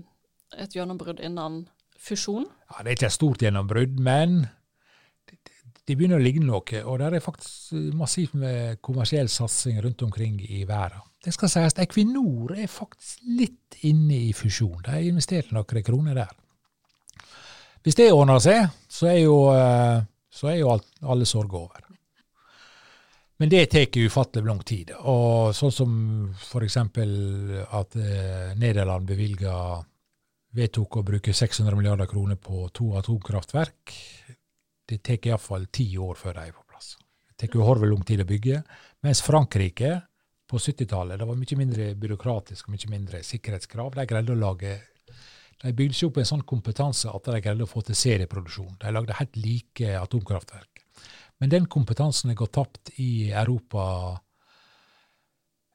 et 0.58 0.74
gjennombrudd 0.74 1.20
innen 1.22 1.64
fusjon? 2.00 2.46
Ja, 2.70 2.82
Det 2.82 2.86
er 2.86 2.96
ikke 2.96 3.10
et 3.10 3.18
stort 3.18 3.44
gjennombrudd, 3.44 4.00
men 4.00 4.46
det, 5.28 5.96
begynner 5.96 6.20
å 6.20 6.24
ligge 6.24 6.42
noe. 6.44 6.82
Og 6.84 6.98
det 7.00 7.08
er 7.10 7.24
faktisk 7.24 7.94
massivt 7.98 8.34
med 8.38 8.80
kommersiell 8.82 9.28
satsing 9.28 9.80
rundt 9.82 10.02
omkring 10.06 10.40
i 10.40 10.64
verden. 10.68 11.02
Det 11.20 11.34
skal 11.36 11.50
sies 11.52 11.74
at 11.74 11.82
Equinor 11.84 12.54
er 12.56 12.70
faktisk 12.70 13.26
litt 13.36 13.82
inne 13.84 14.22
i 14.30 14.32
fusjon. 14.32 14.80
De 14.84 14.94
har 14.94 15.04
investert 15.04 15.50
noen 15.52 15.84
kroner 15.84 16.16
der. 16.22 16.32
Hvis 17.84 17.96
det 17.96 18.10
ordner 18.12 18.40
seg, 18.40 18.68
så 18.88 19.08
er 19.08 19.22
jo, 19.22 19.36
eh, 19.52 20.00
så 20.30 20.48
er 20.52 20.60
jo 20.60 20.72
alt, 20.72 20.88
alle 21.02 21.28
sorger 21.28 21.58
over. 21.60 21.86
Men 23.40 23.48
det 23.48 23.70
tar 23.72 23.96
ufattelig 23.96 24.46
lang 24.46 24.60
tid. 24.68 24.90
Og 25.08 25.54
sånn 25.56 25.72
som 25.72 25.92
f.eks. 26.36 26.76
at 26.76 27.96
eh, 27.96 28.50
Nederland 28.60 29.08
bevilger 29.08 29.86
vedtok 30.56 31.00
å 31.00 31.06
bruke 31.06 31.34
600 31.36 31.76
milliarder 31.78 32.08
kroner 32.10 32.38
på 32.40 32.66
to 32.74 32.92
atomkraftverk. 32.98 33.94
Det 34.88 34.98
tar 35.06 35.28
iallfall 35.30 35.68
ti 35.70 35.86
år 35.98 36.18
før 36.18 36.38
de 36.38 36.46
er 36.48 36.54
på 36.54 36.66
plass. 36.66 36.96
Det 37.30 37.46
tar 37.46 37.60
uhorvelig 37.60 37.94
lang 37.94 38.06
tid 38.06 38.24
å 38.24 38.28
bygge. 38.28 38.62
Mens 39.06 39.22
Frankrike 39.22 39.92
på 40.50 40.58
70-tallet 40.58 41.22
var 41.22 41.38
mye 41.38 41.58
mindre 41.58 41.92
byråkratisk 41.94 42.66
og 42.66 42.74
mye 42.74 42.90
mindre 42.90 43.22
sikkerhetskrav. 43.26 43.94
De 43.94 44.06
greide 44.10 44.34
å 44.34 44.40
lage 44.40 44.78
de 45.60 45.74
bygde 45.76 45.96
seg 45.96 46.08
opp 46.08 46.18
en 46.22 46.28
sånn 46.28 46.46
kompetanse 46.48 47.10
at 47.12 47.26
de 47.28 47.40
greide 47.44 47.66
å 47.66 47.68
få 47.68 47.82
til 47.84 47.98
serieproduksjon. 47.98 48.78
De 48.80 48.92
lagde 48.94 49.18
helt 49.18 49.36
like 49.36 49.92
atomkraftverk. 50.00 50.86
Men 51.40 51.52
den 51.52 51.66
kompetansen 51.72 52.32
er 52.32 52.38
gått 52.38 52.54
tapt 52.56 52.92
i 53.00 53.30
Europa 53.30 53.82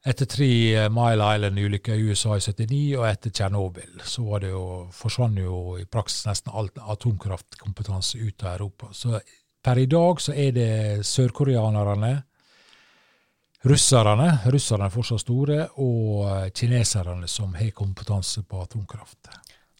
etter 0.06 0.28
tre 0.30 0.50
eh, 0.74 0.90
Mile 0.92 1.34
Island-ulykker 1.34 1.94
i 1.94 2.06
USA 2.06 2.36
i 2.36 2.40
79 2.40 2.94
og 3.00 3.08
etter 3.08 3.32
Tsjernobyl 3.34 4.04
så 4.06 4.22
var 4.28 4.44
det 4.44 4.52
jo, 4.52 4.62
forsvant 4.94 5.40
jo 5.42 5.58
i 5.80 5.86
praksis 5.90 6.28
nesten 6.28 6.54
all 6.54 6.70
atomkraftkompetanse 6.94 8.20
ut 8.22 8.44
av 8.44 8.52
Europa. 8.54 8.92
Så 8.94 9.18
per 9.66 9.82
i 9.82 9.88
dag 9.90 10.22
så 10.22 10.36
er 10.38 10.54
det 10.54 10.70
sørkoreanerne, 11.06 12.12
russerne. 13.66 14.30
Russerne 14.54 14.86
er 14.86 14.94
fortsatt 14.94 15.24
store, 15.24 15.58
og 15.82 16.22
eh, 16.30 16.48
kineserne 16.54 17.26
som 17.30 17.58
har 17.58 17.74
kompetanse 17.74 18.46
på 18.46 18.62
atomkraft. 18.62 19.32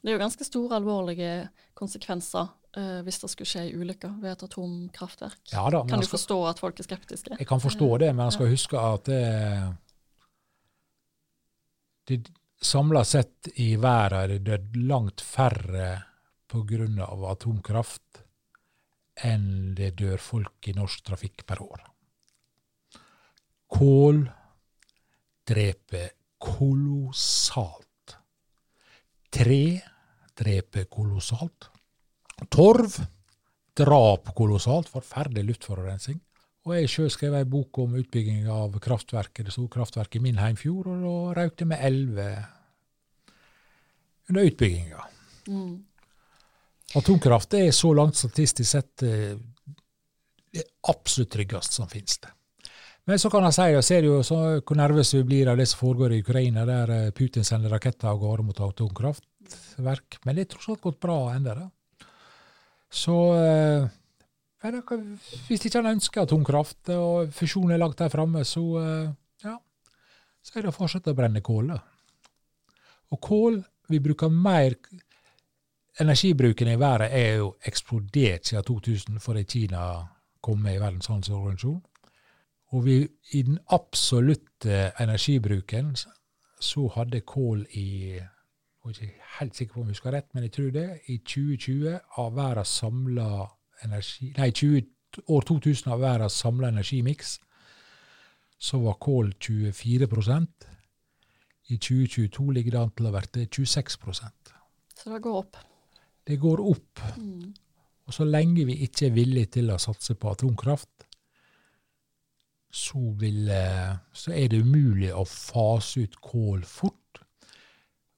Det 0.02 0.10
er 0.10 0.18
jo 0.18 0.22
ganske 0.22 0.46
store, 0.46 0.74
alvorlige 0.80 1.48
konsekvenser 1.78 2.50
eh, 2.74 3.00
hvis 3.06 3.22
det 3.22 3.30
skulle 3.30 3.50
skje 3.52 3.64
en 3.68 3.80
ulykke 3.80 4.10
ved 4.20 4.34
et 4.34 4.44
atomkraftverk. 4.50 5.40
Ja 5.54 5.70
da, 5.70 5.86
kan 5.86 6.02
du 6.02 6.06
skal, 6.06 6.18
forstå 6.18 6.44
at 6.50 6.66
folk 6.66 6.82
er 6.82 6.90
skeptiske? 6.90 7.38
Jeg 7.38 7.46
kan 7.46 7.62
forstå 7.62 7.94
det, 8.02 8.14
men 8.14 8.26
jeg 8.26 8.40
skal 8.40 8.54
huske 8.58 8.86
at 8.90 9.06
det, 9.06 9.24
det 12.06 12.30
samla 12.62 13.04
sett 13.04 13.48
i 13.60 13.74
verden 13.76 14.18
er 14.20 14.32
det 14.34 14.44
dødd 14.46 14.76
langt 14.88 15.20
færre 15.20 15.90
pga. 16.46 17.06
atomkraft 17.30 18.22
enn 19.24 19.74
det 19.74 19.94
dør 19.98 20.20
folk 20.20 20.68
i 20.68 20.74
norsk 20.76 21.04
trafikk 21.04 21.44
per 21.46 21.62
år. 21.62 21.82
Kål 23.66 24.20
dreper 25.46 26.10
kolossalt. 26.38 28.16
Tre 29.32 29.62
dreper 30.36 30.84
kolossalt. 30.84 31.70
Torv 32.52 33.00
drap 33.76 34.34
kolossalt. 34.36 34.88
Forferdelig 34.92 35.44
luftforurensning. 35.50 36.20
Og 36.66 36.74
jeg 36.74 36.90
sjøl 36.90 37.10
skrev 37.14 37.36
ei 37.38 37.46
bok 37.46 37.78
om 37.78 37.94
utbygging 37.94 38.48
av 38.50 38.74
kraftverket, 38.82 39.46
det 39.46 39.54
store 39.54 39.70
kraftverket 39.70 40.18
i 40.18 40.24
min 40.24 40.40
heimfjord, 40.42 40.88
og 40.90 41.04
da 41.04 41.34
røk 41.38 41.58
det 41.60 41.68
med 41.70 41.84
elleve 41.86 42.30
under 44.26 44.48
utbygginga. 44.48 45.04
Mm. 45.46 45.76
Atomkraft 46.98 47.54
er 47.54 47.70
så 47.74 47.92
langt 47.94 48.18
statistisk 48.18 48.70
sett 48.70 49.04
eh, 49.06 49.36
det 50.56 50.64
absolutt 50.90 51.30
tryggeste 51.36 51.78
som 51.78 51.90
finnes. 51.90 52.18
det. 52.18 52.32
Men 53.06 53.20
så 53.22 53.30
kan 53.30 53.44
jeg 53.46 53.54
si, 53.54 53.66
jeg 53.70 53.86
ser 53.86 54.08
jo 54.08 54.16
så, 54.26 54.38
hvor 54.58 54.78
nervøs 54.78 55.12
vi 55.14 55.22
blir 55.28 55.50
av 55.52 55.60
det 55.60 55.68
som 55.70 55.84
foregår 55.84 56.16
i 56.16 56.22
Ukraina, 56.24 56.64
der 56.66 56.90
eh, 56.94 57.12
Putin 57.14 57.46
sender 57.46 57.70
raketter 57.70 58.10
av 58.10 58.18
gårde 58.18 58.48
mot 58.48 58.62
atomkraftverk. 58.66 60.18
Men 60.24 60.34
det 60.34 60.46
er 60.46 60.50
tross 60.56 60.72
alt 60.72 60.82
gått 60.82 60.98
bra 61.06 61.20
ennå. 61.36 61.68
Så 62.90 63.16
eh, 63.38 63.86
hvis 64.64 65.64
ikke 65.66 65.78
han 65.82 65.92
ønsker 65.94 66.22
atomkraft, 66.22 66.88
og 66.96 67.32
fusjon 67.34 67.70
er 67.70 67.80
lagt 67.80 67.98
der 67.98 68.08
framme, 68.08 68.44
så, 68.44 68.62
ja, 69.44 69.56
så 70.42 70.56
er 70.56 70.64
det 70.64 70.72
å 70.72 70.76
fortsette 70.76 71.12
å 71.12 71.18
brenne 71.18 71.42
kål. 71.44 71.74
Og 73.12 73.20
kål 73.22 73.64
Vi 73.86 74.00
bruker 74.02 74.26
mer 74.26 74.74
energibruken 76.02 76.68
i 76.72 76.78
verden 76.80 77.12
er 77.14 77.36
jo 77.38 77.52
eksplodert 77.62 78.48
siden 78.48 78.64
2000, 78.66 79.20
fordi 79.22 79.44
Kina 79.46 79.82
kom 80.42 80.58
med 80.58 80.74
i 80.74 80.80
Verdens 80.80 81.06
handelsorganisasjon. 81.06 81.84
Og 82.74 82.84
vi, 82.84 82.96
i 83.38 83.42
den 83.46 83.60
absolutte 83.70 84.90
energibruken 84.98 85.94
så 86.60 86.88
hadde 86.96 87.20
kål 87.20 87.62
i 87.78 88.18
jeg 88.86 89.02
er 89.02 89.08
ikke 89.08 89.30
helt 89.40 89.56
sikker 89.56 89.74
på 89.74 89.80
om 89.80 89.86
jeg 89.86 89.96
husker 89.96 90.12
rett, 90.14 90.28
men 90.34 90.42
jeg 90.42 90.52
tror 90.52 90.70
det. 90.70 90.88
I 91.10 91.16
2020 91.18 91.96
av 92.22 92.36
verdens 92.36 92.68
samla 92.68 93.28
energi 93.84 94.32
Nei, 94.36 94.50
20, 94.52 94.86
år 95.26 95.46
2000 95.48 95.92
av 95.92 96.00
verdens 96.00 96.38
samla 96.40 96.68
energimiks, 96.68 97.40
så 98.58 98.80
var 98.80 98.98
kål 99.00 99.34
24% 99.40 100.66
I 101.68 101.76
2022 101.76 102.50
ligger 102.56 102.76
det 102.76 102.82
an 102.82 102.92
til 102.96 103.08
å 103.08 103.14
bli 103.14 103.46
26% 103.46 104.52
Så 104.96 105.12
det 105.12 105.22
går 105.22 105.38
opp? 105.42 105.56
Det 106.26 106.36
går 106.42 106.60
opp. 106.60 107.00
Mm. 107.16 107.54
Og 108.06 108.14
så 108.14 108.24
lenge 108.26 108.64
vi 108.66 108.80
ikke 108.86 109.08
er 109.08 109.14
villige 109.14 109.58
til 109.58 109.70
å 109.70 109.78
satse 109.82 110.16
på 110.18 110.30
atomkraft, 110.30 111.06
så, 112.76 113.00
vil, 113.20 113.48
eh, 113.48 113.94
så 114.12 114.34
er 114.34 114.50
det 114.52 114.62
umulig 114.62 115.12
å 115.14 115.24
fase 115.24 116.04
ut 116.04 116.16
kål 116.20 116.64
fort. 116.66 117.05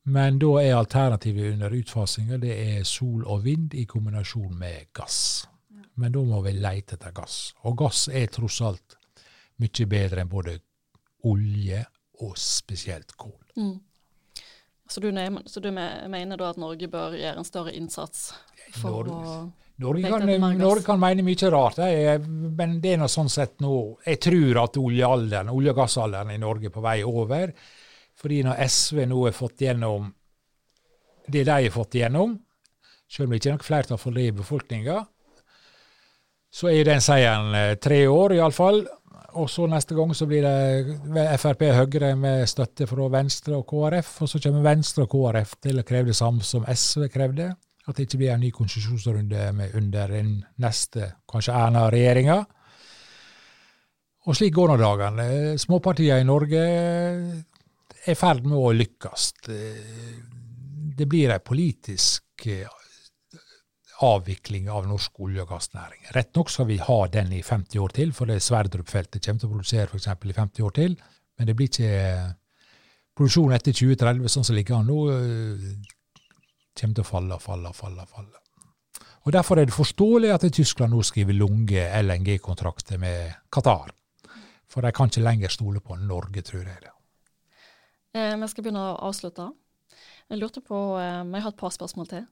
Men 0.09 0.39
da 0.41 0.55
er 0.63 0.77
alternativet 0.79 1.53
under 1.55 1.75
utfasinga 1.77 2.39
det 2.41 2.55
er 2.55 2.87
sol 2.89 3.27
og 3.27 3.45
vind 3.45 3.75
i 3.77 3.85
kombinasjon 3.89 4.55
med 4.59 4.89
gass. 4.97 5.47
Men 5.99 6.15
da 6.15 6.23
må 6.25 6.41
vi 6.47 6.55
leite 6.57 6.97
etter 6.97 7.13
gass. 7.13 7.53
Og 7.67 7.77
gass 7.83 8.07
er 8.09 8.31
tross 8.33 8.61
alt 8.65 8.97
mye 9.59 9.87
bedre 9.91 10.23
enn 10.23 10.31
både 10.31 10.57
olje 11.29 11.83
og 12.23 12.35
spesielt 12.39 13.15
kål. 13.19 13.39
Mm. 13.59 13.77
Så 14.89 15.01
du, 15.05 15.11
så 15.47 15.61
du, 15.61 15.71
mener 15.71 16.39
da 16.41 16.49
at 16.49 16.61
Norge 16.61 16.89
bør 16.89 17.17
gjøre 17.19 17.43
en 17.43 17.47
større 17.47 17.75
innsats 17.77 18.31
for 18.79 19.05
Norge, 19.05 19.17
å 19.19 19.69
Norge 19.79 20.11
kan, 20.11 20.25
Norge 20.59 20.83
kan 20.87 20.99
mene 20.99 21.23
mye 21.23 21.51
rart, 21.53 21.83
jeg, 21.85 22.23
men 22.27 22.79
det 22.83 22.95
er 22.95 23.03
noe 23.03 23.13
sånn 23.13 23.29
sett 23.31 23.61
nå 23.63 23.75
Jeg 24.07 24.19
tror 24.25 24.63
at 24.65 24.79
oljealderen, 24.81 25.53
olje- 25.53 25.75
og 25.75 25.83
gassalderen 25.83 26.33
i 26.35 26.41
Norge 26.41 26.67
er 26.71 26.75
på 26.75 26.83
vei 26.83 26.97
over. 27.07 27.53
Fordi 28.19 28.43
når 28.47 28.63
SV 28.67 29.05
nå 29.07 29.21
har 29.27 29.37
fått 29.37 29.63
gjennom 29.67 30.09
det 31.29 31.45
de 31.45 31.53
har 31.53 31.71
fått 31.71 31.99
igjennom, 31.99 32.35
selv 33.09 33.29
om 33.29 33.33
det 33.33 33.41
ikke 33.41 33.51
er 33.53 33.57
noe 33.57 33.67
flertall 33.67 34.01
for 34.01 34.17
det 34.17 34.27
i 34.29 34.37
befolkninga, 34.37 35.03
så 36.49 36.71
er 36.73 36.89
den 36.89 37.03
seieren 37.05 37.55
eh, 37.57 37.75
tre 37.81 38.07
år, 38.09 38.39
iallfall. 38.39 38.83
Og 39.39 39.51
så 39.53 39.67
neste 39.69 39.95
gang 39.95 40.15
så 40.17 40.27
blir 40.27 40.43
det 40.43 41.35
Frp 41.39 41.67
og 41.69 41.77
Høyre 41.77 42.15
med 42.17 42.47
støtte 42.49 42.89
fra 42.89 43.09
Venstre 43.13 43.59
og 43.59 43.67
KrF. 43.69 44.15
Og 44.25 44.31
så 44.33 44.41
kommer 44.43 44.65
Venstre 44.65 45.05
og 45.05 45.13
KrF 45.13 45.59
til 45.69 45.79
å 45.79 45.85
kreve 45.87 46.11
det 46.11 46.17
samme 46.19 46.47
som 46.47 46.65
SV 46.65 47.11
krevde. 47.13 47.51
At 47.89 47.97
det 47.97 48.09
ikke 48.09 48.23
blir 48.23 48.33
en 48.35 48.43
ny 48.43 48.51
konsesjonsrunde 48.53 49.45
under 49.79 50.15
den 50.17 50.33
neste, 50.61 51.13
kanskje 51.29 51.55
Erna-regjeringa. 51.57 52.39
Og 54.29 54.37
slik 54.37 54.57
går 54.57 54.73
nå 54.73 54.81
dagene. 54.81 55.29
Småpartiene 55.61 56.25
i 56.25 56.29
Norge 56.29 56.65
er 58.09 58.17
i 58.17 58.19
ferd 58.19 58.47
med 58.49 58.57
å 58.59 58.73
lykkes. 58.73 59.29
Det 60.99 61.07
blir 61.07 61.35
en 61.35 61.45
politisk 61.45 62.49
avvikling 64.05 64.69
av 64.71 64.87
norsk 64.87 65.21
olje- 65.21 65.43
og 65.43 65.53
gassnæring. 65.53 66.05
Rett 66.15 66.35
nok 66.37 66.51
skal 66.51 66.69
vi 66.69 66.79
ha 66.79 66.99
den 67.11 67.33
i 67.33 67.43
50 67.43 67.79
år 67.83 67.95
til, 67.95 68.13
for 68.15 68.31
det 68.31 68.41
Sverdrup-feltet 68.43 69.25
kommer 69.25 69.41
til 69.43 69.49
å 69.49 69.55
produsere 69.55 69.89
f.eks. 69.91 70.07
i 70.07 70.37
50 70.37 70.67
år 70.67 70.75
til. 70.77 70.99
Men 71.39 71.47
det 71.47 71.57
blir 71.59 71.71
ikke 71.71 72.35
produksjon 73.19 73.55
etter 73.57 73.75
2030 73.75 74.35
sånn 74.35 74.47
som 74.47 74.59
ligger 74.59 74.79
an 74.79 74.91
nå. 74.91 74.99
Øh, 75.11 75.71
kommer 76.79 76.95
til 76.95 77.03
å 77.03 77.09
falle, 77.09 77.41
falle, 77.43 77.73
falle. 77.75 78.07
falle. 78.07 78.45
Og 79.27 79.33
Derfor 79.35 79.59
er 79.59 79.67
det 79.67 79.75
forståelig 79.75 80.31
at 80.33 80.47
Tyskland 80.55 80.95
nå 80.95 81.03
skriver 81.03 81.35
lunge 81.35 81.83
LNG-kontrakter 82.03 83.01
med 83.03 83.35
Qatar. 83.51 83.91
For 84.69 84.85
de 84.85 84.93
kan 84.95 85.11
ikke 85.11 85.25
lenger 85.25 85.53
stole 85.53 85.81
på 85.81 85.97
Norge, 85.97 86.43
tror 86.43 86.63
jeg. 86.63 86.79
det. 86.81 86.95
Eh, 88.15 88.35
vi 88.37 88.49
skal 88.49 88.65
begynne 88.65 88.85
å 88.85 88.99
avslutte. 89.09 89.51
Jeg 90.29 90.41
lurte 90.41 90.61
på, 90.65 90.99
eh, 91.01 91.25
Jeg 91.25 91.43
har 91.43 91.51
et 91.53 91.57
par 91.57 91.71
spørsmål 91.71 92.09
til. 92.09 92.27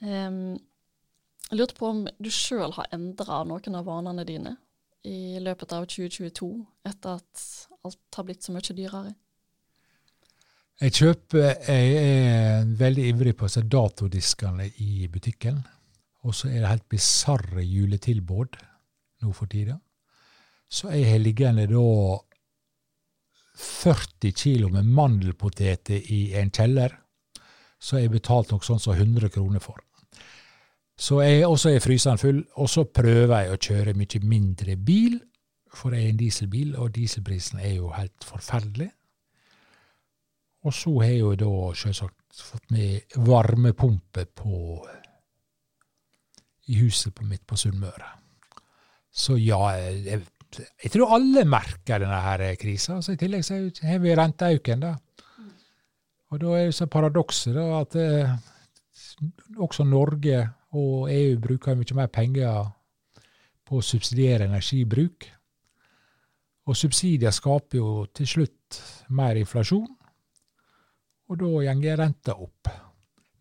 Jeg 0.00 1.58
lurte 1.58 1.74
på 1.74 1.86
om 1.86 2.08
du 2.20 2.30
sjøl 2.30 2.72
har 2.72 2.86
endra 2.92 3.44
noen 3.44 3.74
av 3.74 3.84
vanene 3.84 4.24
dine 4.26 4.56
i 5.04 5.38
løpet 5.38 5.72
av 5.72 5.86
2022, 5.86 6.66
etter 6.84 7.20
at 7.20 7.68
alt 7.84 8.16
har 8.16 8.24
blitt 8.24 8.42
så 8.42 8.52
mye 8.52 8.74
dyrere? 8.74 9.14
Jeg 10.80 10.92
kjøper 10.92 11.66
Jeg 11.68 11.96
er 11.96 12.64
veldig 12.64 13.04
ivrig 13.12 13.36
på 13.36 13.46
datodiskene 13.46 14.72
i 14.82 15.06
butikken. 15.06 15.64
Og 16.24 16.34
så 16.34 16.48
er 16.48 16.60
det 16.60 16.70
helt 16.70 16.88
bisarre 16.88 17.62
juletilbud 17.62 18.56
nå 19.22 19.32
for 19.32 19.46
tida. 19.46 19.78
Så 20.68 20.90
jeg 20.90 21.06
har 21.06 21.20
liggende 21.20 21.68
da 21.70 21.84
40 23.54 24.32
kilo 24.32 24.68
med 24.68 24.88
mandelpoteter 24.90 26.10
i 26.12 26.34
en 26.38 26.50
kjeller, 26.50 26.96
så 27.78 28.00
jeg 28.00 28.10
betalt 28.10 28.50
noe 28.50 28.64
sånn 28.64 28.80
som 28.82 28.96
100 28.96 29.30
kroner 29.34 29.62
for. 29.62 29.78
Så 30.96 31.20
jeg, 31.24 31.42
også 31.46 31.72
er 31.74 31.82
fryseren 31.82 32.18
full, 32.18 32.42
og 32.62 32.68
så 32.70 32.86
prøver 32.86 33.44
jeg 33.44 33.54
å 33.54 33.62
kjøre 33.68 33.96
mye 33.98 34.20
mindre 34.22 34.76
bil, 34.78 35.18
for 35.74 35.94
jeg 35.94 36.06
er 36.06 36.12
en 36.12 36.20
dieselbil, 36.20 36.76
og 36.78 36.92
dieselprisen 36.94 37.58
er 37.58 37.76
jo 37.80 37.90
helt 37.96 38.26
forferdelig. 38.26 38.90
Og 40.64 40.74
så 40.74 40.92
har 41.02 41.10
jeg 41.10 41.20
jo 41.20 41.32
da 41.38 41.54
selvsagt 41.76 42.44
fått 42.44 42.70
med 42.72 43.18
varmepumpe 43.26 44.24
på 44.38 44.60
i 46.72 46.78
huset 46.80 47.12
på 47.14 47.26
mitt 47.28 47.44
på 47.46 47.58
Sunnmøre. 47.60 48.06
Så 49.14 49.36
ja, 49.38 49.60
jeg, 49.76 50.22
jeg, 50.60 50.90
tror 50.92 51.16
alle 51.16 51.44
merker 51.48 52.02
denne 52.02 52.20
her 52.24 52.44
krisa. 52.60 53.00
Så 53.02 53.14
I 53.14 53.20
tillegg 53.20 53.44
så 53.46 53.58
har 53.86 54.02
vi 54.02 54.14
renteauken, 54.16 54.84
da. 54.84 54.94
Og 56.32 56.40
da 56.42 56.54
er 56.58 56.68
det 56.68 56.74
så 56.74 56.88
paradokset 56.90 57.56
at 57.62 57.96
eh, 58.00 58.32
også 59.62 59.84
Norge 59.86 60.40
og 60.74 61.10
EU 61.12 61.38
bruker 61.38 61.78
mye 61.78 61.96
mer 61.98 62.10
penger 62.10 62.72
på 63.64 63.78
å 63.78 63.84
subsidiere 63.84 64.48
energibruk. 64.48 65.28
Og 66.64 66.76
subsidier 66.76 67.34
skaper 67.34 67.78
jo 67.78 67.90
til 68.16 68.26
slutt 68.26 68.80
mer 69.14 69.36
inflasjon, 69.36 69.90
og 71.28 71.38
da 71.40 71.74
går 71.80 72.00
renta 72.00 72.34
opp. 72.40 72.72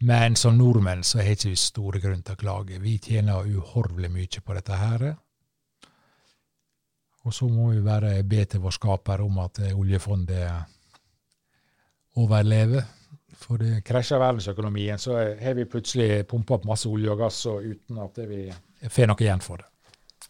Men 0.04 0.36
som 0.36 0.58
nordmenn 0.60 1.04
så 1.08 1.22
har 1.22 1.32
ikke 1.32 1.54
vi 1.54 1.60
store 1.60 2.02
grunn 2.04 2.24
til 2.28 2.36
å 2.36 2.40
klage. 2.40 2.80
Vi 2.84 2.98
tjener 3.00 3.48
uhorvelig 3.48 4.10
mye 4.12 4.42
på 4.44 4.56
dette 4.58 4.80
her. 4.80 5.06
Og 7.24 7.34
så 7.34 7.48
må 7.48 7.70
vi 7.72 7.84
bare 7.84 8.18
be 8.28 8.44
til 8.46 8.64
vår 8.64 8.76
skaper 8.76 9.24
om 9.24 9.38
at 9.46 9.62
oljefondet 9.72 10.50
overlever. 12.20 12.84
For 13.44 13.60
det 13.60 13.82
krasjer 13.88 14.22
verdensøkonomien, 14.22 15.00
så 15.02 15.18
har 15.40 15.56
vi 15.58 15.66
plutselig 15.68 16.24
pumpa 16.30 16.58
opp 16.58 16.68
masse 16.68 16.88
olje 16.90 17.12
og 17.12 17.24
gass 17.24 17.46
og 17.52 17.66
uten 17.66 18.00
at 18.04 18.20
vi 18.30 18.46
får 18.92 19.10
noe 19.10 19.26
igjen 19.26 19.44
for 19.44 19.64
det. 19.64 19.70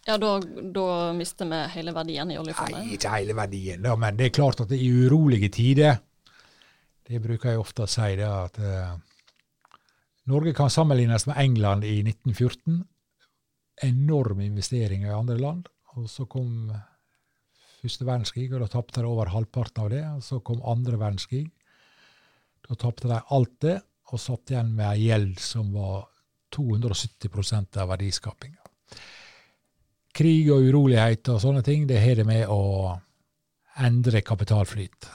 Ja, 0.04 0.18
da, 0.20 0.36
da 0.76 0.86
mister 1.16 1.48
vi 1.48 1.60
hele 1.78 1.94
verdien 1.96 2.32
i 2.34 2.38
oljefondet? 2.40 2.80
Nei, 2.82 2.96
ikke 2.98 3.14
hele 3.14 3.36
verdien, 3.38 3.84
da, 3.86 3.94
men 4.00 4.18
det 4.20 4.28
er 4.28 4.36
klart 4.36 4.64
at 4.64 4.72
det 4.74 4.80
i 4.82 4.90
urolige 4.92 5.48
tider 5.54 6.02
Det 7.08 7.20
bruker 7.24 7.52
jeg 7.52 7.60
ofte 7.60 7.86
å 7.86 7.92
si, 7.92 8.10
det 8.20 8.28
at 8.28 8.58
uh, 8.64 8.96
Norge 10.32 10.54
kan 10.56 10.72
sammenlignes 10.72 11.28
med 11.28 11.40
England 11.42 11.84
i 11.84 11.98
1914. 12.00 12.78
Enorme 13.84 14.46
investeringer 14.48 15.10
i 15.10 15.16
andre 15.18 15.36
land. 15.40 15.68
Og 16.00 16.10
så 16.10 16.26
kom 16.30 16.72
første 17.84 18.08
verdenskrig, 18.08 18.48
og 18.54 18.64
da 18.64 18.70
tapte 18.72 19.04
de 19.04 19.10
over 19.10 19.32
halvparten 19.34 19.84
av 19.84 19.92
det. 19.94 20.04
Og 20.16 20.24
så 20.26 20.40
kom 20.46 20.64
andre 20.66 21.00
verdenskrig. 21.00 21.46
Da 22.64 22.78
tapte 22.80 23.12
de 23.12 23.20
alt 23.36 23.58
det, 23.66 23.78
og 24.14 24.22
satt 24.22 24.54
igjen 24.54 24.74
med 24.78 24.88
ei 24.92 25.08
gjeld 25.08 25.40
som 25.42 25.72
var 25.74 26.06
270% 26.54 27.80
av 27.82 27.90
verdiskapinga. 27.90 28.62
Krig 30.14 30.52
og 30.54 30.68
urolighet 30.70 31.32
og 31.34 31.42
sånne 31.42 31.64
ting, 31.66 31.88
det 31.90 32.02
har 32.04 32.20
det 32.20 32.28
med 32.30 32.46
å 32.52 32.94
endre 33.82 34.22
kapitalflyt. 34.22 35.10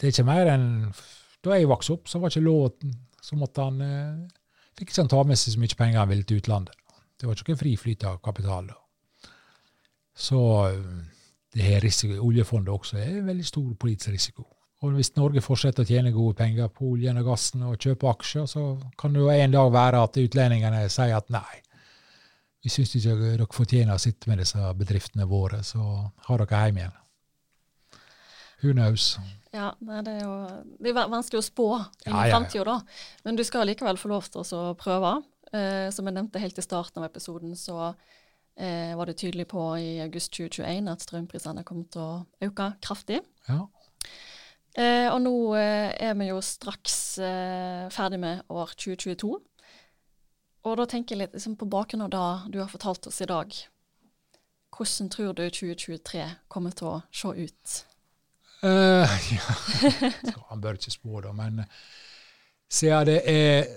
Det 0.00 0.08
er 0.08 0.14
ikke 0.14 0.28
mer 0.30 0.48
enn 0.54 0.68
Da 1.44 1.56
jeg 1.56 1.68
vokste 1.68 1.98
opp, 1.98 2.08
så 2.08 2.18
var 2.20 2.32
ikke 2.32 2.40
lov 2.44 2.70
Så 3.20 3.36
måtte 3.36 3.64
han 3.64 3.80
eh, 3.84 4.28
Fikk 4.76 4.90
ikke 4.90 5.02
han 5.02 5.10
ta 5.12 5.20
med 5.28 5.36
seg 5.36 5.54
så 5.54 5.60
mye 5.60 5.76
penger 5.76 6.00
han 6.00 6.08
ville 6.08 6.24
til 6.24 6.40
utlandet. 6.40 6.76
Det 7.20 7.28
var 7.28 7.36
ikke 7.36 7.52
noen 7.52 7.60
fri 7.60 7.72
flyt 7.76 8.06
av 8.08 8.20
kapital 8.24 8.70
da. 8.70 8.79
Så 10.20 10.40
eh, 10.68 10.80
det 11.54 11.66
her 11.66 11.82
risiko, 11.84 12.18
oljefondet 12.26 12.72
også 12.74 13.00
er 13.00 13.16
en 13.18 13.30
veldig 13.30 13.46
stor 13.46 13.70
politisk 13.80 14.12
risiko. 14.14 14.46
Og 14.80 14.94
hvis 14.96 15.12
Norge 15.16 15.42
fortsetter 15.44 15.84
å 15.84 15.88
tjene 15.88 16.12
gode 16.14 16.38
penger 16.38 16.70
på 16.72 16.94
oljen 16.94 17.18
og 17.20 17.26
gassen 17.32 17.66
og 17.68 17.80
kjøpe 17.80 18.08
aksjer, 18.08 18.46
så 18.48 18.62
kan 19.00 19.12
det 19.12 19.20
jo 19.20 19.32
en 19.32 19.56
dag 19.56 19.72
være 19.74 20.04
at 20.06 20.16
utlendingene 20.22 20.86
sier 20.92 21.18
at 21.18 21.28
nei, 21.32 21.58
vi 22.64 22.72
syns 22.72 22.94
ikke 22.96 23.16
dere 23.18 23.48
fortjener 23.52 23.96
å 23.96 24.00
sitte 24.00 24.28
med 24.30 24.40
disse 24.40 24.72
bedriftene 24.76 25.28
våre, 25.28 25.60
så 25.64 25.82
har 26.28 26.42
dere 26.44 26.62
hjem 26.64 26.80
igjen. 26.80 26.96
Who 28.60 28.72
knows? 28.76 29.14
Ja, 29.52 29.72
det 29.80 30.14
er 30.14 30.24
jo 30.24 30.32
det 30.78 30.92
er 30.92 31.12
vanskelig 31.12 31.40
å 31.40 31.44
spå 31.44 31.68
inn 32.06 32.12
i 32.12 32.28
ja, 32.28 32.38
ja, 32.38 32.40
ja. 32.54 32.64
da. 32.68 32.76
Men 33.24 33.36
du 33.36 33.44
skal 33.44 33.68
likevel 33.68 33.98
få 34.00 34.12
lov 34.12 34.28
til 34.28 34.44
å 34.44 34.74
prøve. 34.78 35.16
Eh, 35.50 35.88
som 35.90 36.06
jeg 36.06 36.14
nevnte 36.14 36.38
helt 36.38 36.60
i 36.60 36.62
starten 36.62 37.00
av 37.00 37.08
episoden, 37.08 37.56
så 37.58 37.90
eh, 38.60 38.92
var 38.96 39.08
det 39.08 39.16
tydelig 39.20 39.48
på 39.50 39.64
i 39.80 39.98
august 40.04 40.32
2021 40.36 40.90
at 40.92 41.04
strømprisene 41.04 41.64
kom 41.66 41.84
til 41.90 42.04
å 42.04 42.48
øke 42.48 42.72
kraftig. 42.84 43.20
Ja. 43.48 43.64
Eh, 44.78 45.08
og 45.10 45.18
nå 45.24 45.34
eh, 45.58 45.90
er 45.98 46.14
vi 46.14 46.28
jo 46.28 46.38
straks 46.44 47.18
eh, 47.18 47.88
ferdig 47.90 48.20
med 48.22 48.44
år 48.48 48.74
2022. 48.76 49.32
Og 50.60 50.76
da 50.76 50.86
tenker 50.86 51.16
jeg 51.16 51.24
litt 51.24 51.34
liksom, 51.34 51.56
på 51.58 51.68
bakgrunn 51.70 52.04
av 52.06 52.12
det 52.12 52.54
du 52.54 52.60
har 52.60 52.70
fortalt 52.70 53.08
oss 53.10 53.20
i 53.24 53.28
dag. 53.28 53.54
Hvordan 54.76 55.10
tror 55.10 55.32
du 55.34 55.42
2023 55.48 56.26
kommer 56.48 56.76
til 56.76 56.92
å 56.92 56.98
se 57.12 57.32
ut? 57.34 57.80
Uh, 58.60 59.08
ja. 59.34 60.36
Han 60.50 60.60
bør 60.60 60.76
ikke 60.76 60.92
spå, 60.92 61.22
da, 61.24 61.32
men 61.32 61.62
siden 62.68 63.06
det 63.08 63.20
er 63.24 63.70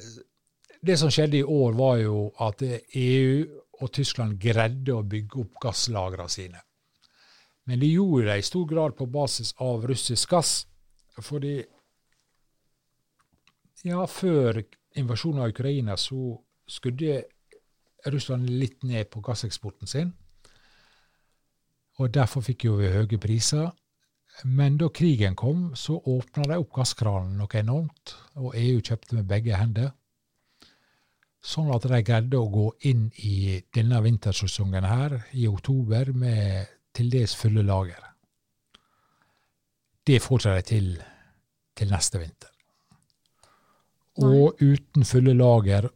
Det 0.84 0.98
som 1.00 1.08
skjedde 1.08 1.38
i 1.40 1.44
år, 1.48 1.72
var 1.80 1.96
jo 2.02 2.34
at 2.44 2.60
EU 2.60 3.46
og 3.84 3.92
Tyskland 3.96 4.40
greide 4.42 4.96
å 4.96 5.04
bygge 5.04 5.42
opp 5.44 5.60
gasslagrene 5.66 6.32
sine. 6.32 6.62
Men 7.68 7.80
de 7.80 7.90
gjorde 7.94 8.28
det 8.30 8.40
i 8.40 8.48
stor 8.48 8.66
grad 8.68 8.96
på 8.98 9.08
basis 9.12 9.54
av 9.64 9.86
russisk 9.88 10.34
gass. 10.36 10.54
Fordi 11.20 11.58
ja, 13.84 14.04
før 14.08 14.64
invasjonen 15.00 15.44
av 15.44 15.54
Ukraina 15.54 15.96
så 16.00 16.34
skudde 16.70 17.24
Russland 18.12 18.50
litt 18.50 18.84
ned 18.84 19.10
på 19.12 19.22
gasseksporten 19.24 19.88
sin. 19.88 20.12
Og 22.02 22.12
derfor 22.12 22.44
fikk 22.44 22.68
jo 22.68 22.78
vi 22.80 22.92
høye 22.92 23.20
priser. 23.22 23.72
Men 24.44 24.80
da 24.82 24.90
krigen 24.90 25.36
kom, 25.38 25.68
så 25.78 26.00
åpna 26.10 26.48
de 26.50 26.58
opp 26.58 26.72
gasskranen 26.74 27.36
noe 27.38 27.60
enormt, 27.60 28.16
og 28.42 28.56
EU 28.58 28.80
kjøpte 28.82 29.20
med 29.20 29.28
begge 29.30 29.60
hender. 29.60 29.92
Sånn 31.44 31.74
at 31.76 31.84
de 31.92 32.00
greide 32.08 32.40
å 32.40 32.48
gå 32.48 32.70
inn 32.88 33.10
i 33.20 33.60
denne 33.76 34.00
vintersesongen 34.06 34.88
her 34.88 35.20
i 35.36 35.48
oktober 35.50 36.14
med 36.16 36.72
til 36.96 37.10
dels 37.12 37.36
fulle 37.36 37.66
lager 37.68 38.14
det 40.08 40.20
får 40.20 40.48
de 40.48 40.62
til 40.68 40.88
til 41.74 41.90
neste 41.90 42.20
vinter. 42.22 42.50
Og 44.22 44.60
uten 44.62 45.06
fulle 45.10 45.34
lager 45.34 45.88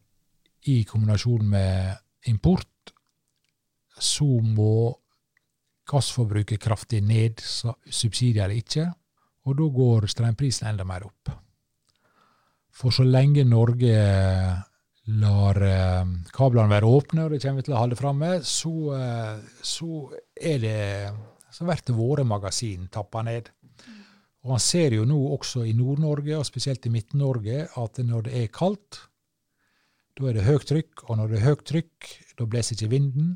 i 0.71 0.79
kombinasjon 0.89 1.43
med 1.45 2.31
import, 2.31 2.93
så 3.93 4.25
må 4.41 4.95
gassforbruket 5.87 6.59
kraftig 6.59 7.03
ned, 7.05 7.43
subsidier 7.45 8.49
ikke, 8.55 8.87
og 9.45 9.59
da 9.59 9.67
går 9.75 10.09
strømprisen 10.09 10.71
enda 10.71 10.83
mer 10.87 11.05
opp. 11.05 11.29
For 12.73 12.89
så 12.89 13.05
lenge 13.05 13.45
Norge 13.45 13.93
lar 15.07 15.59
eh, 15.63 16.09
kablene 16.35 16.71
være 16.71 16.91
åpne, 16.91 17.25
og 17.25 17.33
det 17.33 17.41
kommer 17.43 17.61
vi 17.61 17.67
til 17.67 17.75
å 17.77 17.81
holde 17.81 17.99
fram 17.99 18.17
med, 18.21 18.43
så, 18.47 18.73
eh, 18.97 19.59
så, 19.63 19.91
er 20.35 20.59
det, 20.63 20.79
så 21.53 21.67
blir 21.67 21.95
våre 21.95 22.25
magasin 22.27 22.89
tappa 22.91 23.23
ned. 23.23 23.51
Og 24.43 24.53
Man 24.53 24.63
ser 24.63 24.95
jo 24.95 25.05
nå 25.07 25.17
også 25.35 25.65
i 25.67 25.73
Nord-Norge, 25.75 26.37
og 26.37 26.47
spesielt 26.47 26.85
i 26.87 26.91
Midt-Norge, 26.93 27.65
at 27.67 27.99
når 28.03 28.27
det 28.27 28.35
er 28.43 28.53
kaldt, 28.53 29.01
da 30.17 30.29
er 30.29 30.37
det 30.37 30.45
høyt 30.47 30.65
trykk. 30.69 31.03
Og 31.07 31.17
når 31.19 31.31
det 31.31 31.39
er 31.39 31.47
høyt 31.49 31.65
trykk, 31.67 32.07
da 32.39 32.47
blåser 32.49 32.77
ikke 32.77 32.93
vinden. 32.93 33.35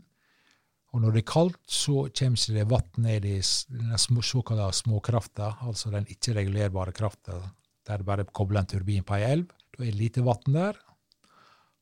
Og 0.92 1.04
når 1.04 1.16
det 1.16 1.22
er 1.24 1.32
kaldt, 1.32 1.60
så 1.72 2.06
kommer 2.18 2.56
det 2.56 2.68
vann 2.72 3.04
ned 3.06 3.28
i 3.28 3.38
den 3.40 3.98
såkalte 3.98 4.70
småkrafta, 4.76 5.54
altså 5.68 5.92
den 5.94 6.08
ikke-regulerbare 6.12 6.96
krafta, 6.96 7.38
der 7.88 8.02
det 8.02 8.08
bare 8.08 8.26
kobler 8.28 8.64
en 8.64 8.72
turbin 8.72 9.06
på 9.08 9.16
ei 9.20 9.28
elv. 9.30 9.52
Da 9.72 9.84
er 9.84 9.92
det 9.92 10.00
lite 10.00 10.26
vann 10.26 10.56
der, 10.56 10.80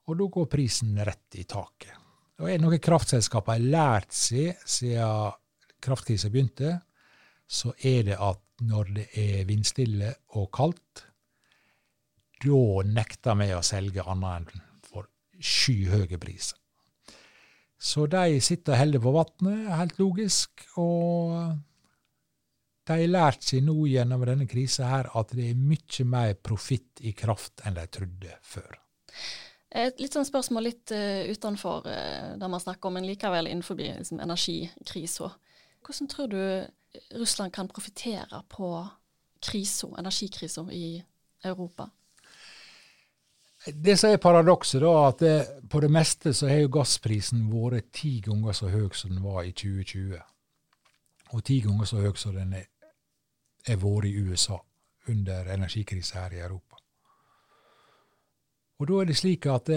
og 0.09 0.17
da 0.17 0.27
går 0.33 0.49
prisen 0.49 0.97
rett 1.05 1.37
i 1.37 1.45
taket. 1.49 1.95
Og 2.39 2.47
er 2.47 2.57
det 2.57 2.63
noe 2.63 2.79
kraftselskapene 2.81 3.57
har 3.59 3.73
lært 3.75 4.15
seg 4.15 4.61
siden 4.65 5.35
kraftkrisa 5.83 6.31
begynte, 6.31 6.77
så 7.49 7.73
er 7.85 8.05
det 8.09 8.17
at 8.19 8.41
når 8.65 8.91
det 8.95 9.05
er 9.17 9.45
vindstille 9.47 10.13
og 10.37 10.49
kaldt, 10.55 11.05
da 12.39 12.63
nekter 12.87 13.37
vi 13.39 13.49
å 13.55 13.63
selge 13.65 14.05
annet 14.07 14.53
enn 14.55 14.65
for 14.85 15.09
skyhøye 15.39 16.19
priser. 16.21 16.59
Så 17.79 18.05
de 18.11 18.39
sitter 18.43 18.75
og 18.75 19.03
på 19.03 19.11
vannet, 19.15 19.67
helt 19.71 19.99
logisk. 20.01 20.65
Og 20.83 21.55
de 22.89 22.97
har 22.97 23.11
lært 23.11 23.45
seg 23.47 23.63
nå 23.63 23.75
gjennom 23.87 24.25
denne 24.27 24.47
krisa 24.49 24.89
at 25.07 25.31
det 25.35 25.51
er 25.51 25.59
mye 25.59 26.07
mer 26.09 26.33
profitt 26.43 26.99
i 27.07 27.15
kraft 27.15 27.63
enn 27.63 27.79
de 27.79 27.85
trodde 27.87 28.35
før. 28.43 28.75
Et 29.69 30.01
litt 30.01 30.15
sånn 30.15 30.25
spørsmål 30.25 30.65
litt 30.65 30.93
uh, 30.95 31.27
utenfor 31.29 31.85
uh, 31.85 32.31
det 32.41 32.49
man 32.49 32.61
snakker 32.61 32.89
om, 32.89 32.97
men 32.97 33.05
likevel 33.05 33.51
innenfor 33.51 33.77
liksom, 33.77 34.21
energikrisa. 34.23 35.29
Hvordan 35.85 36.09
tror 36.09 36.31
du 36.31 36.41
Russland 37.19 37.53
kan 37.53 37.69
profitere 37.69 38.41
på 38.49 38.71
krisa, 39.45 39.91
energikrisa 40.01 40.65
i 40.73 40.97
Europa? 41.45 41.89
Det 43.65 43.97
som 43.99 44.09
er 44.09 44.17
paradokset, 44.17 44.81
da, 44.81 44.91
at 45.07 45.19
det, 45.19 45.35
på 45.69 45.81
det 45.83 45.91
meste 45.91 46.33
så 46.33 46.47
har 46.47 46.61
jo 46.63 46.71
gassprisen 46.79 47.49
vært 47.51 47.91
ti 47.93 48.19
ganger 48.23 48.55
så 48.55 48.69
høy 48.71 48.87
som 48.95 49.11
den 49.11 49.23
var 49.23 49.43
i 49.43 49.51
2020. 49.51 50.15
Og 51.35 51.43
ti 51.45 51.59
ganger 51.65 51.89
så 51.89 51.99
høy 51.99 52.13
som 52.17 52.37
den 52.39 52.55
er 52.55 53.77
vært 53.83 54.07
i 54.07 54.15
USA 54.23 54.57
under 55.11 55.51
energikrisa 55.53 56.23
her 56.23 56.37
i 56.37 56.41
Europa. 56.45 56.68
Og 58.79 58.87
da 58.87 59.01
er 59.01 59.09
det 59.09 59.17
slik 59.19 59.45
at 59.51 59.69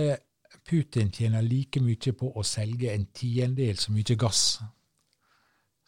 Putin 0.68 1.10
tjener 1.10 1.42
like 1.42 1.80
mye 1.82 2.14
på 2.14 2.30
å 2.38 2.44
selge 2.46 2.92
en 2.92 3.08
tiendedel 3.14 3.78
så 3.80 3.92
mye 3.94 4.16
gass 4.18 4.60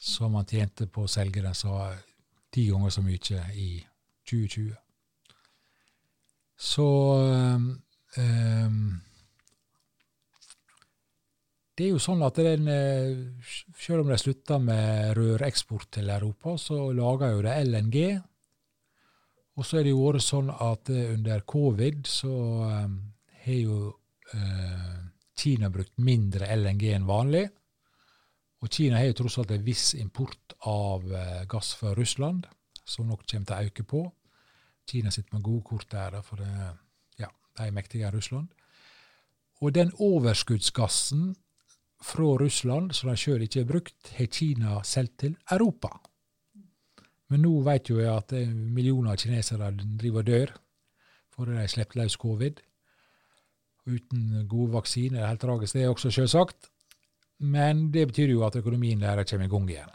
som 0.04 0.34
han 0.34 0.48
tjente 0.48 0.88
på 0.90 1.04
å 1.04 1.10
selge 1.10 1.42
den, 1.42 1.54
så 1.54 1.78
ti 2.52 2.66
ganger 2.68 2.92
så 2.92 3.04
mye 3.04 3.44
i 3.54 3.68
2020. 4.28 4.74
Så 6.54 6.86
um, 8.18 9.00
Det 11.74 11.88
er 11.88 11.90
jo 11.90 11.98
sånn 11.98 12.20
at 12.22 12.36
den, 12.38 12.68
eh, 12.70 13.16
selv 13.82 14.04
om 14.04 14.12
de 14.12 14.18
slutta 14.20 14.60
med 14.62 15.16
røreksport 15.18 15.88
til 15.96 16.12
Europa, 16.14 16.54
så 16.54 16.92
lager 16.94 17.32
jo 17.32 17.40
de 17.42 17.54
LNG. 17.64 17.96
Og 19.54 19.66
så 19.66 19.78
er 19.78 19.86
det 19.86 19.92
jo 19.92 20.02
vært 20.02 20.24
sånn 20.24 20.50
at 20.50 20.90
eh, 20.90 21.12
under 21.14 21.44
covid 21.46 22.08
så 22.10 22.32
um, 22.66 22.96
har 23.44 23.60
jo 23.60 23.76
uh, 24.34 24.96
Kina 25.38 25.70
brukt 25.70 25.94
mindre 26.02 26.48
LNG 26.56 26.88
enn 26.96 27.06
vanlig. 27.06 27.44
Og 28.64 28.72
Kina 28.72 28.98
har 28.98 29.12
jo 29.12 29.18
tross 29.20 29.38
alt 29.38 29.52
en 29.54 29.66
viss 29.66 29.92
import 30.00 30.56
av 30.70 31.06
uh, 31.06 31.44
gass 31.50 31.74
fra 31.78 31.94
Russland, 31.94 32.48
som 32.84 33.06
nok 33.06 33.22
kommer 33.30 33.46
til 33.46 33.54
å 33.54 33.70
øke 33.70 33.86
på. 33.86 34.02
Kina 34.90 35.12
sitter 35.14 35.36
med 35.36 35.46
gode 35.46 35.64
kort 35.68 35.86
der, 35.92 36.18
for 36.26 36.42
det, 36.42 36.50
ja, 37.22 37.30
de 37.30 37.68
er 37.68 37.76
mektigere 37.76 38.10
enn 38.10 38.18
Russland. 38.18 38.50
Og 39.62 39.74
den 39.76 39.94
overskuddsgassen 40.02 41.30
fra 42.04 42.34
Russland 42.40 42.92
som 42.96 43.12
de 43.12 43.16
sjøl 43.20 43.46
ikke 43.46 43.62
har 43.62 43.70
brukt, 43.70 44.10
har 44.18 44.28
Kina 44.34 44.82
solgt 44.84 45.20
til 45.22 45.38
Europa. 45.54 45.94
Men 47.32 47.44
nå 47.44 47.54
vet 47.64 47.88
jo 47.90 47.98
jeg 48.00 48.12
at 48.12 48.34
millioner 48.52 49.14
av 49.14 49.20
kinesere 49.20 49.70
driver 49.74 50.22
og 50.22 50.28
dør 50.28 50.54
fordi 51.34 51.56
de 51.58 51.66
slipper 51.66 51.98
løs 51.98 52.14
covid. 52.20 52.60
Uten 53.90 54.44
gode 54.48 54.72
vaksiner. 54.76 55.18
Det 55.18 55.24
er 55.24 55.32
helt 55.32 55.42
tragisk, 55.42 55.74
det 55.74 55.82
er 55.82 55.90
også 55.90 56.12
selvsagt. 56.14 56.70
Men 57.42 57.88
det 57.92 58.06
betyr 58.12 58.30
jo 58.30 58.44
at 58.46 58.56
økonomien 58.56 59.02
deres 59.02 59.30
kommer 59.30 59.48
i 59.48 59.52
gang 59.52 59.66
igjen. 59.70 59.90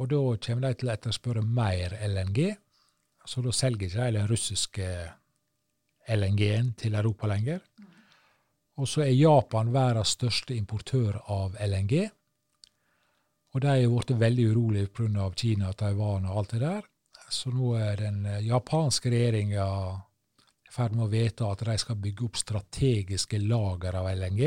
Og 0.00 0.10
da 0.10 0.20
kommer 0.46 0.66
de 0.66 0.74
til 0.80 0.90
å 0.90 0.92
etterspørre 0.96 1.44
mer 1.44 1.94
LNG. 2.08 2.40
Så 3.28 3.42
da 3.44 3.52
selger 3.54 3.86
ikke 3.86 4.08
de 4.10 4.18
den 4.18 4.30
russiske 4.30 4.88
LNG-en 6.10 6.72
til 6.80 6.96
Europa 6.98 7.28
lenger. 7.30 7.60
Og 8.80 8.88
så 8.88 9.04
er 9.04 9.14
Japan 9.14 9.72
verdens 9.74 10.16
største 10.16 10.56
importør 10.56 11.20
av 11.28 11.56
LNG. 11.60 12.08
Og 13.50 13.64
de 13.64 13.70
er 13.72 13.90
blitt 13.90 14.14
veldig 14.20 14.46
urolige 14.52 14.92
pga. 14.94 15.26
Kina, 15.34 15.72
Taiwan 15.72 16.28
og 16.30 16.38
alt 16.38 16.54
det 16.54 16.62
der. 16.62 16.86
Så 17.30 17.50
nå 17.54 17.74
er 17.78 17.98
den 17.98 18.24
japanske 18.46 19.10
regjeringa 19.10 19.66
i 20.66 20.72
ferd 20.74 20.94
med 20.96 21.06
å 21.06 21.10
vedta 21.10 21.50
at 21.50 21.62
de 21.66 21.76
skal 21.78 21.98
bygge 21.98 22.26
opp 22.26 22.38
strategiske 22.38 23.38
lager 23.42 23.98
av 23.98 24.10
LNG. 24.10 24.42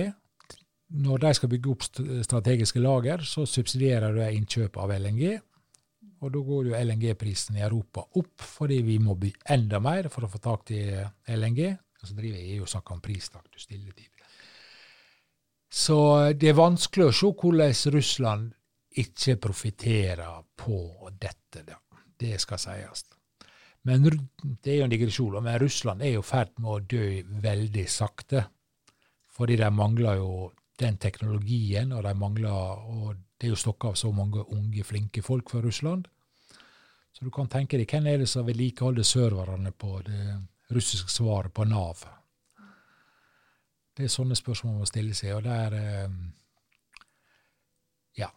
Når 1.03 1.23
de 1.23 1.31
skal 1.35 1.51
bygge 1.51 1.71
opp 1.71 1.83
strategiske 2.27 2.83
lager, 2.83 3.23
så 3.27 3.47
subsidierer 3.49 4.15
de 4.15 4.29
innkjøp 4.37 4.77
av 4.79 4.93
LNG. 4.95 5.39
Og 6.23 6.31
da 6.31 6.39
går 6.47 6.69
jo 6.69 6.79
LNG-prisen 6.79 7.57
i 7.59 7.63
Europa 7.65 8.05
opp, 8.19 8.39
fordi 8.39 8.79
vi 8.87 8.99
må 9.03 9.17
by 9.19 9.31
enda 9.55 9.81
mer 9.83 10.07
for 10.11 10.23
å 10.23 10.31
få 10.31 10.39
tak 10.43 10.71
i 10.71 10.83
LNG. 11.35 11.73
Og 11.99 12.07
så 12.07 12.15
driver 12.15 12.39
EU 12.39 12.63
og 12.63 12.71
snakker 12.71 12.95
om 12.95 13.03
pristak 13.03 13.47
til 13.51 13.63
stilletid. 13.63 14.11
Så 15.73 15.97
det 16.37 16.51
er 16.51 16.59
vanskelig 16.59 17.09
å 17.09 17.15
se 17.17 17.31
hvordan 17.33 17.95
Russland 17.95 18.51
ikke 19.01 19.37
profitterer 19.41 20.43
på 20.57 21.09
dette. 21.19 21.63
Da. 21.67 21.79
Det 22.19 22.39
skal 22.41 22.61
sies. 22.61 23.05
Men 23.83 24.05
det 24.05 24.71
er 24.71 24.77
jo 24.77 24.87
en 24.87 24.93
digresjon, 24.93 25.39
men 25.43 25.59
Russland 25.59 26.01
er 26.01 26.15
jo 26.15 26.23
i 26.23 26.27
ferd 26.27 26.53
med 26.57 26.71
å 26.71 26.79
dø 26.79 27.07
veldig 27.43 27.85
sakte. 27.91 28.45
Fordi 29.33 29.57
de 29.59 29.69
mangler 29.73 30.21
jo 30.21 30.51
den 30.79 30.97
teknologien, 31.01 31.91
og 31.91 32.03
de 32.05 32.13
mangler 32.15 32.53
og 32.53 33.15
det 33.43 33.49
er 33.49 33.51
jo 33.51 33.59
stokka 33.59 33.89
av 33.91 33.95
så 33.99 34.11
mange 34.15 34.45
unge, 34.55 34.85
flinke 34.87 35.21
folk 35.21 35.49
fra 35.51 35.59
Russland. 35.61 36.07
Så 37.13 37.25
du 37.25 37.31
kan 37.33 37.49
tenke 37.51 37.77
deg, 37.77 37.89
hvem 37.91 38.07
er 38.07 38.21
det 38.23 38.29
som 38.31 38.45
vedlikeholder 38.47 39.03
serverne 39.03 39.73
på 39.75 39.97
det 40.07 40.37
russiske 40.71 41.11
svaret 41.11 41.51
på 41.53 41.65
Nav? 41.67 42.05
Det 43.93 44.07
er 44.07 44.13
sånne 44.13 44.37
spørsmål 44.39 44.73
man 44.73 44.85
må 44.85 44.87
stille 44.89 45.13
seg, 45.17 45.35
og 45.35 45.43
det 45.45 45.57
er 45.65 45.75
eh, 45.81 46.15
Ja. 48.17 48.29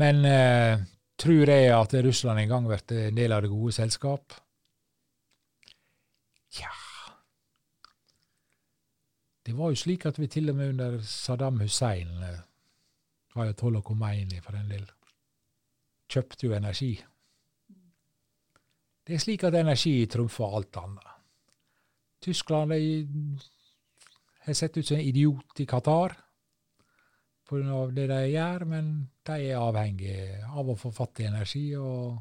Men 0.00 0.24
eh, 0.24 0.80
tror 1.20 1.50
jeg 1.50 1.72
at 1.76 1.94
Russland 2.04 2.40
en 2.40 2.48
gang 2.48 2.68
blir 2.68 2.94
en 2.96 3.16
del 3.16 3.32
av 3.32 3.42
det 3.44 3.50
gode 3.52 3.74
selskap? 3.76 4.32
Tja 6.52 6.70
Det 9.46 9.56
var 9.58 9.72
jo 9.72 9.76
slik 9.76 10.06
at 10.06 10.18
vi 10.20 10.28
til 10.30 10.50
og 10.52 10.56
med 10.56 10.68
under 10.74 11.00
Saddam 11.02 11.60
Hussein, 11.60 12.12
jo 13.34 13.52
Tollo 13.58 13.80
Khomeini 13.82 14.38
for 14.40 14.54
en 14.54 14.68
del, 14.70 14.84
kjøpte 16.08 16.46
jo 16.46 16.54
energi. 16.54 16.92
Det 19.02 19.16
er 19.16 19.18
slik 19.18 19.42
at 19.44 19.56
energi 19.58 20.06
trumfer 20.06 20.56
alt 20.56 20.78
annet. 20.78 21.08
Tyskland 22.22 22.72
har 24.46 24.54
sett 24.54 24.76
ut 24.76 24.86
som 24.86 24.96
en 24.96 25.08
idiot 25.08 25.60
i 25.60 25.66
Qatar 25.66 26.14
pga. 27.52 27.86
det 27.94 28.08
de 28.10 28.20
gjør, 28.32 28.66
men 28.72 28.92
de 29.28 29.38
er 29.52 29.60
avhengige 29.60 30.42
av 30.48 30.72
å 30.72 30.78
få 30.78 30.92
fatt 30.96 31.22
i 31.22 31.30
energi. 31.30 31.66
og 31.76 32.20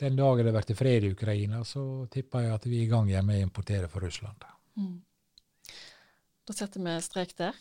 den 0.00 0.16
dagen 0.16 0.46
det 0.46 0.52
blir 0.54 0.76
fred 0.76 1.04
i 1.04 1.12
Ukraina, 1.12 1.60
så 1.64 2.06
tipper 2.10 2.46
jeg 2.46 2.54
at 2.54 2.66
vi 2.66 2.78
er 2.78 2.86
i 2.86 2.90
gang 2.90 3.08
igjen 3.10 3.26
med 3.26 3.40
å 3.42 3.44
importere 3.44 3.88
fra 3.92 4.00
Russland. 4.00 4.46
Mm. 4.80 4.96
Da 6.48 6.56
setter 6.56 6.80
vi 6.80 6.94
strek 7.04 7.34
der. 7.36 7.58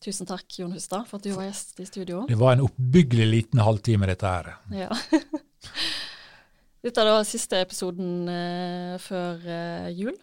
Tusen 0.00 0.28
takk, 0.28 0.46
Jon 0.56 0.72
Hustad, 0.72 1.04
for 1.08 1.20
at 1.20 1.24
du 1.24 1.32
var 1.34 1.46
gjest 1.48 1.80
i 1.80 1.86
studio. 1.88 2.22
Det 2.28 2.38
var 2.40 2.54
en 2.54 2.64
oppbyggelig 2.64 3.26
liten 3.28 3.60
halvtime, 3.60 4.08
dette 4.08 4.28
her. 4.28 4.52
Ja. 4.72 4.88
dette 6.84 7.02
er 7.02 7.10
da 7.10 7.18
siste 7.28 7.60
episoden 7.60 8.28
eh, 8.32 8.94
før 9.00 9.44
eh, 9.44 9.90
jul, 9.96 10.16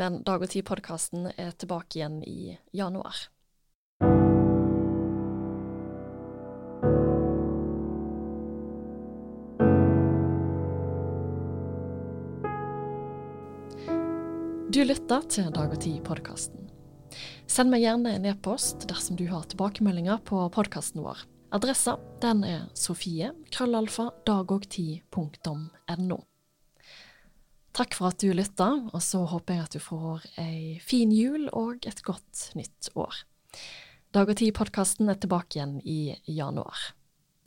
men 0.00 0.20
Dag 0.26 0.44
og 0.44 0.52
Tid-podkasten 0.52 1.30
er 1.36 1.54
tilbake 1.56 2.00
igjen 2.00 2.18
i 2.28 2.56
januar. 2.76 3.26
Du 14.74 14.80
lytter 14.82 15.22
til 15.30 15.52
Dag 15.54 15.70
og 15.70 15.78
Tid-podkasten. 15.84 16.64
Send 17.46 17.70
meg 17.70 17.84
gjerne 17.84 18.10
en 18.16 18.24
e-post 18.26 18.88
dersom 18.90 19.14
du 19.14 19.22
har 19.30 19.44
tilbakemeldinger 19.46 20.18
på 20.26 20.40
podkasten 20.50 20.98
vår. 21.04 21.20
Adressa 21.54 21.94
den 22.24 22.40
er 22.42 22.64
sofie 22.74 23.28
krøllalfa 23.54 24.08
dagogtid.no. 24.26 26.18
Takk 27.78 27.94
for 27.94 28.10
at 28.10 28.18
du 28.18 28.34
lytta, 28.34 28.90
og 28.90 28.98
så 28.98 29.22
håper 29.30 29.60
jeg 29.60 29.68
at 29.68 29.78
du 29.78 29.84
får 29.84 30.26
ei 30.42 30.82
fin 30.82 31.14
jul 31.14 31.46
og 31.52 31.86
et 31.86 32.02
godt 32.02 32.50
nytt 32.58 32.90
år. 32.98 33.14
Dag 34.10 34.26
og 34.26 34.42
Tid-podkasten 34.42 35.06
er 35.06 35.22
tilbake 35.22 35.60
igjen 35.60 35.78
i 35.86 36.18
januar. 36.26 36.74